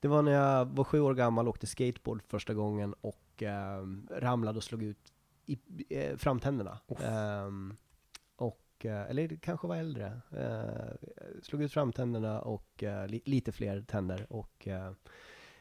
Det 0.00 0.08
var 0.08 0.22
när 0.22 0.32
jag 0.32 0.64
var 0.64 0.84
sju 0.84 1.00
år 1.00 1.14
gammal 1.14 1.46
och 1.46 1.50
åkte 1.50 1.66
skateboard 1.66 2.22
första 2.28 2.54
gången 2.54 2.94
och 3.00 3.42
ehm, 3.42 4.08
ramlade 4.10 4.56
och 4.56 4.64
slog 4.64 4.82
ut 4.82 5.12
i, 5.46 5.58
eh, 5.88 6.16
framtänderna. 6.16 6.78
Ehm, 7.02 7.76
och, 8.36 8.62
eh, 8.86 9.10
eller 9.10 9.28
det 9.28 9.36
kanske 9.36 9.66
var 9.66 9.76
äldre. 9.76 10.20
Eh, 10.30 11.08
slog 11.42 11.62
ut 11.62 11.72
framtänderna 11.72 12.40
och 12.40 12.82
eh, 12.82 13.06
li, 13.06 13.22
lite 13.24 13.52
fler 13.52 13.82
tänder 13.82 14.26
och 14.32 14.68
eh, 14.68 14.92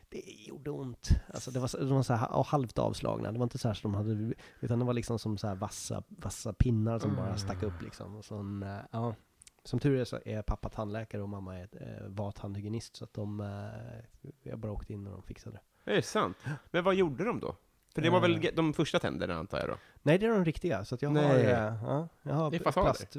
det 0.09 0.21
gjorde 0.47 0.71
ont. 0.71 1.09
Alltså 1.33 1.51
det 1.51 1.59
var, 1.59 1.79
de 1.79 1.89
var 1.95 2.03
så 2.03 2.13
här 2.13 2.27
ha- 2.27 2.43
halvt 2.43 2.79
avslagna. 2.79 3.31
Det 3.31 3.37
var 3.39 3.43
inte 3.43 3.57
så 3.57 3.67
här 3.67 3.75
som 3.75 3.91
de 3.91 3.97
hade, 3.97 4.33
utan 4.59 4.79
det 4.79 4.85
var 4.85 4.93
liksom 4.93 5.19
som 5.19 5.37
så 5.37 5.47
här 5.47 5.55
vassa, 5.55 6.03
vassa 6.07 6.53
pinnar 6.53 6.99
som 6.99 7.15
bara 7.15 7.37
stack 7.37 7.63
upp 7.63 7.81
liksom. 7.81 8.15
Och 8.15 8.25
sån, 8.25 8.63
eh, 8.63 8.77
ja. 8.91 9.15
Som 9.65 9.79
tur 9.79 9.99
är 9.99 10.05
så 10.05 10.19
är 10.25 10.41
pappa 10.41 10.69
tandläkare 10.69 11.21
och 11.21 11.29
mamma 11.29 11.55
är, 11.59 11.67
eh, 11.71 12.07
var 12.07 12.31
tandhygienist 12.31 12.95
så 12.95 13.03
att 13.03 13.13
de, 13.13 13.39
eh, 13.39 14.31
jag 14.43 14.59
bara 14.59 14.71
åkte 14.71 14.93
in 14.93 15.07
och 15.07 15.13
de 15.13 15.23
fixade 15.23 15.59
det. 15.85 15.91
Är 15.91 15.95
det 15.95 16.01
sant? 16.01 16.37
Men 16.71 16.83
vad 16.83 16.95
gjorde 16.95 17.23
de 17.23 17.39
då? 17.39 17.55
För 17.95 18.01
det 18.01 18.09
var 18.09 18.19
väl 18.21 18.45
Eh. 18.45 18.51
de 18.55 18.73
första 18.73 18.99
tänderna, 18.99 19.35
antar 19.35 19.59
jag 19.59 19.69
då? 19.69 19.75
Nej, 20.03 20.17
det 20.17 20.25
är 20.25 20.29
de 20.29 20.45
riktiga. 20.45 20.85
Så 20.85 20.95
att 20.95 21.01
jag 21.01 21.09
har, 21.09 21.15
Nej. 21.15 21.43
ja, 21.45 22.07
jag 22.23 22.33
har 22.33 22.71
plast, 22.71 23.17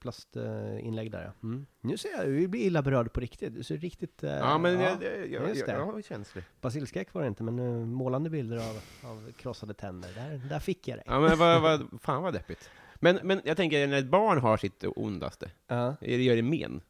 plastinlägg 0.00 1.10
där. 1.12 1.22
ja. 1.24 1.32
Mm. 1.48 1.66
Nu 1.80 1.96
ser 1.96 2.08
jag, 2.16 2.26
du 2.26 2.48
blir 2.48 2.60
illa 2.60 2.82
berörd 2.82 3.12
på 3.12 3.20
riktigt. 3.20 3.54
Du 3.54 3.62
ser 3.62 3.76
riktigt... 3.76 4.22
Ja, 4.22 4.58
men 4.58 4.80
jag, 4.80 5.02
jag, 5.02 5.28
jag, 5.30 5.48
just 5.48 5.60
jag, 5.60 5.68
det. 5.68 5.72
jag 5.72 5.98
är 5.98 6.02
känslig. 6.02 6.44
Basilskräck 6.60 7.14
var 7.14 7.22
det 7.22 7.28
inte, 7.28 7.42
men 7.42 7.88
målande 7.92 8.30
bilder 8.30 8.56
av, 8.56 8.80
av 9.10 9.32
krossade 9.32 9.74
tänder. 9.74 10.10
Där, 10.14 10.48
där 10.48 10.58
fick 10.58 10.88
jag 10.88 10.98
dig. 10.98 11.04
Ja, 11.06 11.20
men 11.20 11.38
vad, 11.38 11.62
vad, 11.62 12.00
fan 12.02 12.22
vad 12.22 12.32
deppigt. 12.34 12.70
Men, 13.00 13.18
men 13.22 13.40
jag 13.44 13.56
tänker, 13.56 13.86
när 13.86 13.98
ett 13.98 14.10
barn 14.10 14.38
har 14.38 14.56
sitt 14.56 14.84
ondaste, 14.96 15.50
Ja. 15.68 15.76
är 16.00 16.16
det- 16.18 16.22
gör 16.22 16.36
det 16.36 16.42
men? 16.42 16.80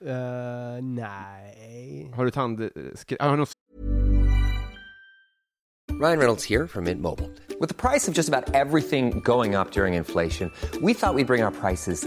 Eh, 0.00 0.82
nej. 0.82 2.10
Har 2.14 2.24
du 2.24 2.30
tand... 2.30 2.60
Har 3.20 3.30
du 3.30 3.36
någon 3.36 3.46
Ryan 6.00 6.18
Reynolds 6.18 6.44
here 6.44 6.68
from 6.68 6.84
Mint 6.84 7.00
Mobile. 7.02 7.28
With 7.60 7.68
the 7.68 7.74
price 7.74 8.08
of 8.10 8.14
just 8.16 8.28
about 8.28 8.54
everything 8.54 9.20
going 9.24 9.56
up 9.56 9.72
during 9.72 9.94
inflation, 9.94 10.50
we 10.80 10.94
thought 10.94 11.14
we'd 11.16 11.26
bring 11.26 11.42
our 11.42 11.50
prices 11.50 12.06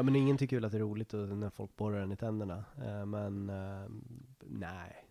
Ja 0.00 0.04
men 0.04 0.16
ingen 0.16 0.38
tycker 0.38 0.56
väl 0.56 0.64
att 0.64 0.72
det 0.72 0.78
är 0.78 0.82
roligt 0.82 1.12
när 1.12 1.50
folk 1.50 1.76
borrar 1.76 2.00
en 2.00 2.12
i 2.12 2.16
tänderna. 2.16 2.64
Eh, 2.84 3.06
men 3.06 3.50
eh, 3.50 3.88
nej. 4.40 5.04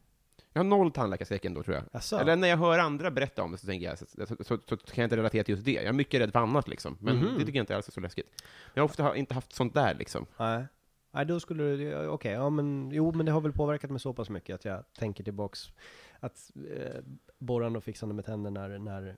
Jag 0.54 0.60
har 0.60 0.64
noll 0.64 0.92
tandläkarskräck 0.92 1.46
ändå 1.46 1.64
tror 1.64 1.76
jag. 1.76 1.86
Jaså? 1.92 2.18
Eller 2.18 2.36
när 2.36 2.48
jag 2.48 2.58
hör 2.58 2.80
andra 2.80 3.12
berätta 3.12 3.44
om 3.44 3.52
det 3.52 3.58
så 3.58 3.68
tänker 3.68 3.86
jag, 3.86 3.98
så, 3.98 4.06
så, 4.06 4.36
så, 4.44 4.58
så, 4.70 4.78
kan 4.78 5.02
jag 5.02 5.06
inte 5.06 5.18
relatera 5.18 5.44
till 5.44 5.54
just 5.56 5.66
det. 5.66 5.72
Jag 5.72 5.84
är 5.84 5.94
mycket 5.94 6.22
rädd 6.22 6.32
för 6.32 6.40
annat 6.40 6.68
liksom. 6.68 6.98
Men 7.00 7.16
Mhm. 7.16 7.26
det 7.26 7.46
tycker 7.46 7.58
jag 7.58 7.64
inte 7.64 7.76
alls 7.76 7.88
är 7.88 7.92
så 7.92 8.00
läskigt. 8.00 8.44
Jag 8.74 8.84
har 8.84 8.86
ofta 8.86 9.16
inte 9.16 9.34
haft 9.34 9.54
sånt 9.54 9.74
där 9.74 9.96
liksom. 9.96 10.26
Nej. 10.38 10.66
Nej, 11.12 11.26
då 11.26 11.40
skulle 11.40 11.64
du, 11.64 12.08
okej, 12.08 12.32
ja 12.32 12.50
men, 12.50 12.92
jo 12.94 13.12
men 13.12 13.26
det 13.26 13.32
har 13.32 13.42
väl 13.42 13.54
påverkat 13.54 13.92
mig 13.92 14.00
så 14.00 14.14
pass 14.14 14.30
mycket 14.30 14.56
att 14.56 14.66
jag 14.66 14.84
tänker 14.94 15.24
tillbaks 15.24 15.72
att 16.20 16.52
eh, 16.78 17.02
borrande 17.40 17.78
och 17.78 17.84
fixande 17.84 18.16
med 18.16 18.26
tänder 18.26 18.52
när, 18.52 18.78
när, 18.80 19.18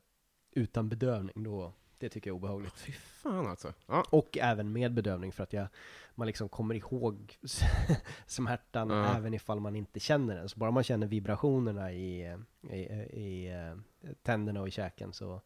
utan 0.51 0.89
bedövning, 0.89 1.43
då, 1.43 1.73
det 2.01 2.09
tycker 2.09 2.29
jag 2.29 2.35
är 2.35 2.37
obehagligt. 2.37 2.73
Fy 2.73 2.91
fan 2.91 3.47
alltså. 3.47 3.73
Ja. 3.87 4.05
Och 4.09 4.37
även 4.41 4.71
med 4.71 4.93
bedövning 4.93 5.31
för 5.31 5.43
att 5.43 5.53
jag, 5.53 5.67
man 6.15 6.27
liksom 6.27 6.49
kommer 6.49 6.75
ihåg 6.75 7.37
smärtan 8.27 8.89
Ja. 8.89 9.17
även 9.17 9.33
ifall 9.33 9.59
man 9.59 9.75
inte 9.75 9.99
känner 9.99 10.35
den. 10.35 10.49
Så 10.49 10.59
bara 10.59 10.71
man 10.71 10.83
känner 10.83 11.07
vibrationerna 11.07 11.91
i, 11.93 12.37
i, 12.69 12.77
i 12.77 13.51
eh, 13.51 14.09
tänderna 14.23 14.61
och 14.61 14.67
i 14.67 14.71
käken 14.71 15.13
så, 15.13 15.41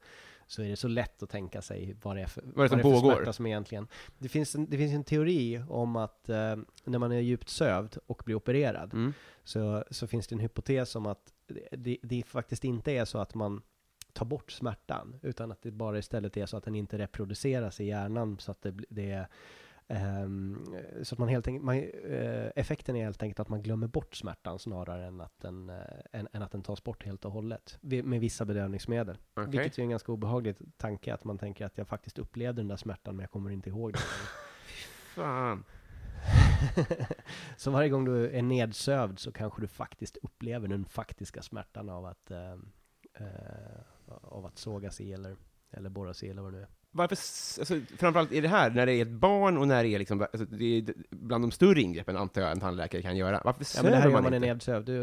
så 0.47 0.61
är 0.61 0.69
det 0.69 0.75
så 0.75 0.87
lätt 0.87 1.23
att 1.23 1.29
tänka 1.29 1.61
sig 1.61 1.95
vad 2.01 2.15
det 2.15 2.21
är 2.21 2.27
för, 2.27 2.43
Vad 2.55 2.59
är 2.59 2.63
det 2.63 2.69
som 2.69 2.91
är 2.93 2.99
för 3.01 3.15
smärta 3.15 3.33
som 3.33 3.45
egentligen... 3.45 3.87
Det 4.17 4.29
finns 4.29 4.55
en, 4.55 4.65
det 4.69 4.77
finns 4.77 4.93
en 4.93 5.03
teori 5.03 5.63
om 5.69 5.95
att 5.95 6.29
eh, 6.29 6.55
när 6.83 6.99
man 6.99 7.11
är 7.11 7.19
djupt 7.19 7.49
sövd 7.49 7.97
och 8.05 8.21
blir 8.25 8.35
opererad 8.35 8.93
Mm. 8.93 9.13
så, 9.43 9.83
så 9.91 10.07
finns 10.07 10.27
det 10.27 10.35
en 10.35 10.39
hypotes 10.39 10.95
om 10.95 11.05
att 11.05 11.33
det, 11.47 11.67
det, 11.71 11.97
det 12.03 12.23
faktiskt 12.27 12.63
inte 12.63 12.91
är 12.91 13.05
så 13.05 13.17
att 13.17 13.33
man 13.35 13.61
tar 14.15 14.25
bort 14.25 14.51
smärtan, 14.51 15.19
utan 15.21 15.51
att 15.51 15.61
det 15.61 15.71
bara 15.71 15.97
istället 15.97 16.37
är 16.37 16.45
så 16.45 16.57
att 16.57 16.63
den 16.63 16.75
inte 16.75 16.97
reproduceras 16.97 17.79
i 17.79 17.85
hjärnan 17.85 18.39
så 18.39 18.51
att 18.51 18.61
det, 18.61 18.71
det 18.89 19.11
är 19.11 19.27
ehm, 19.87 20.65
så 21.03 21.15
att 21.15 21.19
man 21.19 21.29
helt 21.29 21.47
enkelt, 21.47 21.65
man, 21.65 21.75
eh, 21.75 22.51
effekten 22.55 22.95
är 22.95 23.03
helt 23.03 23.23
enkelt 23.23 23.39
att 23.39 23.49
man 23.49 23.61
glömmer 23.61 23.87
bort 23.87 24.15
smärtan 24.15 24.59
snarare 24.59 25.05
än 25.05 25.21
att 25.21 25.39
den, 25.39 25.69
eh, 25.69 25.75
än, 26.11 26.27
än 26.33 26.41
att 26.41 26.51
den 26.51 26.61
tas 26.61 26.83
bort 26.83 27.05
helt 27.05 27.25
och 27.25 27.31
hållet 27.31 27.77
med 27.81 28.19
vissa 28.19 28.45
bedövningsmedel. 28.45 29.17
Okej. 29.33 29.49
Vilket 29.51 29.77
är 29.77 29.83
en 29.83 29.89
ganska 29.89 30.11
obehaglig 30.11 30.55
tanke, 30.77 31.13
att 31.13 31.23
man 31.23 31.37
tänker 31.37 31.65
att 31.65 31.77
jag 31.77 31.87
faktiskt 31.87 32.19
upplevde 32.19 32.61
den 32.61 32.67
där 32.67 32.77
smärtan 32.77 33.15
men 33.15 33.23
jag 33.23 33.31
kommer 33.31 33.51
inte 33.51 33.69
ihåg 33.69 33.93
den. 33.93 34.01
Fan. 35.15 35.63
så 37.57 37.71
varje 37.71 37.89
gång 37.89 38.05
du 38.05 38.29
är 38.29 38.41
nedsövd 38.41 39.19
så 39.19 39.31
kanske 39.31 39.61
du 39.61 39.67
faktiskt 39.67 40.17
upplever 40.17 40.67
den 40.67 40.85
faktiska 40.85 41.41
smärtan 41.41 41.89
av 41.89 42.05
att, 42.05 42.31
eh, 42.31 42.55
av 44.21 44.45
att 44.45 44.57
sågas 44.57 45.01
i 45.01 45.13
eller, 45.13 45.35
eller 45.71 45.89
borras 45.89 46.23
i 46.23 46.29
eller 46.29 46.41
vad 46.41 46.51
det 46.53 46.57
nu 46.57 46.63
är. 46.63 46.69
Varför, 46.91 47.13
alltså, 47.59 47.79
framförallt 47.97 48.31
är 48.31 48.41
det 48.41 48.47
här, 48.47 48.69
när 48.71 48.85
det 48.85 48.93
är 48.93 49.01
ett 49.01 49.11
barn 49.11 49.57
och 49.57 49.67
när 49.67 49.83
det 49.83 49.89
är 49.89 49.99
liksom, 49.99 50.21
alltså, 50.21 50.45
det 50.45 50.65
är 50.77 50.93
bland 51.09 51.43
de 51.43 51.51
större 51.51 51.81
ingreppen 51.81 52.17
antar 52.17 52.41
jag 52.41 52.51
en 52.51 52.59
tandläkare 52.59 53.01
kan 53.01 53.17
göra. 53.17 53.41
Varför 53.45 53.59
Ja, 53.61 53.65
söver 53.65 53.83
men 53.83 53.91
det 53.91 53.97
här 53.97 54.05
gör 54.05 54.13
man, 54.13 54.23
man 54.23 54.33
inte? 54.33 54.45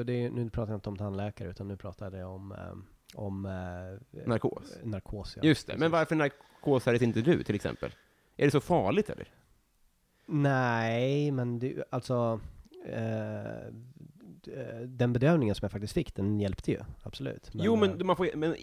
det, 0.05 0.13
är- 0.13 0.31
nu 0.31 0.51
pratar 0.51 0.73
jag 0.73 0.77
inte 0.77 0.89
om 0.89 0.97
tandläkare 0.97 1.49
utan 1.51 1.69
nu 1.69 1.77
pratar 1.77 2.13
jag 2.13 2.31
om, 2.31 2.53
eh, 2.53 3.19
om 3.21 3.47
eh, 3.47 4.27
Narkos? 4.27 4.79
narkos 4.83 5.37
ja. 5.37 5.43
Just 5.49 5.67
det, 5.67 5.77
men 5.77 5.91
varför 5.91 6.17
narkosar 6.17 7.03
inte 7.03 7.21
du 7.23 7.43
till 7.43 7.55
exempel? 7.55 7.91
Är 8.37 8.45
det 8.45 8.51
så 8.51 8.61
farligt 8.61 9.11
eller? 9.11 9.29
Nej, 10.27 11.31
men 11.31 11.59
det, 11.59 11.85
alltså 11.91 12.41
eh, 12.87 13.73
den 14.87 15.13
bedövningen 15.13 15.55
som 15.55 15.65
jag 15.65 15.73
faktiskt 15.73 15.95
fick, 15.95 16.15
den 16.15 16.41
hjälpte 16.41 16.71
ju. 16.71 16.79
Absolut. 17.03 17.51
jo, 17.53 17.75
eh, 17.75 17.81
men, 17.81 18.07
man 18.07 18.17
får, 18.17 18.29
men 18.37 18.57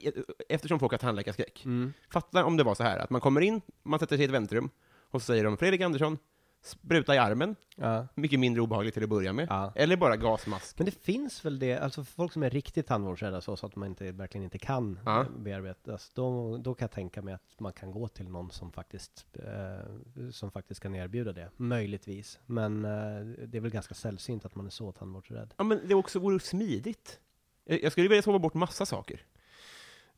eftersom 0.50 0.80
folk 0.80 0.92
har 0.92 0.98
tandläkarskräck, 0.98 1.66
Mm. 1.66 1.94
fatta 2.14 2.46
om 2.46 2.58
det 2.58 2.64
var 2.64 2.76
så 2.76 2.84
här 2.84 3.00
att 3.00 3.10
man 3.10 3.22
kommer 3.22 3.42
in, 3.42 3.62
man 3.84 4.00
sätter 4.00 4.16
sig 4.16 4.24
i 4.24 4.26
ett 4.26 4.32
väntrum, 4.34 4.70
och 5.12 5.22
så 5.22 5.26
säger 5.26 5.44
de 5.44 5.58
Fredrik 5.58 5.82
Andersson, 5.82 6.18
spruta 6.62 7.16
i 7.16 7.18
armen, 7.18 7.56
Ja. 7.76 8.08
mycket 8.16 8.40
mindre 8.40 8.62
obehagligt 8.62 8.94
till 8.94 9.04
att 9.04 9.10
börja 9.10 9.34
med, 9.34 9.48
Ja. 9.50 9.74
eller 9.76 9.98
bara 9.98 10.18
gasmask. 10.18 10.78
Men 10.80 10.86
det 10.86 10.92
finns 10.92 11.46
väl 11.46 11.60
det, 11.60 11.78
alltså 11.78 12.04
för 12.04 12.14
folk 12.14 12.34
som 12.34 12.44
är 12.44 12.50
riktigt 12.50 12.88
tandvårdsrädda 12.88 13.42
så, 13.42 13.56
så 13.58 13.66
att 13.66 13.76
man 13.76 13.90
inte, 13.90 14.12
verkligen 14.12 14.44
inte 14.44 14.58
kan 14.58 15.00
Ja. 15.06 15.22
eh, 15.22 15.30
bearbetas, 15.30 16.12
då, 16.14 16.58
då 16.58 16.74
kan 16.74 16.84
jag 16.86 16.92
tänka 16.92 17.22
mig 17.22 17.34
att 17.34 17.60
man 17.60 17.74
kan 17.74 17.92
gå 17.92 18.08
till 18.08 18.30
någon 18.30 18.52
som 18.52 18.72
faktiskt, 18.72 19.26
eh, 19.34 20.30
som 20.32 20.52
faktiskt 20.52 20.82
kan 20.82 20.96
erbjuda 20.96 21.34
det. 21.34 21.52
Möjligtvis. 21.58 22.40
Men 22.46 22.86
eh, 22.86 23.26
det 23.48 23.58
är 23.58 23.62
väl 23.62 23.72
ganska 23.72 23.94
sällsynt 23.96 24.46
att 24.46 24.56
man 24.56 24.66
är 24.66 24.70
så 24.70 24.92
tandvårdsrädd. 24.92 25.54
Ja, 25.58 25.64
men 25.64 25.82
det 25.88 25.96
också 25.96 26.20
vore 26.20 26.40
smidigt. 26.40 27.20
Jag 27.66 27.84
jag 27.84 27.92
skulle 27.92 28.08
vilja 28.08 28.22
sova 28.22 28.40
bort 28.40 28.54
massa 28.54 28.86
saker. 28.86 29.22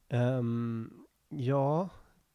Ehm, 0.10 0.94
ja, 1.30 1.90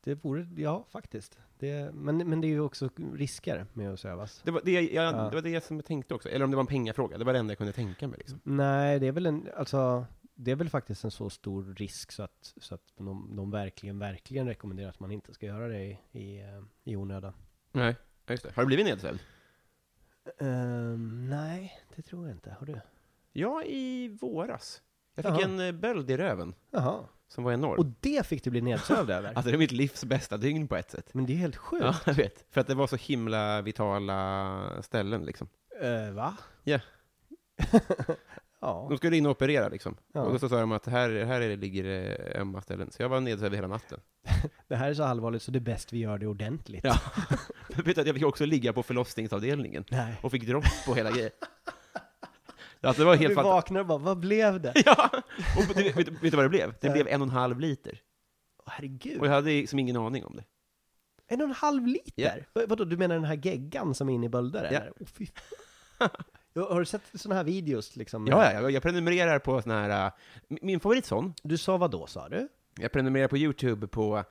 det 0.04 0.14
vore, 0.14 0.48
ja 0.56 0.84
faktiskt. 0.90 1.38
Det, 1.58 1.94
men, 1.94 2.16
men 2.16 2.40
det 2.40 2.46
är 2.46 2.50
ju 2.50 2.60
också 2.60 2.90
risker 3.14 3.66
med 3.72 3.92
att 3.92 4.00
sövas. 4.00 4.42
Det 4.44 4.50
var 4.50 4.60
det, 4.64 4.72
jag, 4.72 5.04
Ja. 5.14 5.28
det 5.28 5.34
var 5.34 5.42
det 5.42 5.64
som 5.64 5.76
jag 5.76 5.84
tänkte 5.84 6.14
också, 6.14 6.28
eller 6.28 6.44
om 6.44 6.50
det 6.50 6.56
var 6.56 6.62
en 6.62 6.66
pengafråga, 6.66 7.18
det 7.18 7.24
var 7.24 7.32
det 7.32 7.38
enda 7.38 7.50
jag 7.50 7.58
kunde 7.58 7.72
tänka 7.72 8.08
mig. 8.08 8.18
Liksom. 8.18 8.40
Nej, 8.42 8.98
det 8.98 9.06
är 9.06 9.12
väl 9.12 9.26
en, 9.26 9.48
alltså, 9.56 10.06
det 10.34 10.50
är 10.50 10.56
väl 10.56 10.68
faktiskt 10.70 11.04
en 11.04 11.10
så 11.10 11.30
stor 11.30 11.74
risk 11.74 12.12
så 12.12 12.22
att, 12.22 12.54
så 12.56 12.74
att 12.74 12.82
de, 12.96 13.36
de 13.36 13.50
verkligen, 13.50 13.98
verkligen 13.98 14.46
rekommenderar 14.46 14.88
att 14.88 15.00
man 15.00 15.12
inte 15.12 15.34
ska 15.34 15.46
göra 15.46 15.68
det 15.68 15.84
i, 15.84 15.98
i, 16.12 16.38
eh, 16.40 16.62
i 16.84 16.96
onödan. 16.96 17.32
Nej, 17.72 17.96
just 18.28 18.42
det. 18.42 18.52
Har 18.54 18.62
du 18.62 18.66
blivit 18.66 18.86
nedsövd? 18.86 19.20
Ehm, 20.38 21.30
nej, 21.30 21.80
det 21.96 22.02
tror 22.02 22.26
jag 22.26 22.36
inte. 22.36 22.56
Har 22.58 22.66
du? 22.66 22.80
Ja, 23.32 23.62
i 23.64 24.08
våras. 24.20 24.82
Jag 25.14 25.24
fick 25.24 25.32
Jaha. 25.34 25.44
en 25.44 25.60
eh, 25.60 25.72
böld 25.72 26.10
i 26.10 26.16
röven, 26.16 26.54
Jaha. 26.70 27.04
Som 27.28 27.44
var 27.44 27.52
enorm. 27.52 27.78
Och 27.78 27.86
det 28.00 28.26
fick 28.26 28.44
du 28.44 28.50
bli 28.50 28.60
nedsövd 28.60 29.10
över? 29.10 29.28
Alltså 29.28 29.50
det 29.50 29.56
är 29.56 29.58
mitt 29.58 29.72
livs 29.72 30.04
bästa 30.04 30.36
dygn 30.36 30.68
på 30.68 30.76
ett 30.76 30.90
sätt. 30.90 31.14
Men 31.14 31.26
det 31.26 31.32
är 31.32 31.36
helt 31.36 31.56
sjukt. 31.56 31.84
Ja, 31.84 31.94
jag 32.04 32.14
vet. 32.14 32.44
För 32.50 32.60
att 32.60 32.66
det 32.66 32.74
var 32.74 32.86
så 32.86 32.96
himla 32.96 33.62
vitala 33.62 34.82
ställen 34.82 35.24
liksom. 35.24 35.48
Eh, 35.82 36.14
va? 36.14 36.36
Ja. 36.64 36.80
ja. 38.60 38.86
De 38.88 38.96
skulle 38.96 39.16
in 39.16 39.26
och 39.26 39.32
operera 39.32 39.68
liksom. 39.68 39.96
Ja. 40.12 40.20
Och 40.20 40.40
så 40.40 40.48
sa 40.48 40.60
de 40.60 40.72
att 40.72 40.86
här, 40.86 41.24
här 41.24 41.40
är 41.40 41.48
det, 41.48 41.56
ligger 41.56 41.84
det 41.84 42.16
ömma 42.40 42.62
ställen. 42.62 42.90
Så 42.90 43.02
jag 43.02 43.08
var 43.08 43.20
nedsövd 43.20 43.54
hela 43.54 43.68
natten. 43.68 44.00
Det 44.68 44.76
här 44.76 44.90
är 44.90 44.94
så 44.94 45.02
allvarligt 45.02 45.42
så 45.42 45.50
det 45.50 45.58
är 45.58 45.60
bäst 45.60 45.92
vi 45.92 45.98
gör 45.98 46.18
det 46.18 46.26
ordentligt. 46.26 46.84
Ja. 46.84 46.98
jag 47.96 48.14
fick 48.14 48.24
också 48.24 48.44
ligga 48.44 48.72
på 48.72 48.82
förlossningsavdelningen 48.82 49.84
Nej. 49.90 50.14
och 50.22 50.30
fick 50.32 50.46
dropp 50.46 50.64
på 50.86 50.94
hela 50.94 51.10
grejen. 51.10 51.30
Alltså 52.80 53.02
det 53.02 53.06
var 53.06 53.16
helt 53.16 53.34
fantastiskt. 53.34 53.54
vaknar 53.54 53.80
och 53.80 53.86
bara, 53.86 53.98
vad 53.98 54.18
blev 54.18 54.60
det? 54.60 54.72
Ja! 54.86 55.10
Och 55.56 55.74
du, 55.76 55.82
vet, 55.82 55.96
vet 55.96 56.20
du 56.22 56.30
vad 56.30 56.44
det 56.44 56.48
blev? 56.48 56.74
Det 56.80 56.90
blev 56.90 57.08
en 57.08 57.22
och 57.22 57.26
en 57.28 57.32
halv 57.34 57.60
liter. 57.60 58.00
Åh, 58.58 58.64
herregud. 58.76 59.20
Och 59.20 59.26
jag 59.26 59.30
hade 59.32 59.50
liksom 59.50 59.78
ingen 59.78 59.96
aning 59.96 60.24
om 60.24 60.36
det. 60.36 60.44
En 61.28 61.40
och 61.40 61.46
en 61.48 61.54
halv 61.54 61.86
liter? 61.86 62.12
Ja. 62.22 62.30
Vad- 62.52 62.68
Vadå, 62.68 62.84
du 62.84 62.96
menar 62.96 63.14
den 63.14 63.24
här 63.24 63.40
geggan 63.42 63.94
som 63.94 64.08
är 64.08 64.14
inne 64.14 64.26
i 64.26 64.28
bölder 64.28 64.68
Ja. 64.72 64.80
Åh, 65.00 65.06
fy 65.06 65.26
Har 66.68 66.78
du 66.80 66.86
sett 66.86 67.02
sådana 67.14 67.34
här 67.36 67.44
videos 67.44 67.96
liksom? 67.96 68.26
Ja, 68.26 68.52
ja, 68.52 68.70
jag- 68.70 68.82
prenumererar 68.82 69.38
på 69.38 69.62
sån 69.62 69.72
här... 69.72 70.06
äh, 70.06 70.12
min 70.48 70.80
favorit 70.80 71.04
sån, 71.06 71.34
Du 71.42 71.58
sa 71.58 71.76
vad 71.76 71.90
då 71.90 72.06
sa 72.06 72.28
du? 72.28 72.48
jag 72.78 72.92
prenumererar 72.92 73.28
på 73.28 73.36
YouTube 73.38 73.86
på 73.88 74.24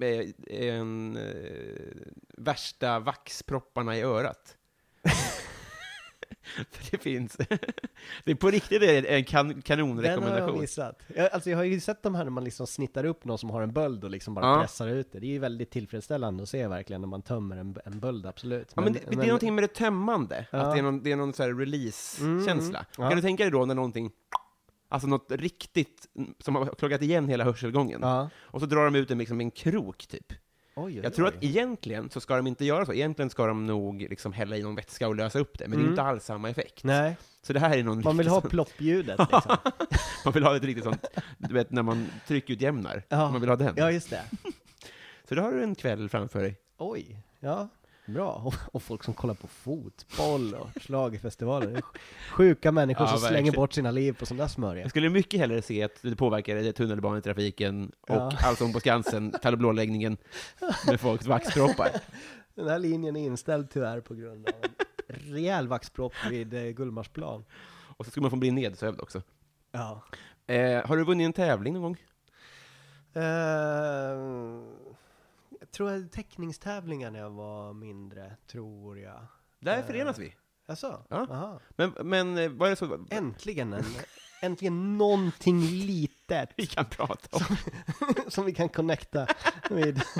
eh, 0.00 0.26
en, 0.60 1.16
eh, 1.16 1.96
värsta 2.36 2.98
vaxpropparna 2.98 3.96
i 3.96 4.02
örat. 4.02 4.56
För 6.70 6.90
det 6.90 6.98
finns... 7.02 7.36
det 8.24 8.30
är 8.30 8.34
på 8.34 8.50
riktigt 8.50 8.82
en, 8.82 9.24
kan, 9.24 9.48
Den 9.48 9.54
har 9.54 9.54
jag 9.56 9.64
kanonrekommendation. 9.64 10.60
missat. 10.60 10.98
Jag, 11.16 11.32
alltså 11.32 11.50
jag 11.50 11.56
har 11.56 11.64
ju 11.64 11.80
sett 11.80 12.02
de 12.02 12.14
här 12.14 12.24
när 12.24 12.30
man 12.30 12.44
liksom 12.44 12.66
snittar 12.66 13.04
upp 13.04 13.24
någon 13.24 13.38
som 13.38 13.50
har 13.50 13.62
en 13.62 13.72
böld 13.72 14.04
och 14.04 14.10
liksom 14.10 14.34
bara 14.34 14.46
Ja. 14.46 14.60
pressar 14.60 14.88
ut 14.88 15.12
det. 15.12 15.18
Det 15.20 15.26
är 15.26 15.30
ju 15.30 15.38
väldigt 15.38 15.70
tillfredsställande 15.70 16.42
att 16.42 16.48
se 16.48 16.66
verkligen 16.68 17.00
när 17.00 17.08
man 17.08 17.22
tömmer 17.22 17.56
en, 17.56 17.76
en 17.84 18.00
böld, 18.00 18.26
absolut. 18.26 18.72
Ja, 18.74 18.82
men 18.82 18.92
det, 18.92 19.00
det 19.10 19.22
är 19.22 19.26
någonting 19.26 19.54
med 19.54 19.64
det 19.64 19.68
tömmande, 19.74 20.46
Ja. 20.50 20.58
att 20.58 20.72
det 20.72 20.78
är 20.78 20.82
någon, 20.82 21.02
det 21.02 21.12
är 21.12 21.16
någon 21.16 21.32
så 21.32 21.42
här 21.42 21.54
release-känsla. 21.54 22.78
Mm, 22.78 22.86
ja. 22.98 23.08
Kan 23.08 23.16
du 23.16 23.22
tänka 23.22 23.42
dig 23.42 23.50
då 23.50 23.64
när 23.64 23.74
någonting, 23.74 24.10
alltså 24.88 25.08
något 25.08 25.26
riktigt, 25.32 26.06
mm, 26.16 26.34
som 26.38 26.54
har 26.56 26.66
klockat 26.66 27.02
igen 27.02 27.28
hela 27.28 27.44
hörselgången, 27.44 28.04
och 28.34 28.60
så 28.60 28.66
drar 28.66 28.84
de 28.84 28.94
ut 28.94 29.08
den 29.08 29.18
liksom 29.18 29.36
med 29.36 29.44
en 29.44 29.50
krok, 29.50 30.06
typ. 30.06 30.32
Oj, 30.78 30.84
oj, 30.96 31.00
Jag 31.02 31.14
tror 31.14 31.26
oj. 31.28 31.34
att 31.36 31.44
egentligen 31.44 32.10
så 32.10 32.20
ska 32.20 32.36
de 32.36 32.46
inte 32.46 32.64
göra 32.64 32.86
så, 32.86 32.92
egentligen 32.92 33.30
ska 33.30 33.46
de 33.46 33.66
nog 33.66 34.00
liksom 34.00 34.32
hälla 34.32 34.56
i 34.56 34.62
någon 34.62 34.74
vätska 34.74 35.08
och 35.08 35.14
lösa 35.16 35.38
upp 35.38 35.58
det, 35.58 35.68
men 35.68 35.70
det 35.70 35.76
är 35.76 35.80
Mm. 35.80 35.90
inte 35.92 36.02
alls 36.02 36.24
samma 36.24 36.50
effekt. 36.50 36.84
Nej, 36.84 37.16
Så 37.42 37.52
det 37.52 37.60
här 37.60 37.78
är 37.78 37.82
någon 37.82 38.02
man 38.04 38.16
vill 38.16 38.28
ha 38.28 38.40
sån- 38.40 38.50
ploppljudet 38.50 39.18
liksom. 39.32 39.56
man 40.24 40.34
vill 40.34 40.44
ha 40.44 40.56
ett 40.56 40.62
riktigt 40.64 40.84
sånt, 40.84 41.04
du 41.38 41.54
vet 41.54 41.70
när 41.70 41.82
man 41.82 42.06
tryckutjämnar, 42.26 43.02
Ja. 43.08 43.30
man 43.30 43.40
vill 43.40 43.50
ha 43.50 43.56
den. 43.56 43.74
Ja, 43.76 43.90
just 43.90 44.10
det. 44.10 44.22
Så 45.28 45.34
då 45.34 45.42
har 45.42 45.52
du 45.52 45.62
en 45.62 45.74
kväll 45.74 46.08
framför 46.08 46.42
dig. 46.42 46.56
Oj, 46.78 47.16
ja. 47.40 47.68
Bra. 48.06 48.32
Och, 48.32 48.54
och 48.72 48.82
folk 48.82 49.04
som 49.04 49.14
kollar 49.14 49.34
på 49.34 49.46
fotboll 49.46 50.54
och 50.54 50.82
schlagerfestivaler. 50.82 51.82
Sjuka 52.32 52.72
människor 52.72 53.06
Ja, 53.06 53.10
som 53.10 53.18
slänger 53.18 53.34
verkligen. 53.34 53.54
bort 53.54 53.72
sina 53.72 53.90
liv 53.90 54.12
på 54.12 54.26
sån 54.26 54.36
där 54.36 54.48
smörja. 54.48 54.82
Jag 54.82 54.90
skulle 54.90 55.08
mycket 55.10 55.40
hellre 55.40 55.62
se 55.62 55.82
att 55.82 56.02
det 56.02 56.16
påverkar 56.16 56.72
tunnelbanetrafiken 56.72 57.92
och 58.00 58.08
Ja. 58.16 58.32
Allsång 58.44 58.72
på 58.72 58.80
Skansen, 58.80 59.30
Tal 59.42 59.56
blåläggningen 59.56 60.16
med 60.86 61.00
folks 61.00 61.26
vaxproppar. 61.26 61.88
Den 62.54 62.68
här 62.68 62.78
linjen 62.78 63.16
är 63.16 63.20
inställd 63.26 63.70
tyvärr 63.70 64.00
på 64.00 64.14
grund 64.14 64.48
av 64.48 64.54
en 65.08 65.34
rejäl 65.34 65.68
vaxpropp 65.68 66.12
vid 66.30 66.54
eh, 66.54 66.62
Gullmarsplan. 66.62 67.44
Och 67.96 68.04
så 68.04 68.10
skulle 68.10 68.22
man 68.22 68.30
få 68.30 68.36
bli 68.36 68.50
nedsövd 68.50 69.00
också. 69.00 69.22
Ja. 69.72 70.02
Eh, 70.46 70.86
har 70.86 70.96
du 70.96 71.04
vunnit 71.04 71.24
en 71.24 71.32
tävling 71.32 71.72
någon 71.74 71.82
gång? 71.82 71.96
Jag 73.12 73.24
tror 75.76 75.92
jag 75.92 76.12
teckningstävlingar 76.12 77.10
när 77.10 77.18
jag 77.18 77.30
var 77.30 77.72
mindre, 77.72 78.36
tror 78.50 78.98
jag. 78.98 79.26
Där 79.60 79.78
Eh, 79.78 79.84
förenas 79.86 80.18
vi. 80.18 80.34
Jaså? 80.68 81.02
Ja. 81.10 81.26
Aha. 81.30 81.60
Men, 81.76 81.92
men 82.04 82.38
eh, 82.38 82.50
vad 82.50 82.66
är 82.66 82.70
det 82.70 82.76
så 82.76 83.06
Äntligen 83.10 83.72
en, 83.72 83.84
äntligen 84.42 84.98
någonting 84.98 85.60
litet 85.60 86.50
vi 86.56 86.66
kan 86.66 86.84
prata 86.84 87.36
om? 87.36 87.56
som 88.28 88.44
vi 88.46 88.54
kan 88.54 88.68
connecta 88.68 89.26
med. 89.70 90.02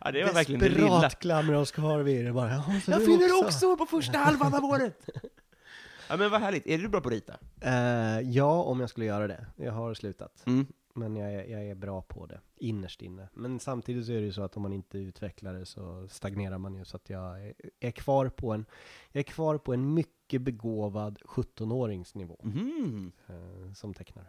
Ja, 0.00 0.10
det 0.12 0.24
var 0.24 0.32
verkligen 0.32 0.60
det 0.60 0.68
lilla. 0.68 0.86
Desperat 1.00 1.18
klamrar 1.18 1.54
oss 1.56 1.72
kvar 1.72 1.98
vid 2.00 2.24
det 2.24 2.32
bara. 2.32 2.50
"Ja, 2.50 2.64
Jag 2.86 3.00
du 3.00 3.06
fyller 3.06 3.44
också 3.46 3.76
på 3.76 3.86
första 3.86 4.18
halvan 4.18 4.54
av 4.54 4.64
året! 4.64 5.08
Ja 6.10 6.16
men 6.16 6.30
vad 6.30 6.40
härligt, 6.40 6.66
är 6.66 6.78
du 6.78 6.88
bra 6.88 7.00
på 7.00 7.08
att 7.08 7.14
rita? 7.14 7.36
Eh, 7.60 8.20
ja, 8.20 8.62
om 8.62 8.80
jag 8.80 8.90
skulle 8.90 9.06
göra 9.06 9.26
det. 9.26 9.46
Jag 9.56 9.72
har 9.72 9.94
slutat. 9.94 10.42
Mm. 10.46 10.66
Men 10.98 11.16
jag 11.16 11.32
är, 11.34 11.44
jag 11.44 11.64
är 11.66 11.74
bra 11.74 12.02
på 12.02 12.26
det, 12.26 12.40
innerst 12.56 13.02
inne. 13.02 13.28
Men 13.34 13.60
samtidigt 13.60 14.06
så 14.06 14.12
är 14.12 14.16
det 14.20 14.26
ju 14.26 14.32
så 14.32 14.42
att 14.42 14.56
om 14.56 14.62
man 14.62 14.72
inte 14.72 14.98
utvecklar 14.98 15.54
det 15.54 15.66
så 15.66 16.08
stagnerar 16.08 16.58
man 16.58 16.74
ju. 16.74 16.84
Så 16.84 16.96
att 16.96 17.10
jag 17.10 17.46
är, 17.46 17.54
är 17.80 17.90
kvar 17.90 18.28
på 18.28 18.52
en, 18.52 18.66
jag 19.12 19.18
är 19.20 19.22
kvar 19.24 19.58
på 19.58 19.72
en 19.74 19.94
mycket 19.94 20.42
begåvad 20.42 21.18
17-åringsnivå 21.24 22.40
Mhm. 22.42 23.12
eh, 23.28 23.72
som 23.72 23.94
tecknare. 23.94 24.26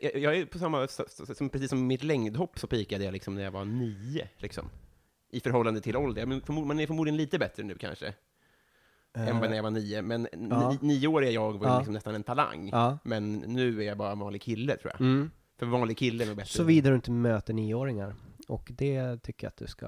Jag, 0.00 0.16
jag- 0.16 0.36
är 0.36 0.46
på 0.46 0.58
samma, 0.58 0.88
som, 0.88 1.48
precis 1.48 1.70
som 1.70 1.86
mitt 1.86 2.02
längdhopp 2.02 2.58
så 2.58 2.66
pikade 2.66 3.04
jag 3.04 3.12
liksom 3.12 3.34
när 3.34 3.42
jag 3.42 3.50
var 3.50 3.64
nio, 3.64 4.28
liksom. 4.36 4.68
I 5.30 5.40
förhållande 5.40 5.80
till 5.80 5.96
ålder. 5.96 6.26
Men 6.26 6.42
man 6.66 6.80
är 6.80 6.86
förmodligen 6.86 7.16
lite 7.16 7.38
bättre 7.38 7.62
nu 7.62 7.74
kanske, 7.78 8.14
än 9.16 9.40
vad 9.40 9.48
när 9.50 9.56
jag 9.56 9.62
var 9.62 9.70
nio. 9.70 10.02
Men 10.02 10.26
Eh, 10.26 10.30
ja. 10.50 10.70
ni, 10.70 10.78
nioåriga 10.88 11.30
jag 11.30 11.58
var 11.58 11.68
Ja. 11.68 11.78
liksom 11.78 11.94
nästan 11.94 12.14
en 12.14 12.22
talang. 12.22 12.68
Ja. 12.72 12.98
Men 13.04 13.32
nu 13.36 13.82
är 13.82 13.86
jag 13.86 13.98
bara 13.98 14.12
en 14.12 14.18
vanlig 14.18 14.42
kille, 14.42 14.76
tror 14.76 14.92
jag. 14.92 15.00
Mm. 15.00 15.30
För 15.58 15.66
vanlig 15.66 15.98
kille 15.98 16.24
är 16.24 16.26
nog 16.26 16.36
bättre. 16.36 16.48
Såvida 16.50 16.88
du 16.90 16.96
inte 16.96 17.10
möter 17.10 17.54
nioåringar. 17.54 18.14
Och 18.48 18.72
det 18.74 19.22
tycker 19.22 19.46
jag 19.46 19.50
att 19.50 19.56
du 19.56 19.66
ska 19.66 19.86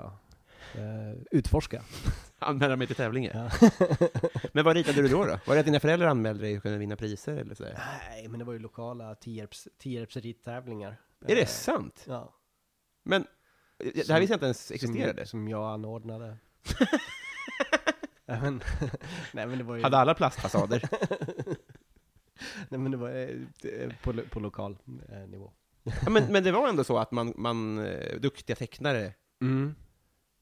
eh, 0.74 1.22
utforska. 1.31 1.83
Anmäla 2.39 2.76
mig 2.76 2.87
till 2.87 2.97
tävlingar. 2.97 3.51
Ja. 3.61 3.68
Men 4.53 4.64
vad 4.64 4.76
ritade 4.76 5.03
du 5.03 5.09
då? 5.09 5.24
då? 5.24 5.39
Var 5.47 5.55
det 5.55 5.61
att 5.61 5.66
dina 5.66 5.81
föräldrar 5.81 6.07
anmälde 6.09 6.43
dig 6.45 6.57
och 6.57 6.62
kunde 6.62 6.79
vinna 6.79 6.97
priser? 6.97 7.37
Eller 7.37 7.55
så? 7.55 7.64
Är 7.64 7.74
Nej, 8.11 8.29
men 8.29 8.39
det 8.39 8.45
var 8.45 8.53
ju 8.53 8.59
lokala 8.59 9.14
Tierps, 9.14 9.68
Tierps 9.79 10.16
rittävlingar. 10.16 10.97
det 11.26 11.41
Eh, 11.41 11.47
sant? 11.47 12.05
Ja. 12.07 12.35
Men 13.05 13.26
det 13.79 14.09
här 14.09 14.20
visste 14.20 14.33
jag 14.33 14.37
inte 14.37 14.45
ens 14.47 14.70
existerade. 14.70 15.26
Som, 15.26 15.26
som 15.41 15.49
jag 15.49 15.72
anordnade. 15.72 16.37
nej, 18.29 18.41
men, 18.43 18.61
nej 19.33 19.47
men 19.47 19.59
det 19.59 19.64
var 19.64 19.76
ju... 19.76 19.83
Hade 19.83 19.99
alla 19.99 20.14
plastfasader? 20.14 20.89
Nej 22.68 22.81
men 22.81 22.91
det 22.91 22.97
var 22.97 23.11
eh, 23.11 23.29
eh, 23.72 23.93
på, 24.03 24.12
lo- 24.12 24.24
på 24.31 24.41
lokal 24.41 24.79
eh, 25.09 25.18
nivå. 25.29 25.53
ja, 25.83 26.11
men, 26.11 26.33
men 26.33 26.45
det 26.45 26.53
var 26.53 26.68
ändå 26.68 26.85
så 26.85 26.99
att 26.99 27.11
man, 27.12 27.33
man 27.37 27.87
eh, 27.87 28.20
duktiga 28.20 28.57
tecknare 28.57 29.14
Mm. 29.41 29.74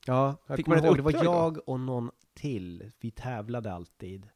Ja, 0.07 0.37
jag 0.47 0.57
Fick 0.57 0.66
man 0.66 0.84
ihåg, 0.84 0.97
det 0.97 1.03
var 1.03 1.24
jag 1.24 1.68
och 1.68 1.80
någon 1.80 2.11
till. 2.34 2.91
Vi 3.01 3.11
tävlade 3.11 3.72
alltid. 3.72 4.28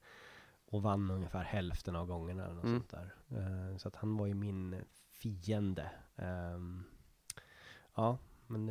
Och 0.67 0.83
vann 0.83 1.11
ungefär 1.11 1.43
hälften 1.43 1.97
av 1.97 2.07
gångerna 2.07 2.45
eller 2.45 2.55
något 2.55 2.65
Mm. 2.65 2.81
sånt 2.81 2.91
där. 2.91 3.79
Så 3.79 3.89
att 3.89 3.97
han 3.97 4.17
var 4.17 4.27
ju 4.27 4.35
min 4.35 4.77
fiende. 5.13 5.91
Ehm, 6.17 6.85
ja, 7.95 8.19
men 8.47 8.69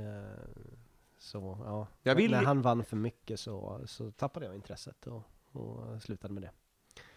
så, 1.19 1.57
ja. 1.65 1.87
Jag 2.03 2.15
vill- 2.15 2.31
När 2.31 2.43
han 2.43 2.61
vann 2.61 2.83
för 2.85 2.95
mycket 2.97 3.39
så, 3.39 3.81
så 3.85 4.11
tappade 4.11 4.45
jag 4.45 4.55
intresset 4.55 5.07
och, 5.07 5.21
och 5.51 6.01
slutade 6.01 6.33
med 6.33 6.43
det. 6.43 6.51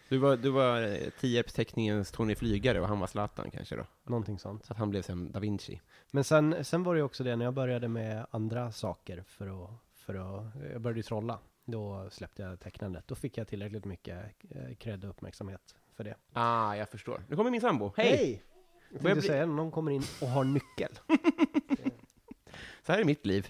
Du 0.08 0.18
var, 0.18 0.36
du 0.36 0.50
var 0.50 0.82
eh, 0.82 1.10
Tierps-teckningens 1.20 2.12
Tony 2.12 2.34
Flygare 2.34 2.80
och 2.80 2.88
han 2.88 3.00
var 3.00 3.06
Zlatan 3.06 3.50
kanske 3.50 3.76
då? 3.76 3.86
Någonting 4.04 4.38
sånt. 4.38 4.64
Så 4.64 4.72
att 4.72 4.78
han 4.78 4.90
blev 4.90 5.02
sen 5.02 5.32
Da 5.32 5.40
Vinci. 5.40 5.80
Men 6.10 6.24
sen, 6.24 6.64
sen 6.64 6.82
var 6.82 6.94
det 6.94 7.02
också 7.02 7.24
det, 7.24 7.36
när 7.36 7.44
jag 7.44 7.54
började 7.54 7.88
med 7.88 8.26
andra 8.30 8.72
saker 8.72 9.24
för 9.26 9.64
att, 9.64 9.70
för 9.94 10.14
att 10.14 10.46
jag 10.72 10.80
började 10.80 10.98
ju 10.98 11.02
trolla. 11.02 11.38
Då 11.64 12.08
släppte 12.10 12.42
jag 12.42 12.60
tecknandet. 12.60 13.04
Då 13.08 13.14
fick 13.14 13.38
jag 13.38 13.48
tillräckligt 13.48 13.84
mycket 13.84 14.24
eh, 14.50 14.74
cred 14.78 15.04
och 15.04 15.10
uppmärksamhet 15.10 15.74
för 15.92 16.04
det. 16.04 16.14
Ah, 16.32 16.74
jag 16.74 16.88
förstår. 16.88 17.24
Nu 17.28 17.36
kommer 17.36 17.50
min 17.50 17.60
sambo. 17.60 17.92
Hej! 17.96 18.42
Får 18.88 18.94
jag 18.94 19.00
tänkte 19.02 19.14
bli- 19.20 19.28
säga, 19.28 19.46
någon 19.46 19.70
kommer 19.70 19.90
in 19.92 20.02
och 20.22 20.28
har 20.28 20.44
nyckel. 20.44 20.98
Så 22.86 22.92
här 22.92 22.98
är 23.00 23.04
mitt 23.04 23.26
liv. 23.26 23.48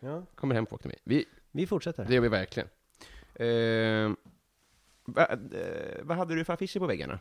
Ja, 0.00 0.22
Kommer 0.34 0.54
hem 0.54 0.66
folk 0.66 0.82
till 0.82 0.88
mig. 0.88 0.98
Vi, 1.04 1.24
vi 1.50 1.66
fortsätter. 1.66 2.04
det 2.04 2.14
gör 2.14 2.20
vi 2.20 2.28
verkligen. 2.28 2.68
Eh, 3.34 4.16
va, 5.04 5.26
eh, 5.26 6.02
vad 6.02 6.16
hade 6.16 6.34
du 6.34 6.44
för 6.44 6.52
affischer 6.52 6.80
på 6.80 6.86
väggarna? 6.86 7.18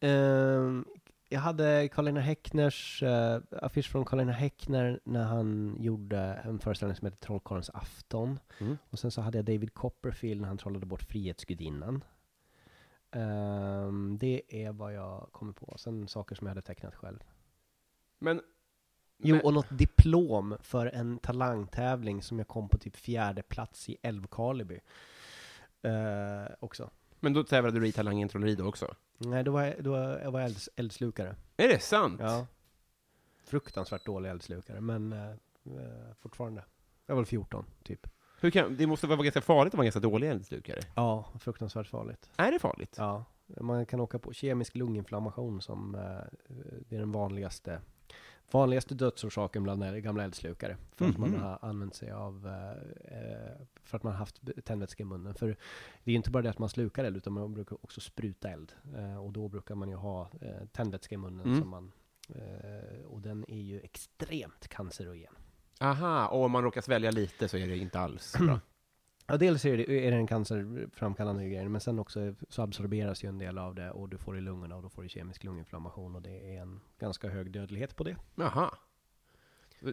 Ehm, 0.00 0.84
jag 1.28 1.40
hade 1.40 1.88
Karl-Einar 1.88 2.20
Häckners 2.20 3.02
uh, 3.02 3.38
affisch 3.50 3.90
från 3.90 4.04
Karl-Einar 4.04 4.32
Häckner 4.32 5.00
när 5.04 5.24
han 5.24 5.76
gjorde 5.80 6.18
en 6.18 6.58
föreställning 6.58 6.96
som 6.96 7.06
heter 7.06 7.18
Trollkarlens 7.26 7.70
afton. 7.70 8.38
Mm. 8.58 8.78
Och 8.90 8.98
sen 8.98 9.10
så 9.10 9.20
hade 9.20 9.38
jag 9.38 9.44
David 9.44 9.74
Copperfield 9.74 10.40
när 10.40 10.48
han 10.48 10.58
trollade 10.58 10.86
bort 10.86 11.02
Frihetsgudinnan. 11.02 12.04
Ehm, 13.10 14.18
det 14.20 14.42
är 14.48 14.72
vad 14.72 14.94
jag 14.94 15.28
kommer 15.32 15.52
på. 15.52 15.74
Sen 15.78 16.08
saker 16.08 16.34
som 16.34 16.46
jag 16.46 16.50
hade 16.50 16.62
tecknat 16.62 16.94
själv. 16.94 17.18
Men, 18.18 18.40
Jo, 19.18 19.40
och 19.44 19.54
något 19.54 19.66
diplom 19.70 20.56
för 20.60 20.86
en 20.86 21.18
talangtävling 21.18 22.22
som 22.22 22.38
jag 22.38 22.48
kom 22.48 22.68
på 22.68 22.78
typ 22.78 22.96
fjärde 22.96 23.42
plats 23.42 23.88
i 23.88 23.96
Älvkarleby. 24.02 24.80
Eh, 25.82 26.52
också. 26.60 26.90
men 27.20 27.32
då 27.32 27.44
tävlade 27.44 27.80
du 27.80 27.88
i 27.88 27.92
Talangen 27.92 28.28
Trolleri 28.28 28.54
då 28.54 28.66
också? 28.66 28.94
Nej, 29.18 29.44
då 29.44 29.50
var 29.50 29.62
jag, 29.62 29.84
då 29.84 29.90
var 29.90 30.18
jag 30.18 30.30
var 30.30 30.40
elds, 30.40 30.68
eldslukare. 30.76 31.36
Är 31.56 31.68
det 31.68 31.78
sant? 31.78 32.20
Ja. 32.20 32.46
Fruktansvärt 33.44 34.06
dålig 34.06 34.30
eldslukare, 34.30 34.80
men 34.80 35.12
eh, 35.12 35.30
eh, 35.30 36.14
fortfarande. 36.20 36.64
Jag 37.06 37.14
var 37.14 37.22
väl 37.22 37.26
14, 37.26 37.64
typ. 37.82 38.06
Hur 38.40 38.50
kan, 38.50 38.76
det 38.76 38.86
måste 38.86 39.06
vara 39.06 39.22
ganska 39.22 39.40
farligt 39.40 39.74
att 39.74 39.78
vara 39.78 39.84
ganska 39.84 40.00
dålig 40.00 40.28
eldslukare. 40.28 40.80
Ja, 40.94 41.28
fruktansvärt 41.38 41.86
farligt. 41.86 42.30
Är 42.36 42.52
det 42.52 42.58
farligt? 42.58 42.94
Ja, 42.98 43.24
man 43.46 43.86
kan 43.86 44.00
åka 44.00 44.18
på 44.18 44.32
kemisk 44.32 44.74
lunginflammation 44.74 45.60
som 45.60 45.94
eh, 45.94 46.00
det 46.88 46.96
är 46.96 47.00
den 47.00 47.12
vanligaste 47.12 47.80
vanligaste 48.50 48.94
dödsorsaken 48.94 49.62
bland 49.62 50.02
gamla 50.02 50.24
eldslukare. 50.24 50.76
För 50.96 51.08
att 51.08 51.18
man 51.18 51.30
Mhm. 51.30 51.40
har 51.42 51.58
använt 51.62 51.94
sig 51.94 52.10
av, 52.10 52.46
eh, 52.46 53.18
eh, 53.18 53.56
för 53.84 53.96
att 53.96 54.02
man 54.02 54.12
har 54.12 54.18
haft 54.18 54.40
tändvätska 54.64 55.02
i 55.02 55.06
munnen. 55.06 55.34
För 55.34 55.56
det 56.04 56.10
är 56.12 56.16
inte 56.16 56.30
bara 56.30 56.42
det 56.42 56.50
att 56.50 56.58
man 56.58 56.68
slukar 56.68 57.04
eld, 57.04 57.16
utan 57.16 57.32
man 57.32 57.54
brukar 57.54 57.78
också 57.84 58.00
spruta 58.00 58.48
eld. 58.50 58.72
Eh, 58.96 59.16
och 59.24 59.32
då 59.32 59.48
brukar 59.48 59.74
man 59.74 59.88
ju 59.88 59.94
ha 59.96 60.30
eh, 60.40 60.66
tändvätska 60.72 61.14
i 61.14 61.18
munnen 61.18 61.46
Mm. 61.46 61.60
som 61.60 61.68
man, 61.68 61.92
eh, 62.28 63.04
och 63.06 63.20
den 63.20 63.44
är 63.50 63.60
ju 63.62 63.80
extremt 63.80 64.68
cancerogen. 64.68 65.32
Aha, 65.80 66.26
och 66.28 66.44
om 66.44 66.50
man 66.52 66.62
råkar 66.62 66.80
svälja 66.80 67.10
lite 67.10 67.48
så 67.48 67.56
är 67.56 67.66
det 67.66 67.76
inte 67.76 67.98
alls 68.00 68.36
bra. 68.38 68.60
Ja, 69.26 69.36
dels 69.36 69.64
är 69.64 69.76
det, 69.76 70.06
är 70.06 70.10
det 70.10 70.16
en 70.16 70.26
cancerframkallande 70.26 71.48
grej, 71.48 71.68
men 71.68 71.80
sen 71.80 71.98
också 71.98 72.34
så 72.48 72.62
absorberas 72.62 73.24
ju 73.24 73.28
en 73.28 73.38
del 73.38 73.58
av 73.58 73.74
det 73.74 73.90
och 73.90 74.08
du 74.08 74.18
får 74.18 74.38
i 74.38 74.40
lungorna 74.40 74.76
och 74.76 74.82
då 74.82 74.88
får 74.88 75.02
du 75.02 75.08
kemisk 75.08 75.44
lunginflammation 75.44 76.14
och 76.16 76.22
det 76.22 76.54
är 76.56 76.60
en 76.60 76.80
ganska 76.98 77.28
hög 77.28 77.50
dödlighet 77.50 77.96
på 77.96 78.04
det. 78.04 78.16
Jaha. 78.34 78.70
Är, 79.80 79.92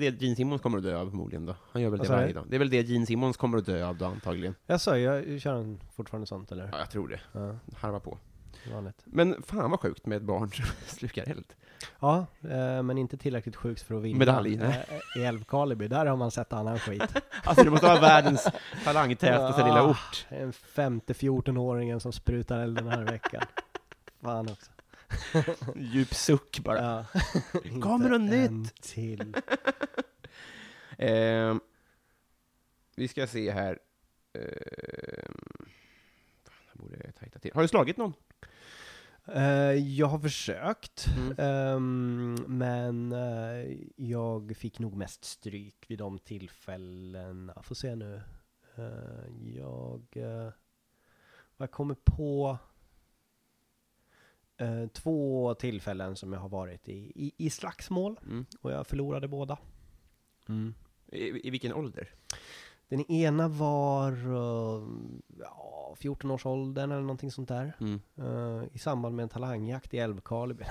det 0.00 0.10
det 0.10 0.22
Gene 0.22 0.36
Simmons 0.36 0.62
kommer 0.62 0.78
att 0.78 0.84
dö 0.84 0.96
av 0.98 1.10
förmodligen 1.10 1.46
då? 1.46 1.56
Han 1.72 1.82
gör 1.82 1.90
väl 1.90 2.00
det 2.00 2.08
varje 2.08 2.32
dag? 2.32 2.46
Det 2.48 2.56
är 2.56 2.58
väl 2.58 2.70
det 2.70 2.82
Gene 2.82 3.06
Simmons 3.06 3.36
kommer 3.36 3.58
att 3.58 3.66
dö 3.66 3.86
av 3.86 3.96
då 3.96 4.04
antagligen? 4.04 4.54
Jag 4.66 4.80
sa 4.80 4.98
jag 4.98 5.40
kör 5.40 5.54
en 5.54 5.80
fortfarande 5.94 6.26
sånt 6.26 6.52
eller? 6.52 6.68
Ja, 6.72 6.78
jag 6.78 6.90
tror 6.90 7.08
det. 7.08 7.20
Ja, 7.32 7.58
Harva 7.76 8.00
på. 8.00 8.18
vanligt. 8.72 9.02
Men 9.04 9.42
fan 9.42 9.70
vad 9.70 9.80
sjukt 9.80 10.06
med 10.06 10.16
ett 10.16 10.22
barn 10.22 10.50
som 10.50 10.64
slukar 10.86 11.30
eld. 11.30 11.54
Ja, 12.00 12.26
eh, 12.50 12.82
men 12.82 12.98
inte 12.98 13.16
tillräckligt 13.16 13.56
sjukt 13.56 13.82
för 13.82 13.94
att 13.94 14.02
vinna. 14.02 14.18
Medalj, 14.18 14.56
nej. 14.56 14.86
Eh, 15.16 15.22
I 15.22 15.24
Älvkarleby, 15.24 15.88
där 15.88 16.06
har 16.06 16.16
man 16.16 16.30
sett 16.30 16.52
annan 16.52 16.78
skit. 16.78 17.02
Alltså 17.44 17.64
det 17.64 17.70
måste 17.70 17.86
vara 17.86 18.00
världens 18.00 18.48
talangtätaste 18.84 19.60
Ja. 19.60 19.66
lilla 19.66 19.86
ort. 19.90 20.26
En 20.28 20.52
femte 20.52 21.12
14-åringen 21.12 21.98
som 21.98 22.12
sprutar 22.12 22.60
eld 22.60 22.76
den 22.76 22.88
här 22.88 23.04
veckan. 23.04 23.42
Fan 24.22 24.48
också. 24.50 24.70
Djup 25.76 26.14
suck 26.14 26.60
bara. 26.60 26.78
Ja. 26.82 27.04
Kommer 27.82 28.08
något 28.08 28.20
nytt? 28.30 28.82
till. 28.82 29.34
Ehm, 30.98 31.60
vi 32.96 33.08
ska 33.08 33.26
se 33.26 33.50
här. 33.50 33.78
Ehm, 34.34 35.66
fan, 36.44 36.74
borde 36.74 36.96
jag 37.04 37.14
tajta 37.14 37.38
till. 37.38 37.50
Har 37.54 37.62
du 37.62 37.68
slagit 37.68 37.96
någon? 37.96 38.12
Eh, 39.26 39.72
jag 39.72 40.06
har 40.06 40.18
försökt, 40.18 41.06
Mm. 41.16 41.34
ehm, 41.38 42.34
men 42.58 43.12
eh, 43.12 43.76
jag 43.96 44.56
fick 44.56 44.78
nog 44.78 44.94
mest 44.96 45.24
stryk 45.24 45.84
vid 45.88 45.98
de 45.98 46.18
tillfällena. 46.18 47.62
Får 47.62 47.74
se 47.74 47.94
nu. 47.94 48.20
Eh, 48.76 49.54
jag, 49.56 50.02
jag 51.56 51.70
kommer 51.70 51.94
på 51.94 52.58
två 54.92 55.54
tillfällen 55.54 56.16
som 56.16 56.32
jag 56.32 56.40
har 56.40 56.48
varit 56.48 56.88
i, 56.88 57.12
i, 57.14 57.32
i 57.36 57.50
slagsmål 57.50 58.18
Mm. 58.22 58.46
och 58.60 58.72
jag 58.72 58.86
förlorade 58.86 59.28
båda. 59.28 59.58
I, 61.06 61.48
I 61.48 61.50
vilken 61.50 61.72
ålder? 61.74 62.08
Den 62.92 63.10
ena 63.10 63.48
var 63.48 64.12
uh, 64.12 64.88
ja, 65.38 65.94
14-årsåldern 65.98 66.92
eller 66.92 67.00
någonting 67.02 67.30
sånt 67.30 67.48
där. 67.48 67.72
Mm. 67.80 68.00
Eh, 68.16 68.64
I 68.72 68.78
samband 68.78 69.16
med 69.16 69.22
en 69.22 69.28
talangjakt 69.28 69.94
i 69.94 69.98
Älvkarleby. 69.98 70.64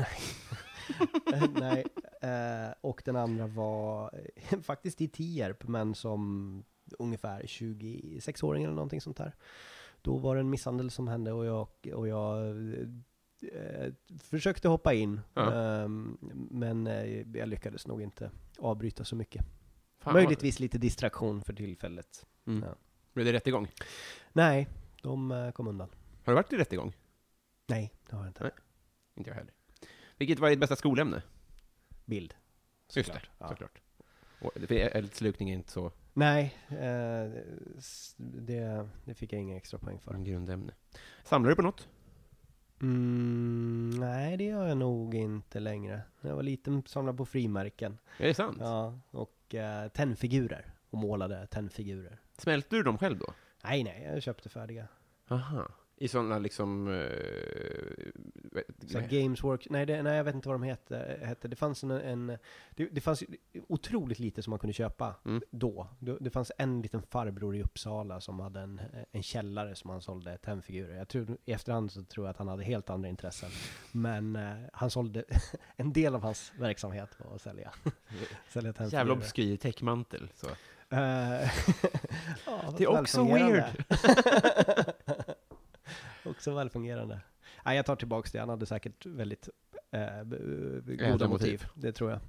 Nej. 1.60 1.84
Eh, 2.22 2.74
och 2.82 3.02
den 3.06 3.16
andra 3.16 3.48
var 3.48 4.20
eh, 4.36 4.60
faktiskt 4.62 5.02
i 5.02 5.08
Tierp, 5.08 5.68
men 5.68 5.96
som 5.96 6.64
ungefär 7.00 7.42
26-åring 7.42 8.64
eller 8.64 8.76
någonting 8.76 9.02
sånt 9.02 9.18
där. 9.18 9.36
Då 10.02 10.18
var 10.18 10.36
det 10.36 10.42
en 10.42 10.50
misshandel 10.50 10.92
som 10.92 11.08
hände 11.08 11.32
och 11.32 11.46
jag, 11.46 11.68
och 11.94 12.08
jag 12.08 12.50
eh, 13.52 13.94
försökte 14.20 14.68
hoppa 14.68 14.94
in. 14.94 15.20
Ja. 15.34 15.54
ehm, 15.54 16.18
men 16.52 16.88
eh, 16.88 17.38
jag 17.38 17.50
lyckades 17.50 17.88
nog 17.88 18.02
inte 18.02 18.32
avbryta 18.60 19.04
så 19.04 19.16
mycket. 19.16 19.46
Fan, 20.02 20.14
Möjligtvis 20.14 20.60
lite 20.60 20.78
distraktion 20.78 21.42
för 21.42 21.54
tillfället. 21.54 22.26
Mm. 22.48 22.64
Ja. 22.68 22.76
Blev 23.14 23.26
det 23.26 23.34
rättegång? 23.34 23.68
Nej, 24.34 24.68
de 25.02 25.32
eh, 25.32 25.52
kom 25.52 25.68
undan. 25.68 25.90
Har 26.24 26.34
du 26.34 26.36
varit 26.36 26.54
i 26.54 26.58
rättegång? 26.58 26.96
Nej, 27.68 27.94
det 28.10 28.16
har 28.16 28.24
jag 28.24 28.30
inte. 28.30 28.44
Nej. 28.44 28.52
Inte 29.16 29.30
jag 29.30 29.36
heller. 29.36 29.54
Vilket 30.18 30.40
var 30.40 30.50
ditt 30.50 30.60
bästa 30.60 30.76
skolämne? 30.76 31.22
Bild. 32.06 32.34
Just 32.34 32.96
det, 32.96 33.04
Såklart. 33.04 33.30
Ja. 33.38 33.48
såklart. 33.48 33.82
Och, 34.42 34.52
för 34.68 34.74
eldslukning 34.76 35.50
är 35.50 35.54
inte 35.54 35.72
så 35.72 35.92
Nej, 36.14 36.56
eh, 36.70 37.32
det, 38.18 38.90
det 39.06 39.14
fick 39.14 39.34
jag 39.34 39.42
inga 39.42 39.58
extra 39.58 39.80
poäng 39.80 40.00
för. 40.00 40.14
en 40.14 40.24
grundämne. 40.24 40.74
Samlar 41.24 41.50
du 41.50 41.56
på 41.56 41.62
något? 41.62 41.88
Mm, 42.82 43.90
nej, 44.00 44.38
det 44.38 44.44
gör 44.44 44.68
jag 44.68 44.78
nog 44.78 45.16
inte 45.16 45.60
längre. 45.60 46.02
När 46.22 46.30
jag 46.30 46.36
var 46.36 46.44
liten 46.44 46.84
samlade 46.88 47.18
på 47.18 47.26
frimärken. 47.26 47.98
Är 48.18 48.28
det 48.28 48.34
sant? 48.34 48.58
Ja, 48.60 49.00
och 49.12 49.32
eh, 49.54 49.88
tennfigurer. 49.88 50.66
Och 50.90 50.98
målade 50.98 51.48
tennfigurer. 51.48 52.20
Smälte 52.38 52.76
du 52.76 52.84
dem 52.84 52.98
själv 52.98 53.18
då? 53.18 53.34
Nej, 53.64 53.84
nej, 53.84 54.10
jag 54.14 54.24
köpte 54.24 54.50
färdiga. 54.50 54.88
Aha. 55.30 55.72
I 56.02 56.08
sådana 56.08 56.40
liksom... 56.40 56.88
Uh, 56.88 57.12
Så 58.88 59.00
Games 59.10 59.44
Work, 59.44 59.68
nej, 59.70 59.86
det, 59.86 60.04
nej 60.04 60.18
jag 60.18 60.24
vet 60.24 60.36
inte 60.36 60.48
vad 60.50 60.56
de 60.60 60.64
hette. 60.64 61.18
hette. 61.24 61.48
Det 61.48 61.56
fanns 61.56 61.84
en, 61.84 61.92
en 61.92 62.38
det, 62.72 62.86
det 62.92 63.02
fanns 63.02 63.22
ju 63.22 63.28
otroligt 63.68 64.20
lite 64.20 64.42
som 64.42 64.52
man 64.52 64.60
kunde 64.60 64.74
köpa 64.74 65.16
Mm. 65.26 65.42
då. 65.52 65.88
Det, 66.00 66.18
det 66.20 66.30
fanns 66.30 66.52
en 66.58 66.82
liten 66.82 67.02
farbror 67.02 67.56
i 67.56 67.62
Uppsala 67.64 68.22
som 68.22 68.40
hade 68.40 68.60
en, 68.60 68.82
en 69.12 69.24
källare 69.24 69.76
som 69.76 69.90
han 69.90 70.02
sålde 70.02 70.38
tennfigurer. 70.38 70.98
Jag 70.98 71.08
tror, 71.08 71.38
i 71.46 71.52
efterhand 71.52 71.92
så 71.92 72.04
tror 72.04 72.26
jag 72.26 72.32
att 72.32 72.38
han 72.38 72.48
hade 72.48 72.64
helt 72.64 72.90
andra 72.90 73.10
intressen. 73.10 73.50
Men 73.92 74.36
eh, 74.36 74.54
han 74.74 74.90
sålde, 74.90 75.24
en 75.76 75.94
del 75.94 76.16
av 76.16 76.22
hans 76.24 76.52
verksamhet 76.60 77.10
var 77.18 77.36
att 77.36 77.42
sälja, 77.42 77.72
sälja 78.50 78.74
tennfigurer. 78.74 79.00
Jävla 79.00 79.14
obskyr 79.14 79.58
täckmantel. 79.58 80.30
Så. 80.36 80.48
Eh, 80.90 80.98
ja, 82.46 82.74
Det 82.78 82.84
är 82.84 82.88
också 82.88 83.24
välfungerande. 83.24 83.74
Också 86.26 86.54
välfungerande. 86.54 87.20
Nej, 87.66 87.76
jag 87.76 87.86
tar 87.86 87.96
tillbaks 87.96 88.32
det. 88.32 88.40
Han 88.40 88.50
hade 88.50 88.66
säkert 88.66 89.06
väldigt 89.06 89.50
eh, 89.92 90.24
goda 90.86 91.28
motiv. 91.28 91.30
motiv. 91.30 91.66
Det 91.74 91.92
tror 91.92 92.12
jag. 92.12 92.20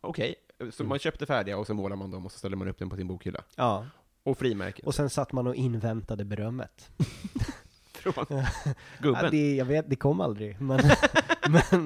Okej, 0.00 0.34
så 0.72 0.84
man 0.84 0.98
köpte 0.98 1.26
färdiga 1.26 1.58
och 1.58 1.66
så 1.66 1.74
målar 1.74 1.96
man 1.96 2.10
dem 2.10 2.26
och 2.26 2.32
så 2.32 2.38
ställer 2.38 2.56
man 2.56 2.68
upp 2.68 2.78
dem 2.78 2.90
på 2.90 2.96
sin 2.96 3.08
bokhylla. 3.08 3.44
Ja, 3.56 3.86
Och 4.22 4.38
frimärken. 4.38 4.86
och 4.86 4.94
sen 4.94 5.10
satt 5.10 5.32
man 5.32 5.46
och 5.46 5.54
inväntade 5.54 6.24
berömmet. 6.24 6.90
Från 7.92 8.26
Ja, 8.28 8.46
gubben. 9.00 9.30
det, 9.30 9.56
jag 9.56 9.64
vet, 9.64 9.90
det 9.90 9.96
kom 9.96 10.20
aldrig. 10.20 10.60
Men, 10.60 10.80
men, 11.48 11.84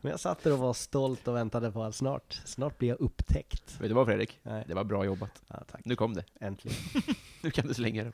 men 0.00 0.10
jag 0.10 0.20
satt 0.20 0.42
där 0.42 0.52
och 0.52 0.58
var 0.58 0.72
stolt 0.74 1.28
och 1.28 1.36
väntade 1.36 1.72
på 1.72 1.82
att 1.82 1.94
snart, 1.94 2.40
snart 2.44 2.78
blir 2.78 2.88
jag 2.88 3.00
upptäckt. 3.00 3.80
Vet 3.80 3.88
du 3.90 3.94
vad 3.94 4.06
Fredrik? 4.06 4.38
Nej. 4.42 4.64
Det 4.68 4.74
var 4.74 4.84
bra 4.84 5.04
jobbat. 5.04 5.42
Ja, 5.48 5.64
tack. 5.70 5.80
Nu 5.84 5.96
kom 5.96 6.14
det. 6.14 6.24
Äntligen. 6.40 6.76
Nu 7.42 7.50
kan 7.50 7.66
du 7.66 7.74
slänga 7.74 8.04
den. 8.04 8.12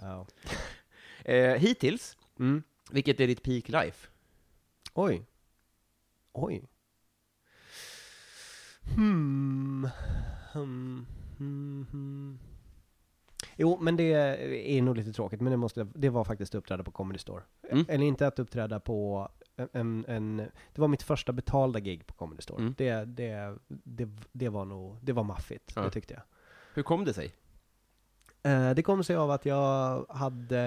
Ja. 0.00 0.26
Eh, 1.28 1.54
hittills, 1.54 2.16
Mm. 2.38 2.62
vilket 2.90 3.20
är 3.20 3.26
ditt 3.26 3.42
peak 3.42 3.68
life? 3.68 4.08
Oj. 4.94 5.26
Oj. 6.32 6.62
Hmm. 8.94 9.88
Hmm. 10.52 11.06
Hmm. 11.38 11.86
hmm. 11.90 12.38
Jo, 13.56 13.78
men 13.80 13.96
det 13.96 14.04
är 14.76 14.82
nog 14.82 14.96
lite 14.96 15.12
tråkigt, 15.12 15.40
men 15.40 15.50
det, 15.50 15.56
måste, 15.56 15.84
det 15.94 16.08
var 16.08 16.24
faktiskt 16.24 16.54
att 16.54 16.58
uppträda 16.58 16.84
på 16.84 16.90
Comedy 16.90 17.18
Store. 17.18 17.42
Mm. 17.70 17.84
Eller 17.88 18.06
inte 18.06 18.26
att 18.26 18.38
uppträda 18.38 18.80
på 18.80 19.28
en, 19.72 20.04
en, 20.08 20.36
det 20.72 20.80
var 20.80 20.88
mitt 20.88 21.02
första 21.02 21.32
betalda 21.32 21.80
gig 21.80 22.06
på 22.06 22.14
Comedy 22.14 22.42
Store. 22.42 22.60
Mm. 22.62 22.74
Det, 22.78 23.04
det, 23.04 23.58
det, 23.68 24.08
det 24.32 24.48
var 24.48 24.64
nog, 24.64 24.98
det 25.02 25.12
var 25.12 25.24
maffigt, 25.24 25.72
Ja. 25.76 25.82
det 25.82 25.90
tyckte 25.90 26.14
jag. 26.14 26.22
Hur 26.74 26.82
kom 26.82 27.04
det 27.04 27.14
sig? 27.14 27.34
Eh, 28.46 28.74
det 28.74 28.82
kom 28.82 29.04
sig 29.04 29.16
av 29.16 29.30
att 29.30 29.46
jag 29.46 30.06
hade 30.08 30.60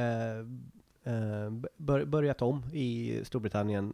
eh, 1.03 1.51
bör, 1.77 2.05
börjat 2.05 2.41
om 2.41 2.63
i 2.73 3.21
Storbritannien 3.23 3.93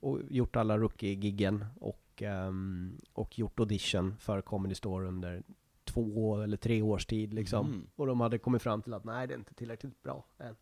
och 0.00 0.18
gjort 0.28 0.56
alla 0.56 0.78
rookie-giggen 0.78 1.64
och, 1.80 2.22
ehm, 2.22 2.98
och 3.12 3.38
gjort 3.38 3.60
audition 3.60 4.16
för 4.20 4.40
Comedy 4.40 4.74
Store 4.74 5.08
under 5.08 5.42
två 5.84 6.42
eller 6.42 6.56
tre 6.56 6.82
års 6.82 7.06
tid 7.06 7.34
liksom. 7.34 7.66
Mm. 7.66 7.86
Och 7.96 8.06
de 8.06 8.20
hade 8.20 8.38
kommit 8.38 8.62
fram 8.62 8.82
till 8.82 8.94
att 8.94 9.04
nej, 9.04 9.26
det 9.26 9.34
är 9.34 9.38
inte 9.38 9.54
tillräckligt 9.54 10.02
bra 10.02 10.24
än. 10.38 10.56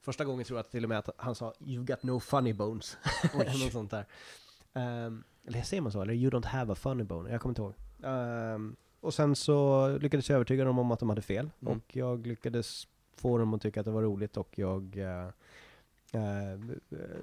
Första 0.00 0.24
gången 0.24 0.44
tror 0.44 0.58
jag 0.58 0.70
till 0.70 0.84
och 0.84 0.88
med 0.88 0.98
att 0.98 1.10
han 1.16 1.34
sa 1.34 1.52
You've 1.58 1.86
got 1.86 2.02
no 2.02 2.20
funny 2.20 2.52
bones. 2.52 2.96
eller 3.34 3.64
något 3.64 3.72
sånt 3.72 3.90
där. 3.90 4.06
Um, 5.06 5.24
eller 5.46 5.62
säger 5.62 5.80
man 5.80 5.92
så? 5.92 6.02
Eller 6.02 6.14
You 6.14 6.30
don't 6.30 6.46
have 6.46 6.72
a 6.72 6.74
funny 6.74 7.04
bone? 7.04 7.30
Jag 7.30 7.40
kommer 7.40 7.50
inte 7.50 7.62
ihåg. 7.62 7.74
Ehm, 8.02 8.76
och 9.00 9.14
sen 9.14 9.36
så 9.36 9.88
lyckades 9.98 10.28
jag 10.28 10.34
övertyga 10.34 10.64
dem 10.64 10.78
om 10.78 10.90
att 10.90 11.00
de 11.00 11.08
hade 11.08 11.22
fel. 11.22 11.50
Mm. 11.60 11.72
Och 11.76 11.96
jag 11.96 12.26
lyckades 12.26 12.88
få 13.16 13.38
dem 13.38 13.54
att 13.54 13.62
tycka 13.62 13.80
att 13.80 13.86
det 13.86 13.92
var 13.92 14.02
roligt 14.02 14.36
och 14.36 14.58
jag 14.58 14.96
eh, 14.96 15.26
eh, 16.12 16.60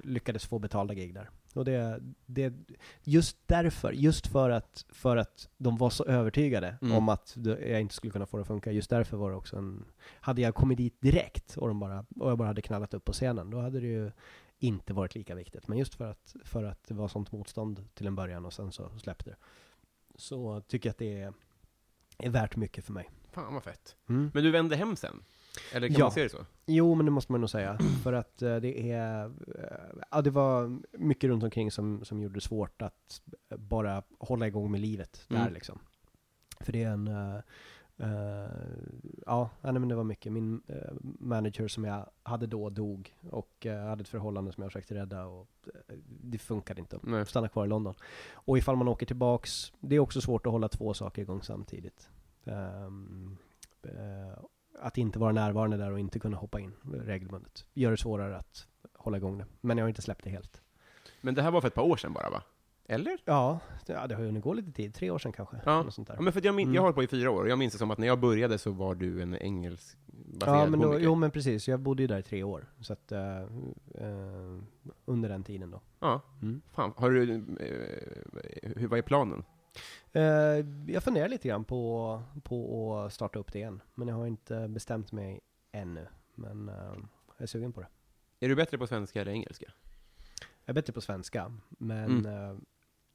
lyckades 0.02 0.46
få 0.46 0.58
betalda 0.58 0.94
gig 0.94 1.14
där. 1.14 1.30
Och 1.54 1.64
det, 1.64 2.00
det, 2.26 2.54
just 3.04 3.36
därför, 3.46 3.92
just 3.92 4.26
för 4.26 4.50
att, 4.50 4.86
för 4.88 5.16
att 5.16 5.48
de 5.56 5.76
var 5.76 5.90
så 5.90 6.04
övertygade 6.04 6.76
Mm. 6.82 6.96
om 6.96 7.08
att 7.08 7.36
jag 7.44 7.80
inte 7.80 7.94
skulle 7.94 8.10
kunna 8.12 8.26
få 8.26 8.36
det 8.36 8.40
att 8.40 8.46
funka, 8.46 8.72
just 8.72 8.90
därför 8.90 9.16
var 9.16 9.30
det 9.30 9.36
också 9.36 9.56
en... 9.56 9.84
Hade 10.20 10.40
jag 10.42 10.54
kommit 10.54 10.78
dit 10.78 11.00
direkt 11.00 11.56
och, 11.56 11.68
de 11.68 11.80
bara, 11.80 12.04
och 12.20 12.30
jag 12.30 12.38
bara 12.38 12.48
hade 12.48 12.62
knallat 12.62 12.94
upp 12.94 13.04
på 13.04 13.12
scenen, 13.12 13.50
då 13.50 13.60
hade 13.60 13.80
det 13.80 13.86
ju 13.86 14.10
inte 14.58 14.92
varit 14.92 15.14
lika 15.14 15.34
viktigt. 15.34 15.68
Men 15.68 15.78
just 15.78 15.94
för 15.94 16.10
att, 16.10 16.36
för 16.44 16.64
att 16.64 16.84
det 16.88 16.94
var 16.94 17.08
sånt 17.08 17.32
motstånd 17.32 17.84
till 17.94 18.06
en 18.06 18.14
början 18.16 18.44
och 18.46 18.52
sen 18.52 18.72
så 18.72 18.90
släppte 18.98 19.30
det. 19.30 19.36
Så 20.14 20.60
tycker 20.60 20.88
jag 20.88 20.92
att 20.92 20.98
det 20.98 21.20
är, 21.20 21.32
är 22.18 22.30
värt 22.30 22.56
mycket 22.56 22.84
för 22.84 22.92
mig. 22.92 23.10
Fan 23.32 23.54
vad 23.54 23.62
fett. 23.64 23.96
Mm. 24.08 24.30
Men 24.34 24.42
du 24.44 24.50
vände 24.50 24.76
hem 24.76 24.96
sen? 24.96 25.22
Eller 25.72 25.88
kan 25.88 25.96
Ja. 25.98 26.04
man 26.04 26.12
se 26.12 26.22
det 26.22 26.28
så? 26.28 26.46
Jo, 26.66 26.94
men 26.94 27.06
det 27.06 27.12
måste 27.12 27.32
man 27.32 27.40
nog 27.40 27.50
säga. 27.50 27.78
För 28.02 28.12
att 28.12 28.42
eh, 28.42 28.56
det 28.56 28.90
är... 28.92 29.24
eh, 29.26 30.00
ja, 30.10 30.22
det 30.22 30.30
var 30.30 30.78
mycket 30.98 31.28
runt 31.28 31.42
omkring 31.44 31.70
som, 31.70 32.04
som 32.04 32.20
gjorde 32.22 32.34
det 32.34 32.40
svårt 32.40 32.82
att 32.82 33.20
bara 33.56 34.02
hålla 34.18 34.46
igång 34.46 34.70
med 34.70 34.80
livet 34.80 35.24
där 35.28 35.36
Mm. 35.40 35.52
liksom. 35.52 35.78
För 36.60 36.72
det 36.72 36.82
är 36.82 36.90
en... 36.90 37.08
eh, 37.08 37.40
eh, 37.98 38.50
ja, 39.26 39.50
nej, 39.60 39.72
men 39.72 39.88
det 39.88 39.94
var 39.94 40.04
mycket. 40.04 40.32
Min 40.32 40.62
eh, 40.66 40.92
manager 41.02 41.68
som 41.68 41.84
jag 41.84 42.06
hade 42.22 42.46
då 42.46 42.70
dog 42.70 43.16
och 43.30 43.66
uh, 43.66 43.76
hade 43.76 44.02
ett 44.02 44.08
förhållande 44.08 44.52
som 44.52 44.62
jag 44.62 44.72
försökte 44.72 44.94
rädda 44.94 45.26
och 45.26 45.48
det 46.06 46.38
funkade 46.38 46.80
inte. 46.80 46.98
Nej. 47.02 47.26
Stanna 47.26 47.48
kvar 47.48 47.64
i 47.64 47.68
London. 47.68 47.94
Och 48.32 48.58
ifall 48.58 48.76
man 48.76 48.88
åker 48.88 49.06
tillbaks, 49.06 49.72
det 49.80 49.96
är 49.96 50.00
också 50.00 50.20
svårt 50.20 50.46
att 50.46 50.52
hålla 50.52 50.68
två 50.68 50.94
saker 50.94 51.22
igång 51.22 51.42
samtidigt. 51.42 52.10
Eh, 53.82 54.38
att 54.80 54.98
inte 54.98 55.18
vara 55.18 55.32
närvarande 55.32 55.76
där 55.76 55.92
och 55.92 56.00
inte 56.00 56.18
kunna 56.18 56.36
hoppa 56.36 56.60
in 56.60 56.72
regelbundet 56.92 57.66
gör 57.74 57.90
det 57.90 57.96
svårare 57.96 58.36
att 58.36 58.66
hålla 58.94 59.16
igång 59.16 59.38
det. 59.38 59.46
Men 59.60 59.78
jag 59.78 59.84
har 59.84 59.88
inte 59.88 60.02
släppt 60.02 60.24
det 60.24 60.30
helt. 60.30 60.62
Men 61.20 61.34
det 61.34 61.42
här 61.42 61.50
var 61.50 61.60
för 61.60 61.68
ett 61.68 61.74
par 61.74 61.82
år 61.82 61.96
sedan 61.96 62.12
bara 62.12 62.30
va? 62.30 62.42
Eller? 62.90 63.18
Ja, 63.24 63.60
det, 63.86 63.92
ja, 63.92 64.06
det 64.06 64.14
har 64.14 64.22
ju 64.22 64.26
hunnit 64.28 64.42
gå 64.44 64.52
lite 64.52 64.72
tid. 64.72 64.94
Tre 64.94 65.10
år 65.10 65.18
sedan 65.18 65.32
kanske. 65.32 65.56
Ja. 65.64 65.82
Något 65.82 65.94
sånt 65.94 66.08
där. 66.08 66.14
Ja, 66.14 66.20
men 66.22 66.32
för 66.32 66.46
jag, 66.46 66.54
min- 66.54 66.64
Mm. 66.66 66.74
jag 66.74 66.82
har 66.82 66.86
hållit 66.86 66.94
på 66.96 67.02
i 67.02 67.06
fyra 67.20 67.30
år 67.30 67.42
och 67.42 67.48
jag 67.48 67.58
minns 67.58 67.72
det 67.72 67.78
som 67.78 67.90
att 67.90 67.98
när 67.98 68.06
jag 68.06 68.20
började 68.20 68.58
så 68.58 68.70
var 68.70 68.94
du 68.94 69.22
en 69.22 69.34
engelsk 69.36 69.98
baserad 70.06 70.58
Ja, 70.60 70.66
men 70.70 70.80
då, 70.80 70.86
komiker. 70.86 71.04
jo 71.04 71.14
men 71.14 71.30
precis. 71.30 71.68
Jag 71.68 71.80
bodde 71.80 72.02
ju 72.02 72.06
där 72.06 72.18
i 72.18 72.22
tre 72.22 72.42
år. 72.42 72.66
Så 72.80 72.92
att, 72.92 73.12
eh, 73.12 73.38
eh, 73.94 74.58
under 75.04 75.28
den 75.28 75.44
tiden 75.44 75.70
då. 75.70 75.80
Ja, 76.00 76.20
Mm. 76.42 76.60
fan. 76.72 76.92
Har 76.96 77.10
du, 77.10 77.34
eh, 77.34 78.70
hur, 78.76 78.88
vad 78.88 78.98
är 78.98 79.02
planen? 79.02 79.44
Eh, 80.12 80.22
jag 80.92 81.02
funderar 81.02 81.28
lite 81.28 81.48
grann 81.48 81.64
på, 81.64 82.22
på 82.42 82.96
att 82.98 83.12
starta 83.12 83.38
upp 83.38 83.52
det 83.52 83.58
igen. 83.58 83.80
Men 83.94 84.08
jag 84.08 84.14
har 84.16 84.26
inte 84.26 84.68
bestämt 84.68 85.12
mig 85.12 85.40
ännu. 85.72 86.06
Men 86.34 86.68
eh, 86.68 86.74
jag 87.36 87.42
är 87.42 87.46
sugen 87.46 87.72
på 87.72 87.80
det. 87.80 87.88
Är 88.40 88.48
du 88.48 88.54
bättre 88.56 88.78
på 88.78 88.86
svenska 88.86 89.20
eller 89.20 89.32
engelska? 89.32 89.66
är 90.64 90.72
bättre 90.72 90.92
på 90.92 91.00
svenska, 91.00 91.52
men 91.68 92.26
eh, 92.26 92.54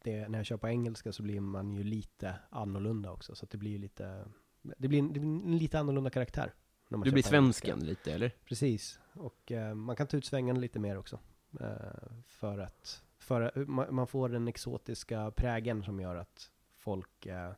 det, 0.03 0.27
när 0.29 0.39
jag 0.39 0.45
kör 0.45 0.57
på 0.57 0.67
engelska 0.67 1.11
så 1.11 1.23
blir 1.23 1.39
man 1.39 1.73
ju 1.73 1.83
lite 1.83 2.35
annorlunda 2.49 3.11
också, 3.11 3.35
så 3.35 3.45
att 3.45 3.49
det 3.51 3.57
blir 3.57 3.79
lite, 3.79 4.25
det 4.61 4.87
blir, 4.87 4.99
en- 4.99 5.13
det 5.13 5.19
blir 5.19 5.29
en 5.29 5.57
lite 5.57 5.79
annorlunda 5.79 6.09
karaktär. 6.09 6.53
när 6.89 6.97
man 6.97 7.05
Du 7.05 7.11
blir 7.11 7.23
på 7.23 7.35
engelska. 7.35 7.65
svensken 7.67 7.87
lite, 7.87 8.13
eller? 8.13 8.31
Precis, 8.45 8.99
och 9.13 9.51
eh, 9.51 9.73
man 9.75 9.95
kan 9.95 10.07
ta 10.07 10.17
ut 10.17 10.25
svängarna 10.25 10.59
lite 10.59 10.79
mer 10.79 10.97
också. 10.97 11.19
Eh, 11.59 11.67
för 12.25 12.57
att, 12.59 13.03
för, 13.17 13.65
man, 13.65 13.95
man 13.95 14.07
får 14.07 14.29
den 14.29 14.47
exotiska 14.47 15.31
prägen 15.31 15.83
som 15.83 15.99
gör 15.99 16.15
att 16.15 16.51
folk 16.77 17.25
eh, 17.25 17.51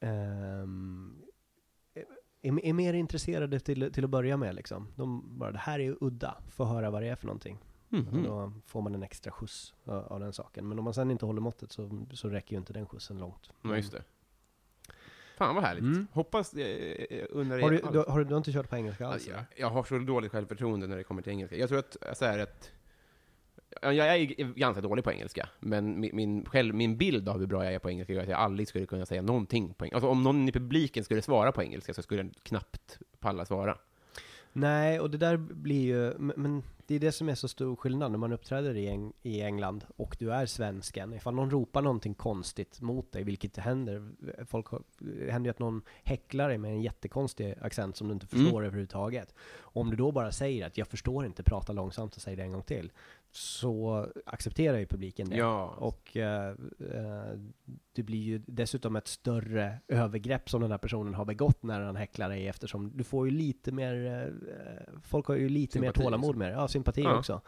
ehm, 0.00 1.22
är, 2.42 2.64
är 2.66 2.72
mer 2.72 2.94
intresserade 2.94 3.60
till, 3.60 3.92
till 3.92 4.04
att 4.04 4.10
börja 4.10 4.36
med 4.36 4.54
liksom. 4.54 4.88
De 4.96 5.38
bara, 5.38 5.52
det 5.52 5.58
här 5.58 5.78
är 5.78 5.96
udda, 6.00 6.36
få 6.50 6.64
höra 6.64 6.90
vad 6.90 7.02
det 7.02 7.08
är 7.08 7.16
för 7.16 7.26
någonting. 7.26 7.58
Och 7.88 7.94
Mhm. 7.94 8.22
då 8.22 8.52
får 8.66 8.82
man 8.82 8.94
en 8.94 9.02
extra 9.02 9.32
skjuts 9.32 9.74
av, 9.84 10.20
den 10.20 10.32
saken. 10.32 10.68
Men 10.68 10.78
om 10.78 10.84
man 10.84 10.94
sen 10.94 11.10
inte 11.10 11.26
håller 11.26 11.40
måttet 11.40 11.72
så, 11.72 12.06
så 12.12 12.28
räcker 12.28 12.52
ju 12.52 12.58
inte 12.58 12.72
den 12.72 12.86
skjutsen 12.86 13.18
långt. 13.18 13.50
Ja, 13.62 13.76
just 13.76 13.92
det. 13.92 14.02
Fan 15.38 15.54
vad 15.54 15.64
härligt. 15.64 15.82
Mm. 15.82 16.06
Hoppas, 16.12 16.54
eh, 16.54 16.66
eh, 17.10 17.26
undrar 17.30 17.60
Har 17.60 17.70
du, 17.70 17.76
du, 17.92 17.98
har 18.08 18.18
du, 18.18 18.24
du 18.24 18.30
har 18.34 18.38
inte 18.38 18.52
kört 18.52 18.70
på 18.70 18.76
engelska 18.76 19.06
alls? 19.06 19.28
Jag, 19.28 19.40
jag 19.56 19.70
har 19.70 19.84
så 19.84 19.98
dåligt 19.98 20.32
självförtroende 20.32 20.86
när 20.86 20.96
det 20.96 21.04
kommer 21.04 21.22
till 21.22 21.32
engelska. 21.32 21.56
Jag 21.56 21.68
tror 21.68 21.78
att, 21.78 21.96
så 22.18 22.24
här, 22.24 22.38
att 22.38 22.70
ja, 23.82 23.92
jag 23.92 24.16
är 24.16 24.24
ganska 24.54 24.80
dålig 24.80 25.04
på 25.04 25.12
engelska, 25.12 25.48
men 25.60 26.00
min, 26.00 26.16
min, 26.16 26.44
själv, 26.44 26.74
min 26.74 26.96
bild 26.96 27.28
av 27.28 27.38
hur 27.38 27.46
bra 27.46 27.64
jag 27.64 27.74
är 27.74 27.78
på 27.78 27.90
engelska 27.90 28.12
gör 28.12 28.22
att 28.22 28.28
jag 28.28 28.40
aldrig 28.40 28.68
skulle 28.68 28.86
kunna 28.86 29.06
säga 29.06 29.22
någonting 29.22 29.74
på 29.74 29.84
engelska. 29.84 29.96
Alltså 29.96 30.08
om 30.08 30.22
någon 30.22 30.48
i 30.48 30.52
publiken 30.52 31.04
skulle 31.04 31.22
svara 31.22 31.52
på 31.52 31.62
engelska 31.62 31.94
så 31.94 32.02
skulle 32.02 32.22
jag 32.22 32.34
knappt 32.42 32.98
palla 33.20 33.44
svara. 33.44 33.78
Nej, 34.58 35.00
och 35.00 35.10
det 35.10 35.18
där 35.18 35.36
blir 35.36 35.84
ju, 35.84 36.14
men- 36.18 36.62
det 36.86 36.94
är 36.94 36.98
det 36.98 37.12
som 37.12 37.28
är 37.28 37.34
så 37.34 37.48
stor 37.48 37.76
skillnad 37.76 38.10
när 38.10 38.18
man 38.18 38.32
uppträder 38.32 38.76
i, 38.76 38.88
Eng 38.88 39.12
i 39.22 39.42
England 39.42 39.84
och 39.96 40.16
du 40.18 40.32
är 40.32 40.46
svensken. 40.46 41.14
Ifall 41.14 41.34
någon 41.34 41.50
ropar 41.50 41.82
någonting 41.82 42.14
konstigt 42.14 42.80
mot 42.80 43.12
dig, 43.12 43.24
vilket 43.24 43.54
det 43.54 43.60
händer, 43.62 44.10
folk 44.46 44.66
har, 44.66 44.82
det 44.98 45.30
händer 45.32 45.48
ju 45.48 45.50
att 45.50 45.58
någon 45.58 45.82
häcklar 46.04 46.48
dig 46.48 46.58
med 46.58 46.70
en 46.70 46.82
jättekonstig 46.82 47.54
accent 47.60 47.96
som 47.96 48.08
du 48.08 48.14
inte 48.14 48.26
förstår 48.26 48.64
överhuvudtaget. 48.64 49.34
Om 49.58 49.90
du 49.90 49.96
då 49.96 50.12
bara 50.12 50.32
säger 50.32 50.66
att 50.66 50.78
jag 50.78 50.88
förstår 50.88 51.26
inte, 51.26 51.42
prata 51.42 51.72
långsamt 51.72 52.16
och 52.16 52.22
säg 52.22 52.36
det 52.36 52.42
en 52.42 52.52
gång 52.52 52.62
till, 52.62 52.92
så 53.36 54.06
accepterar 54.26 54.78
ju 54.78 54.86
publiken 54.86 55.28
det. 55.28 55.36
Ja. 55.36 55.74
Och 55.78 56.16
eh, 56.16 56.48
eh, 56.80 57.38
det 57.92 58.02
blir 58.02 58.22
ju 58.22 58.42
dessutom 58.46 58.96
ett 58.96 59.08
större 59.08 59.78
övergrepp 59.88 60.50
som 60.50 60.60
den 60.60 60.70
här 60.70 60.78
personen 60.78 61.14
har 61.14 61.24
begått 61.24 61.62
när 61.62 61.80
han 61.80 61.96
häcklar 61.96 62.28
dig 62.28 62.48
eftersom 62.48 62.96
du 62.96 63.04
får 63.04 63.26
ju 63.26 63.36
lite 63.36 63.72
mer, 63.72 64.06
eh, 64.06 65.00
folk 65.02 65.26
har 65.26 65.34
ju 65.34 65.48
lite 65.48 65.72
Sympati 65.72 66.00
mer 66.00 66.04
tålamod 66.04 66.36
med 66.36 66.48
det. 66.48 66.54
Ja, 66.54 66.68
sympati 66.68 67.02
Ja. 67.02 67.18
också. 67.18 67.40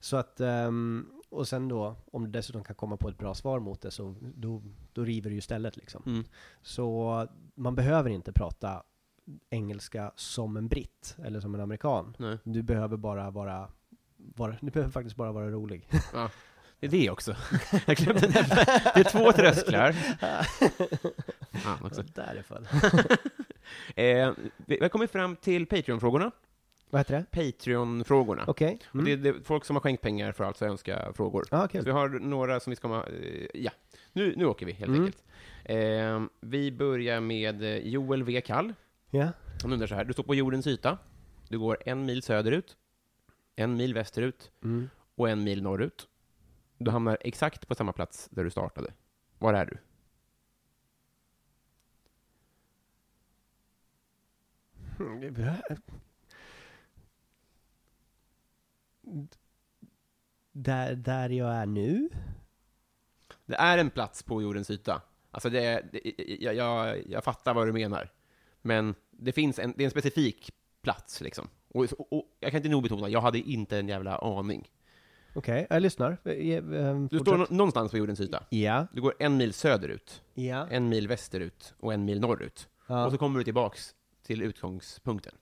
Så 0.00 0.16
att, 0.16 0.40
ehm, 0.40 1.06
och 1.28 1.48
sen 1.48 1.68
då, 1.68 1.96
om 2.12 2.24
du 2.24 2.30
dessutom 2.30 2.64
kan 2.64 2.76
komma 2.76 2.96
på 2.96 3.08
ett 3.08 3.18
bra 3.18 3.34
svar 3.34 3.60
mot 3.60 3.80
det 3.80 3.90
så 3.90 4.14
då, 4.34 4.62
då 4.92 5.04
river 5.04 5.30
du 5.30 5.34
ju 5.34 5.40
stället 5.40 5.76
liksom. 5.76 6.02
Mm. 6.06 6.24
Så 6.62 7.26
man 7.54 7.74
behöver 7.74 8.10
inte 8.10 8.32
prata 8.32 8.82
engelska 9.50 10.12
som 10.16 10.56
en 10.56 10.68
britt 10.68 11.16
eller 11.24 11.40
som 11.40 11.54
en 11.54 11.60
amerikan. 11.60 12.16
Nej. 12.18 12.38
Du 12.44 12.62
behöver 12.62 12.96
bara 12.96 13.30
vara, 13.30 13.68
vara 14.36 14.56
du 14.60 14.70
behöver 14.70 14.92
faktiskt 14.92 15.16
bara 15.16 15.32
vara 15.32 15.50
rolig. 15.50 15.88
Ja. 16.12 16.30
Det 16.80 16.86
är 16.86 16.90
det 16.90 17.10
också. 17.10 17.36
Jag 17.86 17.96
glömde 17.96 18.20
nämna. 18.28 18.54
Det 18.94 19.00
är 19.00 19.04
två 19.10 19.32
trösklar. 19.32 19.92
Fan 21.58 21.78
också. 21.84 22.02
Därifrån. 22.14 22.66
Eh, 23.96 24.32
vi 24.36 24.50
vi 24.66 24.78
har 24.80 24.88
kommit 24.88 25.10
fram 25.10 25.36
till 25.36 25.66
Patreon-frågorna. 25.66 26.30
Vad 26.90 27.00
heter 27.00 27.14
det? 27.14 27.24
Patreon-frågorna. 27.42 28.44
Okej. 28.46 28.78
Och 28.92 29.02
Det 29.04 29.12
är 29.12 29.16
det, 29.16 29.34
folk 29.44 29.64
som 29.64 29.76
har 29.76 29.80
skänkt 29.80 30.02
pengar 30.02 30.32
för 30.32 30.44
alltså 30.44 30.66
önska 30.66 31.12
frågor. 31.14 31.44
Ja, 31.50 31.62
Så 31.62 31.68
kul. 31.68 31.84
vi 31.84 31.90
har 31.90 32.08
några 32.08 32.60
som 32.60 32.70
vi 32.70 32.76
ska... 32.76 32.88
komma- 32.88 33.06
Eh, 33.08 33.46
ja, 33.54 33.70
nu, 34.12 34.34
nu 34.36 34.46
åker 34.46 34.66
vi 34.66 34.72
helt 34.72 34.88
Mm. 34.88 35.00
enkelt. 35.04 35.24
Eh, 35.64 36.22
vi 36.40 36.72
börjar 36.72 37.20
med 37.20 37.62
eh, 37.62 37.78
Joel 37.78 38.22
V. 38.24 38.40
Kall. 38.40 38.72
Ja. 39.10 39.28
Han 39.62 39.72
undrar 39.72 39.86
så 39.86 39.94
här, 39.94 40.04
du 40.04 40.12
står 40.12 40.22
på 40.22 40.34
jordens 40.34 40.66
yta. 40.66 40.98
Du 41.48 41.58
går 41.58 41.78
en 41.86 42.06
mil 42.06 42.22
söderut, 42.22 42.76
en 43.56 43.76
mil 43.76 43.94
västerut 43.94 44.50
Mm. 44.62 44.90
och 45.14 45.28
en 45.30 45.44
mil 45.44 45.62
norrut. 45.62 46.08
Du 46.78 46.90
hamnar 46.90 47.18
exakt 47.20 47.68
på 47.68 47.74
samma 47.74 47.92
plats 47.92 48.28
där 48.30 48.44
du 48.44 48.50
startade. 48.50 48.92
Var 49.38 49.54
är 49.54 49.66
du? 49.66 49.78
Där, 60.52 60.94
där 60.94 61.28
jag 61.30 61.54
är 61.54 61.66
nu? 61.66 62.08
Det 63.46 63.54
är 63.54 63.78
en 63.78 63.90
plats 63.90 64.22
på 64.22 64.42
jordens 64.42 64.70
yta. 64.70 65.02
Alltså 65.30 65.50
det 65.50 65.64
är, 65.64 65.88
det, 65.92 66.24
jag, 66.40 66.54
jag, 66.54 67.02
jag 67.08 67.24
fattar 67.24 67.54
vad 67.54 67.66
du 67.68 67.72
menar. 67.72 68.12
Men 68.62 68.94
det 69.10 69.32
finns 69.32 69.58
en, 69.58 69.74
det 69.76 69.82
är 69.82 69.84
en 69.84 69.90
specifik 69.90 70.50
plats 70.82 71.20
liksom. 71.20 71.48
Och, 71.76 71.84
och, 71.98 72.12
och 72.12 72.24
jag 72.40 72.50
kan 72.50 72.58
inte 72.58 72.68
nog 72.68 72.82
betona, 72.82 73.08
jag 73.08 73.20
hade 73.20 73.38
inte 73.38 73.78
en 73.78 73.88
jävla 73.88 74.18
aning. 74.18 74.70
Okej, 75.34 75.66
jag 75.70 75.82
lyssnar. 75.82 76.18
Eh, 76.24 76.32
eh, 76.32 77.00
Du 77.10 77.18
står 77.18 77.36
nå- 77.38 77.46
någonstans 77.50 77.90
på 77.90 77.98
jordens 77.98 78.20
yta. 78.20 78.44
Ja, 78.50 78.86
Du 78.92 79.00
går 79.00 79.14
en 79.18 79.36
mil 79.36 79.52
söderut, 79.52 80.22
ja. 80.34 80.66
en 80.70 80.88
mil 80.88 81.08
västerut 81.08 81.74
och 81.80 81.92
en 81.92 82.04
mil 82.04 82.20
norrut. 82.20 82.68
ja. 82.86 83.06
Och 83.06 83.12
så 83.12 83.18
kommer 83.18 83.38
du 83.38 83.44
tillbaks 83.44 83.94
till 84.22 84.42
utgångspunkten. 84.42 85.34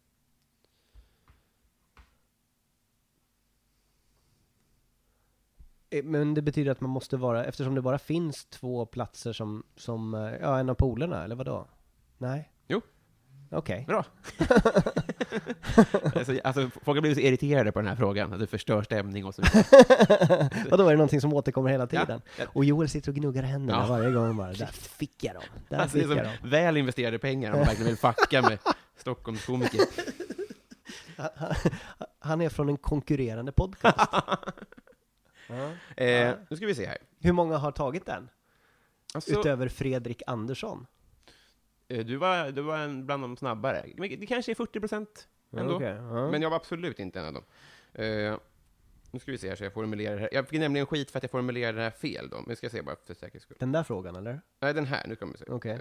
Eh, 5.90 6.04
Men 6.04 6.34
det 6.34 6.42
betyder 6.42 6.70
att 6.72 6.80
man 6.80 6.90
måste 6.90 7.16
vara, 7.16 7.44
eftersom 7.44 7.74
det 7.74 7.82
bara 7.82 7.98
finns 7.98 8.44
två 8.44 8.86
platser 8.86 9.32
som, 9.32 9.62
som 9.76 10.14
eh, 10.14 10.20
ja, 10.40 10.58
en 10.58 10.70
av 10.70 10.74
polerna, 10.74 11.24
eller 11.24 11.36
vadå? 11.36 11.68
Nej? 12.18 12.50
Okej. 13.54 13.84
Bra! 13.88 14.04
alltså, 16.14 16.38
alltså, 16.44 16.70
folk 16.82 16.96
har 16.96 17.00
blivit 17.00 17.18
så 17.18 17.22
irriterade 17.24 17.72
på 17.72 17.78
den 17.78 17.88
här 17.88 17.96
frågan, 17.96 18.32
att 18.32 18.40
det 18.40 18.46
förstör 18.46 18.82
stämning 18.82 19.24
och 19.24 19.34
så 19.34 19.42
vidare. 19.42 20.50
Och 20.70 20.78
då 20.78 20.86
är 20.86 20.90
det 20.90 20.96
någonting 20.96 21.20
som 21.20 21.32
återkommer 21.32 21.70
hela 21.70 21.86
tiden. 21.86 22.22
ja. 22.38 22.44
Och 22.52 22.64
Joel 22.64 22.88
sitter 22.88 23.10
och 23.10 23.14
gnuggar 23.16 23.42
händerna 23.42 23.78
Ja. 23.78 23.86
varje 23.88 24.10
gång 24.10 24.36
bara, 24.36 24.52
där 24.52 24.66
fick 24.66 25.24
jag 25.24 25.34
dem, 25.34 25.42
där 25.68 25.78
Alltså, 25.78 25.98
det 25.98 26.02
fick 26.04 26.16
jag 26.16 26.26
är 26.26 26.36
som 26.40 26.50
väl 26.50 26.76
investerade 26.76 27.18
pengar 27.18 27.50
om 27.52 27.56
man 27.58 27.66
verkligen 27.66 27.86
vill 27.86 27.96
fucka 27.98 28.42
med 28.42 28.58
Stockholmskomiker. 28.96 29.80
Han 32.18 32.40
är 32.40 32.48
från 32.48 32.68
en 32.68 32.76
konkurrerande 32.76 33.52
podcast. 33.52 33.98
ja. 35.48 35.70
Eh, 36.04 36.34
nu 36.50 36.56
ska 36.56 36.66
vi 36.66 36.74
se 36.74 36.86
här. 36.86 36.98
Hur 37.20 37.32
många 37.32 37.56
har 37.56 37.72
tagit 37.72 38.06
den? 38.06 38.28
Alltså, 39.14 39.40
Utöver 39.40 39.68
Fredrik 39.68 40.22
Andersson? 40.26 40.86
Eh, 41.98 42.04
du, 42.06 42.16
var, 42.16 42.50
du 42.50 42.62
var 42.62 42.78
en 42.78 43.06
bland 43.06 43.22
de 43.22 43.36
snabbare. 43.36 43.84
Det 43.96 44.26
kanske 44.26 44.52
är 44.52 44.54
40 44.54 44.80
procent 44.80 45.28
ändå. 45.56 45.74
Okej, 45.76 45.88
ja. 45.94 46.30
Men 46.30 46.42
jag 46.42 46.50
var 46.50 46.56
absolut 46.56 46.98
inte 46.98 47.20
en 47.20 47.26
av 47.26 47.32
dem. 47.32 47.44
Eh, 47.92 48.36
nu 49.10 49.20
ska 49.20 49.30
vi 49.32 49.38
se 49.38 49.48
här 49.48 49.56
så 49.56 49.64
jag 49.64 49.72
formulerar 49.72 50.14
det 50.14 50.20
här. 50.20 50.28
Jag 50.32 50.48
fick 50.48 50.60
nämligen 50.60 50.86
skit 50.86 51.10
för 51.10 51.18
att 51.18 51.22
jag 51.24 51.30
formulerade 51.30 51.78
det 51.78 51.82
här 51.84 51.90
fel 51.90 52.28
då, 52.30 52.36
men 52.36 52.44
jag 52.48 52.58
ska 52.58 52.70
se 52.70 52.82
bara 52.82 52.96
för 53.06 53.14
säkerhets 53.14 53.44
skull. 53.44 53.56
Den 53.60 53.72
där 53.72 53.82
frågan 53.82 54.16
eller? 54.16 54.40
Nej, 54.60 54.74
den 54.74 54.86
här, 54.86 55.06
nu 55.08 55.16
kommer 55.16 55.32
vi 55.32 55.38
se. 55.38 55.44
Okej. 55.48 55.72
Eh, 55.72 55.78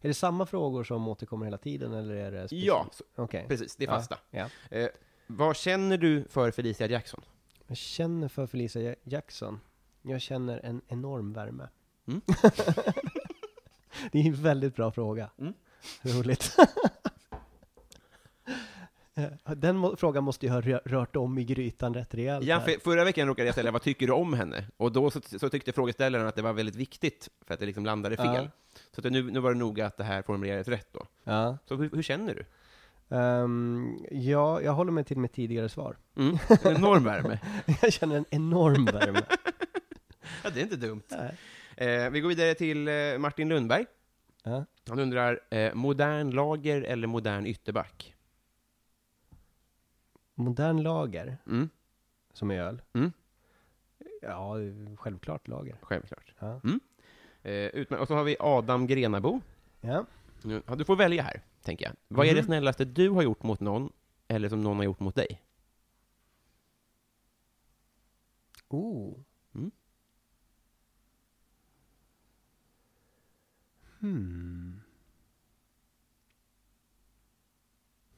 Är 0.00 0.08
det 0.08 0.14
samma 0.14 0.46
frågor 0.46 0.84
som 0.84 1.08
återkommer 1.08 1.44
hela 1.44 1.58
tiden 1.58 1.92
eller 1.94 2.14
är 2.14 2.30
det 2.32 2.38
specifikt? 2.48 2.66
ja, 2.66 2.86
så, 2.92 3.04
Okej. 3.16 3.44
precis, 3.48 3.76
det 3.76 3.84
är 3.84 3.88
Ja, 3.88 3.94
fasta. 3.94 4.18
Ja. 4.30 4.48
Eh, 4.70 4.88
vad 5.26 5.56
känner 5.56 5.98
du 5.98 6.24
för 6.28 6.50
Felicia 6.50 6.86
Jackson? 6.86 7.20
Jag 7.66 7.76
känner 7.76 8.28
för 8.28 8.46
Felicia 8.46 8.82
Ja- 8.82 8.94
Jackson. 9.04 9.60
Jag 10.02 10.20
känner 10.20 10.60
en 10.64 10.80
enorm 10.88 11.32
värme. 11.32 11.68
Mm. 12.08 12.20
det 14.12 14.18
är 14.18 14.26
en 14.26 14.34
väldigt 14.42 14.76
bra 14.76 14.90
fråga. 14.92 15.30
Mm. 15.38 15.52
Roligt. 16.02 16.56
Den 19.56 19.96
frågan 19.96 20.24
måste 20.24 20.46
ju 20.46 20.52
ha 20.52 20.60
rö- 20.60 20.80
rört 20.84 21.16
om 21.16 21.38
i 21.38 21.44
grytan 21.44 21.94
rätt 21.94 22.14
rejält. 22.14 22.44
Ja, 22.46 22.60
för, 22.60 22.72
förra 22.72 23.04
veckan 23.04 23.28
råkade 23.28 23.46
jag 23.46 23.54
ställa 23.54 23.70
vad 23.70 23.82
tycker 23.82 24.06
du 24.06 24.12
om 24.12 24.32
henne? 24.34 24.64
Och 24.76 24.92
då 24.92 25.10
så, 25.10 25.20
så 25.40 25.48
tyckte 25.48 25.72
frågeställaren 25.72 26.26
att 26.26 26.34
det 26.34 26.42
var 26.42 26.52
väldigt 26.52 26.76
viktigt, 26.76 27.28
för 27.46 27.54
att 27.54 27.60
det 27.60 27.66
liksom 27.66 27.86
landade 27.86 28.16
fel. 28.16 28.26
Ja. 28.44 28.80
Så 28.92 29.06
att 29.06 29.12
nu, 29.12 29.22
nu 29.30 29.40
var 29.40 29.52
det 29.52 29.58
noga 29.58 29.86
att 29.86 29.96
det 29.96 30.04
här 30.04 30.22
formulerades 30.22 30.68
rätt 30.68 30.88
då. 30.92 31.06
ja. 31.24 31.58
Så 31.68 31.76
hur, 31.76 31.90
hur 31.90 32.02
känner 32.02 32.34
du? 32.34 32.44
Ehm, 33.16 33.98
ja, 34.10 34.60
jag 34.62 34.72
håller 34.72 34.92
mig 34.92 35.04
till 35.04 35.18
mitt 35.18 35.32
tidigare 35.32 35.68
svar. 35.68 35.96
Mm? 36.16 36.38
En 36.64 36.76
enorm 36.76 37.04
värme. 37.04 37.38
jag 37.82 37.92
känner 37.92 38.16
en 38.16 38.24
enorm 38.30 38.84
värme. 38.84 39.22
Ja, 40.44 40.50
det 40.50 40.60
är 40.60 40.62
inte 40.62 40.76
dumt. 40.76 41.02
Nej. 41.10 41.36
Eh, 41.80 42.10
vi 42.10 42.20
går 42.20 42.28
vidare 42.28 42.54
till 42.54 42.88
eh, 42.88 43.18
Martin 43.18 43.48
Lundberg. 43.48 43.86
Ja. 44.42 44.64
Han 44.88 44.98
undrar, 44.98 45.40
eh, 45.50 45.74
modern 45.74 46.30
lager 46.30 46.82
eller 46.82 47.06
modern 47.06 47.46
ytterback? 47.46 48.14
Modern 50.34 50.82
lager, 50.82 51.38
Mm, 51.46 51.68
som 52.32 52.50
är 52.50 52.60
öl. 52.62 52.82
Mm. 52.92 53.12
Ja, 54.22 54.54
självklart 54.96 55.48
lager. 55.48 55.76
självklart. 55.82 56.34
Ja. 56.38 56.60
Eh, 57.42 57.52
utmär- 57.52 57.98
och 57.98 58.08
så 58.08 58.14
har 58.14 58.24
vi 58.24 58.36
Adam 58.40 58.86
Grenabo. 58.86 59.40
ja. 59.80 60.06
Nu- 60.42 60.62
Ja, 60.66 60.74
du 60.74 60.84
får 60.84 60.96
välja 60.96 61.22
här, 61.22 61.42
tänker 61.62 61.84
jag. 61.84 61.94
Vad 62.08 62.26
är 62.26 62.30
det 62.34 62.40
Mhm. 62.40 62.46
snällaste 62.46 62.84
du 62.84 63.08
har 63.10 63.22
gjort 63.22 63.42
mot 63.42 63.60
någon, 63.60 63.92
eller 64.28 64.48
som 64.48 64.60
någon 64.62 64.76
har 64.76 64.84
gjort 64.84 65.00
mot 65.00 65.14
dig? 65.14 65.42
Oh. 68.68 69.14
Hmm. 74.00 74.80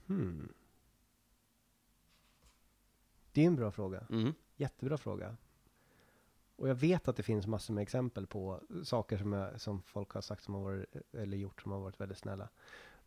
Hmm. 0.06 0.52
Det 3.32 3.42
är 3.42 3.46
en 3.46 3.56
bra 3.56 3.70
fråga. 3.70 4.06
Mm. 4.10 4.32
Jättebra 4.56 4.98
fråga. 4.98 5.36
Och 6.56 6.68
jag 6.68 6.74
vet 6.74 7.08
att 7.08 7.16
det 7.16 7.22
finns 7.22 7.46
massor 7.46 7.74
med 7.74 7.82
exempel 7.82 8.26
på 8.26 8.60
saker 8.84 9.18
som, 9.18 9.32
jag, 9.32 9.60
som 9.60 9.82
folk 9.82 10.10
har 10.10 10.20
sagt 10.20 10.44
som 10.44 10.54
har 10.54 10.62
varit, 10.62 10.86
eller 11.12 11.36
gjort 11.36 11.62
som 11.62 11.72
har 11.72 11.80
varit 11.80 12.00
väldigt 12.00 12.18
snälla. 12.18 12.48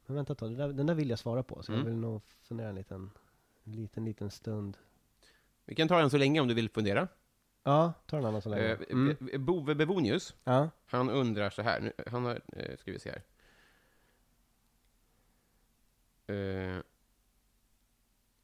Men 0.05 0.15
vänta 0.15 0.33
ett 0.33 0.39
tag, 0.39 0.49
den 0.49 0.57
där, 0.57 0.73
den 0.73 0.85
där 0.85 0.93
vill 0.93 1.09
jag 1.09 1.19
svara 1.19 1.43
på, 1.43 1.63
så 1.63 1.71
jag 1.71 1.79
Mm. 1.79 1.91
vill 1.91 1.99
nog 2.01 2.21
fundera 2.23 2.69
en 2.69 2.75
liten, 2.75 3.11
en 3.63 3.75
liten, 3.75 4.05
liten 4.05 4.31
stund. 4.31 4.77
Vi 5.65 5.75
kan 5.75 5.87
ta 5.87 5.99
den 5.99 6.09
så 6.09 6.17
länge 6.17 6.39
om 6.39 6.47
du 6.47 6.53
vill 6.53 6.69
fundera. 6.69 7.07
Ja, 7.63 7.93
ta 8.05 8.17
en 8.17 8.25
annan 8.25 8.41
så 8.41 8.49
länge. 8.49 8.63
Eh, 8.71 8.77
Mm. 8.89 9.17
Bove 9.45 9.75
Bevonius, 9.75 10.35
Ja. 10.43 10.69
han 10.85 11.09
undrar 11.09 11.49
så 11.49 11.61
här. 11.61 11.79
Nu, 11.81 11.91
han 12.11 12.25
har, 12.25 12.41
eh, 12.53 12.77
ska 12.77 12.91
vi 12.91 12.99
se 12.99 13.09
här. 13.11 13.21
Eh, 16.27 16.77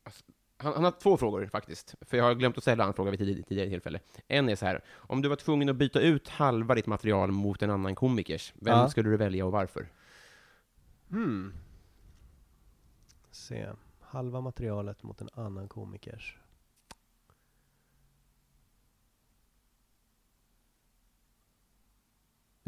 alltså, 0.04 0.24
han, 0.58 0.74
han 0.74 0.84
har 0.84 0.92
två 0.92 1.18
frågor 1.18 1.46
faktiskt, 1.48 1.96
för 2.02 2.18
jag 2.18 2.24
har 2.24 2.36
glömt 2.36 2.58
att 2.58 2.64
ställa 2.64 2.84
en 2.86 2.94
fråga 2.94 3.12
vid 3.12 3.20
tidigare, 3.20 3.44
tidigare 3.44 3.70
tillfälle. 3.70 4.00
En 4.28 4.50
är 4.50 4.56
så 4.56 4.66
här, 4.66 4.84
om 4.92 5.22
du 5.22 5.30
var 5.30 5.36
tvungen 5.36 5.70
att 5.70 5.76
byta 5.76 6.00
ut 6.02 6.28
halva 6.30 6.76
ditt 6.76 6.88
material 6.88 7.32
mot 7.32 7.62
en 7.62 7.70
annan 7.72 7.96
komikers, 7.96 8.54
vem 8.56 8.78
Ja. 8.78 8.90
skulle 8.90 9.10
du 9.10 9.18
välja 9.18 9.46
och 9.46 9.52
varför? 9.52 9.88
Hmm. 11.10 11.54
Se. 13.32 13.70
Halva 14.00 14.42
materialet 14.42 15.04
mot 15.04 15.22
en 15.22 15.30
annan 15.34 15.68
komikers. 15.68 16.38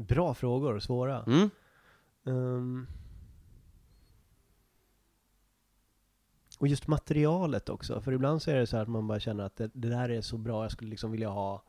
Bra 0.08 0.34
frågor, 0.34 0.80
svåra. 0.80 1.24
Mm? 1.24 1.50
Ehm. 2.26 2.88
och 6.62 6.68
just 6.68 6.88
materialet 6.88 7.70
också, 7.70 8.02
för 8.02 8.12
ibland 8.12 8.42
så 8.42 8.52
är 8.52 8.56
det 8.56 8.68
så 8.68 8.76
här 8.76 8.84
att 8.84 8.90
man 8.90 9.08
bara 9.08 9.20
känner 9.20 9.44
att 9.44 9.56
det, 9.56 9.72
det 9.74 9.90
där 9.90 10.10
är 10.10 10.22
så 10.22 10.38
bra, 10.38 10.64
jag 10.64 10.72
skulle 10.72 10.90
liksom 10.90 11.12
vilja 11.12 11.30
ha 11.30 11.64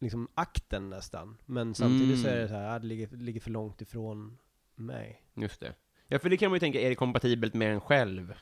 liksom 0.00 0.28
akten 0.34 0.90
nästan. 0.90 1.36
Men 1.46 1.74
samtidigt 1.74 2.22
så 2.22 2.28
är 2.28 2.36
det 2.36 2.48
så 2.48 2.54
här, 2.54 2.78
det 2.80 2.86
ligger, 2.86 3.08
ligger 3.16 3.40
för 3.40 3.50
långt 3.50 3.80
ifrån 3.80 4.38
mig. 4.74 5.22
Just 5.34 5.60
det. 5.60 5.74
Ja, 6.08 6.18
för 6.18 6.30
det 6.30 6.36
kan 6.36 6.50
man 6.50 6.56
ju 6.56 6.60
tänka, 6.60 6.80
är 6.80 6.88
det 6.88 6.94
kompatibelt 6.94 7.54
med 7.54 7.72
en 7.72 7.80
själv? 7.80 8.34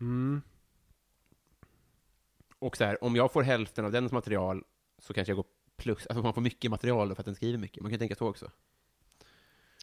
Mm. 0.00 0.42
Och 2.58 2.76
så 2.76 2.84
här, 2.84 3.04
om 3.04 3.16
jag 3.16 3.32
får 3.32 3.42
hälften 3.42 3.84
av 3.84 3.92
dens 3.92 4.12
material 4.12 4.64
så 4.98 5.12
kanske 5.12 5.30
jag 5.30 5.36
går 5.36 5.46
plus, 5.80 6.06
alltså 6.06 6.22
man 6.22 6.34
får 6.34 6.40
mycket 6.40 6.70
material 6.70 7.14
för 7.14 7.22
att 7.22 7.26
den 7.26 7.34
skriver 7.34 7.58
mycket. 7.58 7.82
Man 7.82 7.90
kan 7.90 7.98
tänka 7.98 8.14
så 8.14 8.28
också. 8.28 8.50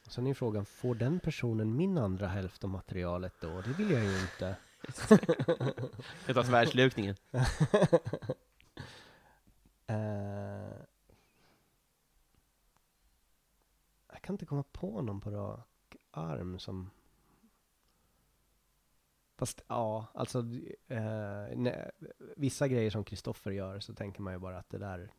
Sen 0.08 0.28
är 0.28 0.34
frågan, 0.34 0.66
får 0.66 0.96
den 0.96 1.20
personen 1.20 1.76
min 1.76 1.98
andra 1.98 2.28
hälft 2.28 2.64
av 2.64 2.70
materialet 2.70 3.34
då? 3.42 3.62
Det 3.62 3.74
vill 3.78 3.92
jag 3.92 4.04
ju 4.04 4.22
inte. 4.22 4.56
Det 6.26 6.34
tar 6.34 6.44
svärdslukningen. 6.44 7.16
Eh, 9.90 10.74
jag 14.08 14.22
kan 14.22 14.34
inte 14.34 14.46
komma 14.46 14.64
på 14.72 15.02
någon 15.02 15.22
på 15.22 15.30
rak 15.30 15.96
arm 16.12 16.60
som... 16.60 16.90
Fast 19.38 19.62
ja, 19.68 20.06
alltså 20.14 20.40
eh, 20.88 21.46
nej, 21.56 21.92
vissa 22.36 22.68
grejer 22.68 22.90
som 22.90 23.04
Kristoffer 23.04 23.52
gör 23.52 23.80
så 23.80 23.94
tänker 23.94 24.22
man 24.22 24.34
ju 24.34 24.40
bara 24.40 24.58
att 24.58 24.70
det 24.70 24.78
där 24.78 25.12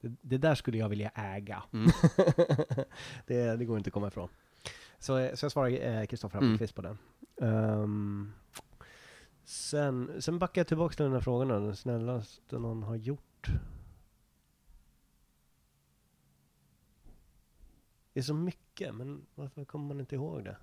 det, 0.00 0.16
det 0.22 0.38
där 0.38 0.54
skulle 0.54 0.78
jag 0.78 0.88
vilja 0.88 1.10
äga. 1.14 1.62
Mm. 1.72 1.86
det, 3.26 3.56
det 3.56 3.64
går 3.64 3.78
inte 3.78 3.88
att 3.88 3.94
komma 3.94 4.08
ifrån. 4.08 4.28
Så, 4.98 5.18
eh, 5.18 5.34
så 5.34 5.44
jag 5.44 5.52
svarar 5.52 5.70
eh, 5.70 6.06
Kristoffer 6.06 6.38
Mm. 6.38 6.48
Appelqvist 6.48 6.74
på 6.74 6.82
den. 6.82 6.98
Ehm, 7.42 8.32
sen, 9.44 10.22
sen 10.22 10.38
backar 10.38 10.60
jag 10.60 10.68
tillbaka 10.68 10.94
till 10.94 11.04
den 11.04 11.12
här 11.12 11.20
frågan 11.20 11.48
den 11.48 11.76
snällaste 11.76 12.58
någon 12.58 12.82
har 12.82 12.96
gjort. 12.96 13.46
Det 18.12 18.20
är 18.20 18.24
så 18.24 18.34
mycket, 18.34 18.94
men 18.94 19.26
varför 19.34 19.64
kommer 19.64 19.88
man 19.88 20.00
inte 20.00 20.14
ihåg 20.14 20.44
det? 20.44 20.56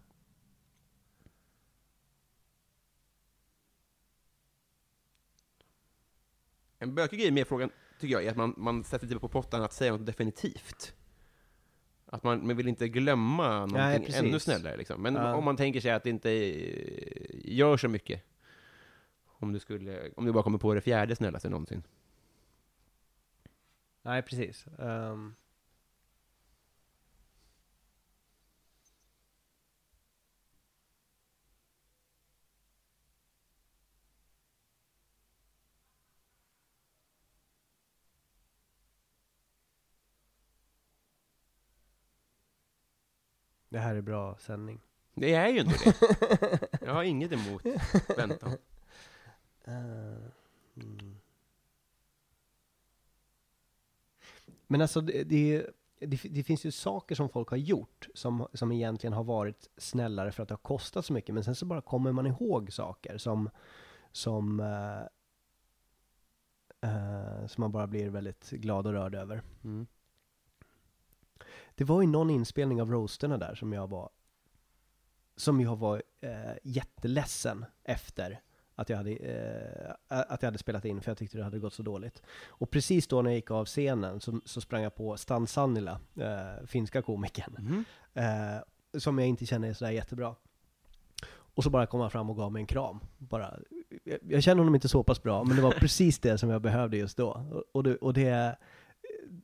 En 6.79 6.95
bökig 6.95 7.19
grej 7.19 7.31
med 7.31 7.47
frågan, 7.47 7.69
tycker 7.99 8.13
jag, 8.13 8.25
är 8.25 8.31
att 8.31 8.37
man, 8.37 8.53
man 8.57 8.83
sätter 8.83 9.07
sig 9.07 9.19
på 9.19 9.27
pottan 9.27 9.63
att 9.63 9.73
säga 9.73 9.91
något 9.91 10.05
definitivt. 10.05 10.93
Att 12.05 12.23
man, 12.23 12.47
man 12.47 12.57
vill 12.57 12.67
inte 12.67 12.87
glömma 12.87 13.65
någonting 13.65 14.05
precis. 14.05 14.15
ännu 14.21 14.39
snällare. 14.39 14.77
Liksom. 14.77 15.01
Men 15.01 15.15
Ja. 15.15 15.35
om 15.35 15.43
man 15.45 15.57
tänker 15.57 15.81
sig 15.81 15.91
att 15.91 16.03
det 16.03 16.09
inte 16.09 16.29
gör 17.43 17.77
så 17.77 17.87
mycket. 17.87 18.23
Om 19.39 19.53
du, 19.53 19.59
skulle, 19.59 20.11
om 20.15 20.25
du 20.25 20.31
bara 20.31 20.43
kommer 20.43 20.57
på 20.57 20.73
det 20.73 20.81
fjärde 20.81 21.15
snällaste 21.15 21.49
någonsin. 21.49 21.83
Nej, 24.01 24.21
precis. 24.21 24.65
Ehm, 24.79 25.35
det 43.69 43.79
här 43.79 43.95
är 43.95 44.01
bra 44.01 44.37
sändning. 44.39 44.81
Det 45.13 45.33
är 45.33 45.47
ju 45.47 45.59
inte 45.59 45.77
det. 45.83 46.67
Jag 46.81 46.93
har 46.93 47.03
inget 47.03 47.31
emot 47.31 47.61
väntan. 48.17 48.51
Eh, 49.63 49.73
mm. 50.75 51.17
Men 54.67 54.81
alltså, 54.81 55.01
det, 55.01 55.23
det, 55.23 55.65
det, 55.99 56.21
det 56.29 56.43
finns 56.43 56.65
ju 56.65 56.71
saker 56.71 57.15
som 57.15 57.29
folk 57.29 57.49
har 57.49 57.57
gjort 57.57 58.07
som, 58.13 58.47
som 58.53 58.71
egentligen 58.71 59.13
har 59.13 59.23
varit 59.23 59.69
snällare 59.77 60.31
för 60.31 60.43
att 60.43 60.49
det 60.49 60.53
har 60.53 60.59
kostat 60.59 61.05
så 61.05 61.13
mycket, 61.13 61.35
men 61.35 61.43
sen 61.43 61.55
så 61.55 61.65
bara 61.65 61.81
kommer 61.81 62.11
man 62.11 62.27
ihåg 62.27 62.73
saker 62.73 63.17
som, 63.17 63.49
som, 64.11 64.59
eh, 64.59 65.01
eh, 66.89 67.47
som 67.47 67.61
man 67.61 67.71
bara 67.71 67.87
blir 67.87 68.09
väldigt 68.09 68.49
glad 68.49 68.87
och 68.87 68.93
rörd 68.93 69.15
över. 69.15 69.41
Mm. 69.63 69.87
Det 71.77 71.83
var 71.83 72.01
ju 72.01 72.07
någon 72.07 72.29
inspelning 72.29 72.81
av 72.81 72.91
roasterna 72.91 73.37
där 73.37 73.55
som 73.55 73.73
jag 73.73 73.87
var 73.89 74.09
som 75.35 75.61
jag 75.61 75.75
var 75.75 76.03
eh, 76.21 76.31
jätteledsen 76.63 77.65
efter 77.83 78.41
att 78.75 78.89
jag, 78.89 78.97
hade, 78.97 79.11
eh, 79.11 79.91
att 80.07 80.41
jag 80.41 80.47
hade 80.47 80.57
spelat 80.57 80.85
in, 80.85 81.01
för 81.01 81.11
jag 81.11 81.17
tyckte 81.17 81.37
det 81.37 81.43
hade 81.43 81.59
gått 81.59 81.73
så 81.73 81.83
dåligt. 81.83 82.23
Och 82.47 82.69
precis 82.71 83.07
då 83.07 83.21
när 83.21 83.29
jag 83.29 83.35
gick 83.35 83.51
av 83.51 83.65
scenen 83.65 84.19
så, 84.19 84.41
så 84.45 84.61
sprang 84.61 84.83
jag 84.83 84.95
på 84.95 85.17
Stan 85.17 85.47
Sannila, 85.47 85.99
eh, 86.15 86.65
finska 86.65 87.01
komikern, 87.01 87.55
Mm. 88.13 88.55
eh, 88.55 88.61
som 88.99 89.19
jag 89.19 89.27
inte 89.27 89.45
känner 89.45 89.69
är 89.69 89.73
sådär 89.73 89.91
jättebra. 89.91 90.35
Och 91.29 91.63
så 91.63 91.69
bara 91.69 91.85
kom 91.85 91.99
han 92.01 92.11
fram 92.11 92.29
och 92.29 92.37
gav 92.37 92.51
mig 92.51 92.59
en 92.59 92.67
kram. 92.67 92.99
Bara, 93.17 93.59
jag, 94.03 94.19
jag 94.27 94.43
känner 94.43 94.57
honom 94.59 94.75
inte 94.75 94.89
så 94.89 95.03
pass 95.03 95.23
bra, 95.23 95.43
men 95.43 95.55
det 95.55 95.61
var 95.61 95.71
precis 95.71 96.19
det 96.19 96.37
som 96.37 96.49
jag 96.49 96.61
behövde 96.61 96.97
just 96.97 97.17
då. 97.17 97.29
Och, 97.51 97.63
och, 97.71 97.83
det, 97.83 97.95
och 97.95 98.13
det, 98.13 98.57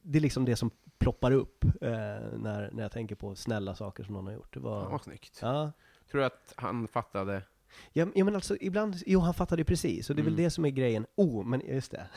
det 0.02 0.18
är 0.18 0.22
liksom 0.22 0.46
det 0.46 0.56
som 0.56 0.72
ploppar 0.98 1.32
upp 1.32 1.66
eh, 1.66 1.92
när, 2.38 2.70
när 2.72 2.82
jag 2.84 2.92
tänker 2.92 3.16
på 3.16 3.36
snälla 3.36 3.76
saker 3.76 4.04
som 4.04 4.14
någon 4.14 4.26
har 4.26 4.34
gjort. 4.34 4.54
Det 4.54 4.60
var, 4.60 4.90
vad 4.90 5.02
snyggt. 5.02 5.40
ja. 5.42 5.72
Tror 6.12 6.20
du 6.22 6.26
att 6.26 6.54
han 6.58 6.88
fattade? 6.88 7.44
Ja, 7.94 8.08
ja 8.16 8.26
men 8.26 8.36
alltså 8.36 8.58
ibland, 8.62 8.96
jo 9.06 9.20
han 9.20 9.34
fattade 9.34 9.60
det 9.62 9.66
precis, 9.66 10.10
och 10.10 10.16
det 10.16 10.20
är 10.20 10.24
Mm. 10.24 10.36
väl 10.36 10.44
det 10.44 10.50
som 10.50 10.66
är 10.66 10.70
grejen. 10.70 11.06
Oh, 11.16 11.46
men 11.46 11.62
just 11.68 11.92
det. 11.92 12.08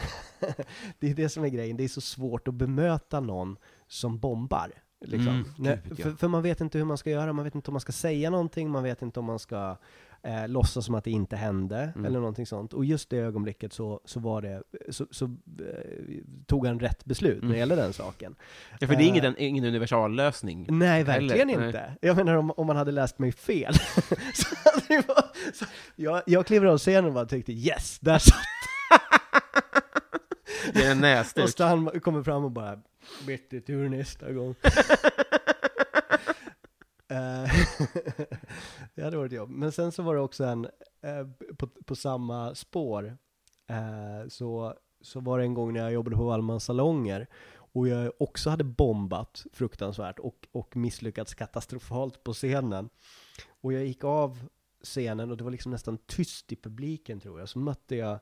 det 0.99 1.11
är 1.11 1.15
det 1.15 1.29
som 1.29 1.45
är 1.45 1.49
grejen, 1.49 1.77
det 1.77 1.85
är 1.85 1.89
så 1.89 2.01
svårt 2.01 2.49
att 2.49 2.55
bemöta 2.55 3.21
någon 3.21 3.57
som 3.87 4.19
bombar. 4.19 4.73
Liksom. 5.01 5.29
Mm, 5.33 5.45
gud, 5.57 5.81
ja. 5.99 6.03
för, 6.03 6.11
för 6.13 6.29
man 6.29 6.43
vet 6.43 6.61
inte 6.61 6.79
hur 6.79 6.85
man 6.85 6.99
ska 6.99 7.11
göra, 7.11 7.33
man 7.33 7.45
vet 7.45 7.55
inte 7.55 7.71
om 7.71 7.75
man 7.75 7.81
ska 7.81 7.93
säga 7.93 8.31
någonting, 8.31 8.71
man 8.71 8.83
vet 8.83 9.03
inte 9.03 9.21
om 9.21 9.27
man 9.27 9.39
ska 9.39 9.77
eh, 10.23 10.49
låtsas 10.49 10.85
som 10.85 10.95
att 10.95 11.05
det 11.05 11.11
inte 11.11 11.37
hände, 11.37 11.93
Mm. 11.95 12.05
eller 12.05 12.19
någonting 12.19 12.47
sånt. 12.47 12.73
Och 12.73 12.85
just 12.85 13.11
det 13.11 13.17
ögonblicket 13.17 13.73
så, 13.73 14.01
så 14.05 14.21
var 14.21 14.43
det, 14.43 14.63
så, 14.91 15.07
så 15.11 15.25
eh, 15.25 15.31
tog 16.47 16.67
han 16.67 16.81
rätt 16.81 17.05
beslut 17.05 17.35
när 17.35 17.41
det 17.41 17.47
Mm. 17.47 17.59
gälla 17.59 17.77
den 17.77 17.93
saken. 17.93 18.35
Ja, 18.81 18.87
för 18.87 18.97
det 18.97 19.03
är 19.05 19.09
ingen, 19.09 19.25
Eh, 19.25 19.29
en, 19.31 19.39
ingen 19.39 19.65
universallösning. 19.65 20.67
Nej, 20.71 21.05
verkligen 21.05 21.49
Heller, 21.49 21.59
nej. 21.59 21.67
inte. 21.67 21.97
Jag 22.01 22.17
menar 22.17 22.35
om, 22.37 22.51
om 22.51 22.67
man 22.67 22.77
hade 22.77 22.93
läst 22.93 23.19
mig 23.19 23.33
fel. 23.33 23.75
så 24.35 24.55
det 24.89 25.09
var, 25.09 25.25
så, 25.55 25.65
jag, 25.97 26.23
jag 26.27 26.47
kliver 26.47 26.67
av 26.67 26.79
scenen 26.79 27.05
och 27.05 27.13
bara 27.13 27.27
tyckte 27.27 27.53
yes, 27.53 27.99
där 28.01 28.19
satt 28.19 28.37
Det 30.75 30.83
är 30.85 30.91
en 30.91 30.97
Och 30.97 31.01
näsduk. 31.03 31.49
Stan 31.51 32.01
kommer 32.01 32.23
fram 32.23 32.45
och 32.45 32.51
bara 32.51 32.79
Bättre 33.27 33.61
tur 33.61 33.89
nästa 33.89 34.33
gång. 34.33 34.55
Eh, 37.09 37.51
det 38.95 39.03
hade 39.03 39.17
varit 39.17 39.33
jobb. 39.33 39.51
Men 39.51 39.73
sen 39.73 39.93
så 39.93 40.03
var 40.03 40.15
det 40.15 40.21
också 40.21 40.45
en, 40.45 40.65
eh, 41.01 41.27
på, 41.57 41.67
på 41.67 41.97
samma 41.97 42.55
spår, 42.55 43.19
eh, 43.67 44.29
så, 44.29 44.75
så 45.01 45.21
var 45.21 45.39
det 45.39 45.45
en 45.45 45.55
gång 45.55 45.73
när 45.73 45.81
jag 45.81 45.93
jobbade 45.93 46.17
på 46.17 46.25
Wallmans 46.25 46.65
salonger 46.65 47.27
och 47.77 47.89
jag 47.89 48.13
också 48.19 48.51
hade 48.51 48.65
bombat 48.65 49.47
fruktansvärt 49.53 50.19
och, 50.19 50.49
och 50.53 50.77
misslyckats 50.77 51.35
katastrofalt 51.35 52.25
på 52.25 52.33
scenen. 52.33 52.89
Och 53.61 53.73
jag 53.73 53.87
gick 53.87 54.05
av 54.05 54.49
scenen 54.83 55.31
och 55.31 55.37
det 55.37 55.45
var 55.45 55.51
liksom 55.51 55.73
nästan 55.73 55.99
tyst 55.99 56.53
i 56.53 56.57
publiken 56.57 57.21
tror 57.21 57.39
jag. 57.39 57.49
Så 57.49 57.59
mötte 57.59 57.97
jag 57.97 58.13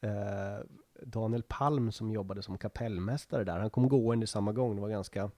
eh, 0.00 0.64
Daniel 1.02 1.42
Palm 1.42 1.92
som 1.92 2.10
jobbade 2.10 2.42
som 2.42 2.58
kapellmästare 2.58 3.44
där. 3.44 3.58
Han 3.58 3.70
kom 3.70 3.88
gående 3.88 4.26
samma 4.26 4.52
gång, 4.52 4.76
det 4.76 4.82
var 4.82 4.88
ganska, 4.88 5.30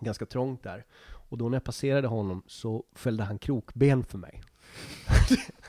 ganska 0.00 0.26
trångt 0.26 0.62
där. 0.62 0.84
Och 1.28 1.38
då 1.38 1.48
när 1.48 1.56
jag 1.56 1.64
passerade 1.64 2.08
honom 2.08 2.42
så 2.46 2.84
fällde 2.94 3.24
han 3.24 3.38
krokben 3.38 4.04
för 4.04 4.18
mig. 4.18 4.42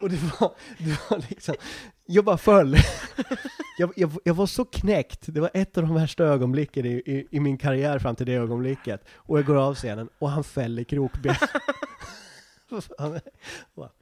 och 0.00 0.10
det 0.10 0.16
var, 0.40 0.54
det 0.78 1.10
var 1.10 1.24
liksom, 1.30 1.54
jag 2.06 2.24
bara 2.24 2.38
föll. 2.38 2.76
jag, 3.78 3.92
jag, 3.96 4.12
jag 4.24 4.34
var 4.34 4.46
så 4.46 4.64
knäckt, 4.64 5.20
det 5.26 5.40
var 5.40 5.50
ett 5.54 5.78
av 5.78 5.84
de 5.84 5.94
värsta 5.94 6.24
ögonblicken 6.24 6.86
i, 6.86 6.92
i, 6.92 7.26
i 7.30 7.40
min 7.40 7.58
karriär 7.58 7.98
fram 7.98 8.16
till 8.16 8.26
det 8.26 8.34
ögonblicket. 8.34 9.04
Och 9.14 9.38
jag 9.38 9.46
går 9.46 9.56
av 9.56 9.74
scenen 9.74 10.08
och 10.18 10.30
han 10.30 10.44
fäller 10.44 10.84
krokben. 10.84 11.34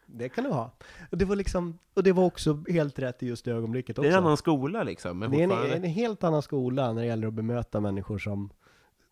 det 0.06 0.28
kan 0.28 0.44
du 0.44 0.50
ha. 0.50 0.72
Och 1.10 1.18
det 1.18 1.24
var 1.24 1.36
liksom, 1.36 1.78
och 1.94 2.02
det 2.02 2.12
var 2.12 2.24
också 2.24 2.64
helt 2.68 2.98
rätt 2.98 3.22
i 3.22 3.26
just 3.26 3.44
det 3.44 3.50
ögonblicket 3.50 3.98
också. 3.98 4.02
Det 4.02 4.14
är 4.14 4.18
en 4.18 4.24
annan 4.24 4.36
skola 4.36 4.82
liksom. 4.82 5.18
Men 5.18 5.30
Det 5.30 5.42
är 5.42 5.74
en, 5.74 5.84
en 5.84 5.90
helt 5.90 6.24
annan 6.24 6.42
skola 6.42 6.92
när 6.92 7.00
det 7.00 7.06
gäller 7.08 7.28
att 7.28 7.34
bemöta 7.34 7.80
människor 7.80 8.18
som, 8.18 8.50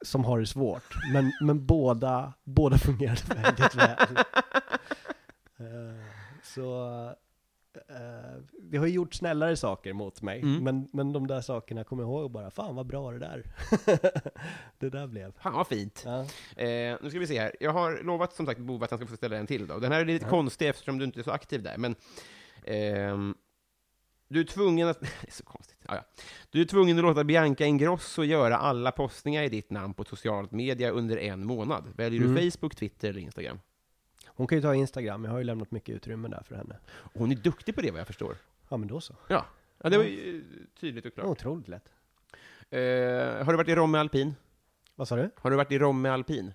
som 0.03 0.25
har 0.25 0.41
det 0.41 0.47
svårt. 0.47 0.95
Men, 1.13 1.33
men 1.41 1.67
båda, 1.67 2.33
båda 2.45 2.79
fungerade 2.79 3.21
väldigt 3.43 3.75
väl. 3.75 3.97
Eh, 5.61 6.05
så 6.43 6.89
eh, 7.89 8.43
det 8.63 8.77
har 8.79 8.87
ju 8.87 8.93
gjort 8.93 9.15
snällare 9.15 9.57
saker 9.57 9.93
mot 9.93 10.23
mig, 10.23 10.41
Mm. 10.43 10.65
men, 10.65 10.89
men 10.93 11.13
de 11.13 11.27
där 11.27 11.41
sakerna 11.41 11.85
kommer 11.85 12.03
jag 12.03 12.11
ihåg 12.11 12.31
bara, 12.31 12.51
fan 12.51 12.77
vad 12.77 12.87
bra 12.87 13.11
det 13.13 13.19
där. 13.19 13.43
det 14.79 14.91
där 14.91 15.07
blev. 15.07 15.33
Fan 15.39 15.53
vad 15.53 15.67
fint. 15.67 16.03
Ja. 16.07 16.21
Eh, 16.63 16.97
nu 17.03 17.11
ska 17.11 17.19
vi 17.19 17.27
se 17.27 17.41
här. 17.41 17.53
Jag 17.61 17.73
har 17.73 18.03
lovat 18.03 18.33
som 18.33 18.47
sagt 18.47 18.61
Bove 18.61 18.85
att 18.85 18.91
han 18.91 18.99
ska 18.99 19.07
få 19.09 19.17
ställa 19.17 19.37
en 19.37 19.47
till 19.47 19.67
då. 19.67 19.79
Den 19.79 19.93
här 19.93 20.01
är 20.01 20.05
lite 20.05 20.25
konstig 20.29 20.69
eftersom 20.69 20.99
du 20.99 21.05
inte 21.05 21.21
är 21.21 21.25
så 21.25 21.31
aktiv 21.31 21.63
där, 21.63 21.77
men 21.79 21.95
ehm, 22.65 23.35
du 24.29 24.41
är 24.41 24.45
tvungen 24.45 24.89
att... 24.89 25.01
det 25.21 25.29
är 25.29 25.33
så 25.33 25.45
konstigt. 25.45 25.79
Ja, 25.89 25.95
ja. 25.95 26.05
Du 26.51 26.61
är 26.61 26.65
tvungen 26.65 26.99
att 26.99 27.05
låta 27.05 27.25
Bianca 27.25 27.65
Ingrosso 27.65 28.25
göra 28.25 28.57
alla 28.57 28.93
postningar 28.93 29.43
i 29.43 29.49
ditt 29.49 29.71
namn 29.71 29.95
på 29.95 30.05
socialt 30.05 30.53
media 30.53 30.91
under 30.91 31.17
en 31.17 31.47
månad. 31.47 31.85
Väljer 31.97 32.21
du 32.21 32.27
Mm. 32.27 32.51
Facebook, 32.51 32.75
Twitter 32.75 33.09
eller 33.09 33.21
Instagram? 33.21 33.61
Hon 34.27 34.47
kan 34.47 34.59
ju 34.59 34.63
ta 34.63 34.75
Instagram, 34.75 35.25
jag 35.25 35.31
har 35.31 35.39
ju 35.39 35.45
lämnat 35.45 35.71
mycket 35.71 35.95
utrymme 35.95 36.29
där 36.29 36.43
för 36.43 36.55
henne. 36.55 36.77
Och 36.89 37.21
hon 37.21 37.33
är 37.33 37.37
duktig 37.37 37.75
på 37.75 37.81
det 37.81 37.91
vad 37.91 38.01
jag 38.01 38.07
förstår. 38.07 38.37
Ja 38.69 38.77
men 38.77 38.89
då 38.89 39.01
så. 39.01 39.15
Ja, 39.29 39.47
ja 39.83 39.91
det 39.91 39.97
var 39.99 40.05
ju 40.05 40.45
tydligt 40.81 41.07
och 41.07 41.15
klart. 41.15 41.27
Otroligt 41.27 41.69
lätt. 41.69 41.89
Eh, 42.71 43.45
har 43.45 43.53
du 43.53 43.57
varit 43.57 43.69
i 43.69 43.75
Romme 43.75 43.99
Alpin? 43.99 44.35
Vad 44.95 45.09
sa 45.09 45.17
du? 45.17 45.31
Har 45.37 45.51
du 45.51 45.57
varit 45.57 45.73
i 45.73 45.79
Romme 45.79 46.09
Alpin? 46.09 46.53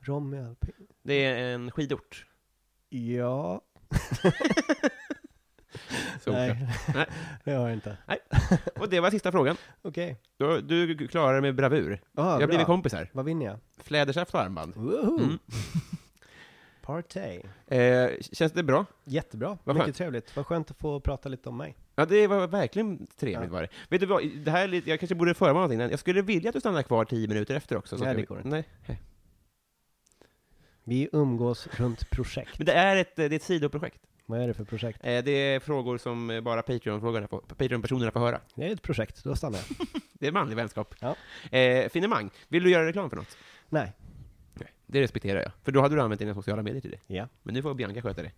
Romy 0.00 0.38
Alpin? 0.38 0.86
Det 1.02 1.24
är 1.24 1.54
en 1.54 1.70
skidort. 1.70 2.26
Ja. 2.88 3.60
Nej. 6.26 6.66
Nej. 6.94 7.06
det 7.44 7.52
har 7.52 7.68
jag 7.68 7.72
inte. 7.72 7.96
Och 8.76 8.88
det 8.88 9.00
var 9.00 9.10
sista 9.10 9.32
frågan. 9.32 9.56
Okej. 9.82 10.20
Du, 10.36 10.94
du 10.94 11.08
klarar 11.08 11.34
det 11.34 11.40
med 11.40 11.54
bravur. 11.54 12.00
Ah, 12.14 12.30
Jag 12.30 12.38
bra. 12.38 12.46
blivit 12.46 12.66
kompisar. 12.66 13.10
Vad 13.12 13.24
vinner 13.24 13.46
jag? 13.46 13.58
Flädersaft 13.76 14.34
och 14.34 14.40
armband. 14.40 14.76
Woho! 14.76 15.18
Mm. 15.18 15.38
Party. 16.82 17.40
Eh, 17.66 18.10
känns 18.32 18.52
det 18.52 18.62
bra? 18.62 18.86
Jättebra. 19.04 19.58
Vad 19.64 19.76
Mycket 19.76 19.86
skönt. 19.86 19.96
trevligt. 19.96 20.36
Vad 20.36 20.46
skönt 20.46 20.70
att 20.70 20.78
få 20.78 21.00
prata 21.00 21.28
lite 21.28 21.48
om 21.48 21.56
mig. 21.56 21.76
Ja, 21.94 22.06
det 22.06 22.26
var 22.26 22.46
verkligen 22.46 23.06
trevligt 23.06 23.48
Ja. 23.50 23.52
var 23.52 23.62
det. 23.62 23.68
Vet 23.88 24.00
du 24.00 24.06
vad, 24.06 24.22
det 24.44 24.50
här 24.50 24.64
är 24.64 24.68
lite, 24.68 24.90
jag 24.90 25.00
kanske 25.00 25.14
borde 25.14 25.34
förvarna 25.34 25.54
någonting 25.54 25.78
innan. 25.78 25.90
Jag 25.90 25.98
skulle 26.00 26.22
vilja 26.22 26.48
att 26.50 26.54
du 26.54 26.60
stannar 26.60 26.82
kvar 26.82 27.04
tio 27.04 27.28
minuter 27.28 27.54
efter 27.54 27.76
också. 27.76 27.98
så 27.98 28.04
Nej, 28.04 28.14
det 28.14 28.22
går 28.22 28.38
inte. 28.38 28.48
Nej. 28.48 28.98
Vi 30.84 31.08
umgås 31.12 31.66
runt 31.72 32.10
projekt. 32.10 32.58
Men 32.58 32.66
det 32.66 32.72
är 32.72 32.96
ett, 32.96 33.16
det 33.16 33.24
är 33.24 33.32
ett 33.32 33.42
sidoprojekt. 33.42 34.00
Vad 34.30 34.40
är 34.40 34.48
det 34.48 34.54
för 34.54 34.64
projekt? 34.64 34.98
Eh, 35.02 35.24
det 35.24 35.30
är 35.30 35.60
frågor 35.60 35.98
som 35.98 36.40
bara 36.44 36.62
Patreon-frågorna 36.62 37.26
får- 37.28 37.40
Patreon-personerna 37.40 38.10
får 38.10 38.20
höra. 38.20 38.40
Det 38.54 38.66
är 38.66 38.72
ett 38.72 38.82
projekt, 38.82 39.24
då 39.24 39.36
stannar 39.36 39.58
jag. 39.58 39.86
Det 40.12 40.26
är 40.26 40.32
manlig 40.32 40.56
vänskap. 40.56 40.94
Ja. 41.00 41.14
Eh, 41.58 41.88
finemang, 41.88 42.30
vill 42.48 42.62
du 42.62 42.70
göra 42.70 42.86
reklam 42.86 43.10
för 43.10 43.16
något? 43.16 43.36
Nej. 43.68 43.92
Nej, 44.54 44.68
det 44.86 45.00
respekterar 45.00 45.40
jag. 45.42 45.52
För 45.64 45.72
då 45.72 45.80
hade 45.80 45.94
du 45.94 46.00
använt 46.00 46.18
dina 46.18 46.34
sociala 46.34 46.62
medier 46.62 46.80
till 46.80 46.90
det. 46.90 47.14
Ja. 47.14 47.28
Men 47.42 47.54
nu 47.54 47.62
får 47.62 47.74
Bianca 47.74 48.02
sköta 48.02 48.22
det. 48.22 48.30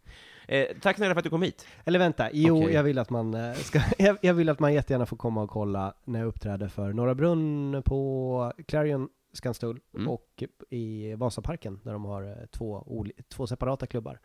Eh, 0.48 0.76
tack 0.80 0.96
snälla 0.96 1.14
för 1.14 1.18
att 1.18 1.24
du 1.24 1.30
kom 1.30 1.42
hit. 1.42 1.66
Eller 1.84 1.98
vänta, 1.98 2.28
jo, 2.32 2.62
Okej. 2.62 2.74
jag 2.74 2.82
vill 2.82 2.98
att 2.98 3.10
man 3.10 3.34
eh, 3.34 3.54
ska, 3.54 3.80
jag, 3.98 4.16
jag 4.22 4.34
vill 4.34 4.48
att 4.48 4.58
man 4.58 4.74
jättegärna 4.74 5.06
får 5.06 5.16
komma 5.16 5.42
och 5.42 5.50
kolla 5.50 5.94
när 6.04 6.18
jag 6.18 6.26
uppträder 6.28 6.68
för 6.68 6.92
Norra 6.92 7.14
Brunn 7.14 7.82
på 7.84 8.52
Clarion 8.68 9.08
Skanstull 9.32 9.80
Mm. 9.94 10.08
och 10.08 10.42
i 10.70 11.14
Vasaparken 11.14 11.80
där 11.84 11.92
de 11.92 12.04
har 12.04 12.22
eh, 12.22 12.46
två, 12.50 12.86
två 13.28 13.46
separata 13.46 13.86
klubbar. 13.86 14.18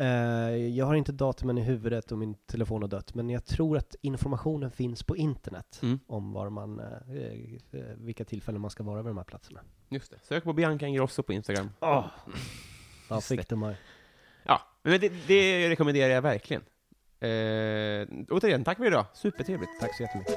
Eh, 0.00 0.06
jag 0.56 0.86
har 0.86 0.94
inte 0.94 1.12
datumen 1.12 1.58
i 1.58 1.62
huvudet 1.62 2.12
och 2.12 2.18
min 2.18 2.34
telefon 2.34 2.82
har 2.82 2.88
dött, 2.88 3.14
men 3.14 3.30
jag 3.30 3.44
tror 3.44 3.76
att 3.76 3.94
informationen 4.02 4.70
finns 4.70 5.02
på 5.02 5.16
internet 5.16 5.78
Mm. 5.82 6.00
om 6.06 6.32
var 6.32 6.50
man, 6.50 6.80
eh, 6.80 6.86
eh, 7.80 7.86
vilka 7.96 8.24
tillfällen 8.24 8.60
man 8.60 8.70
ska 8.70 8.82
vara 8.82 9.02
vid 9.02 9.10
de 9.10 9.16
här 9.16 9.24
platserna. 9.24 9.60
Just 9.88 10.10
det. 10.10 10.18
Sök 10.22 10.44
på 10.44 10.52
Bianca 10.52 10.86
Ingrosso 10.86 11.22
på 11.22 11.32
Instagram. 11.32 11.70
Ja, 11.80 12.10
Just 13.10 13.28
fick 13.28 13.40
det. 13.40 13.54
du 13.54 13.56
mig. 13.56 13.76
Ja, 14.44 14.60
men 14.82 15.00
det, 15.00 15.12
det 15.26 15.68
rekommenderar 15.68 16.12
jag 16.14 16.22
verkligen. 16.22 16.62
Eh, 17.20 18.24
återigen, 18.30 18.64
tack 18.64 18.76
för 18.78 18.86
idag. 18.86 19.06
Supertrevligt. 19.14 19.70
Tack 19.80 19.96
så 19.96 20.02
jättemycket. 20.02 20.36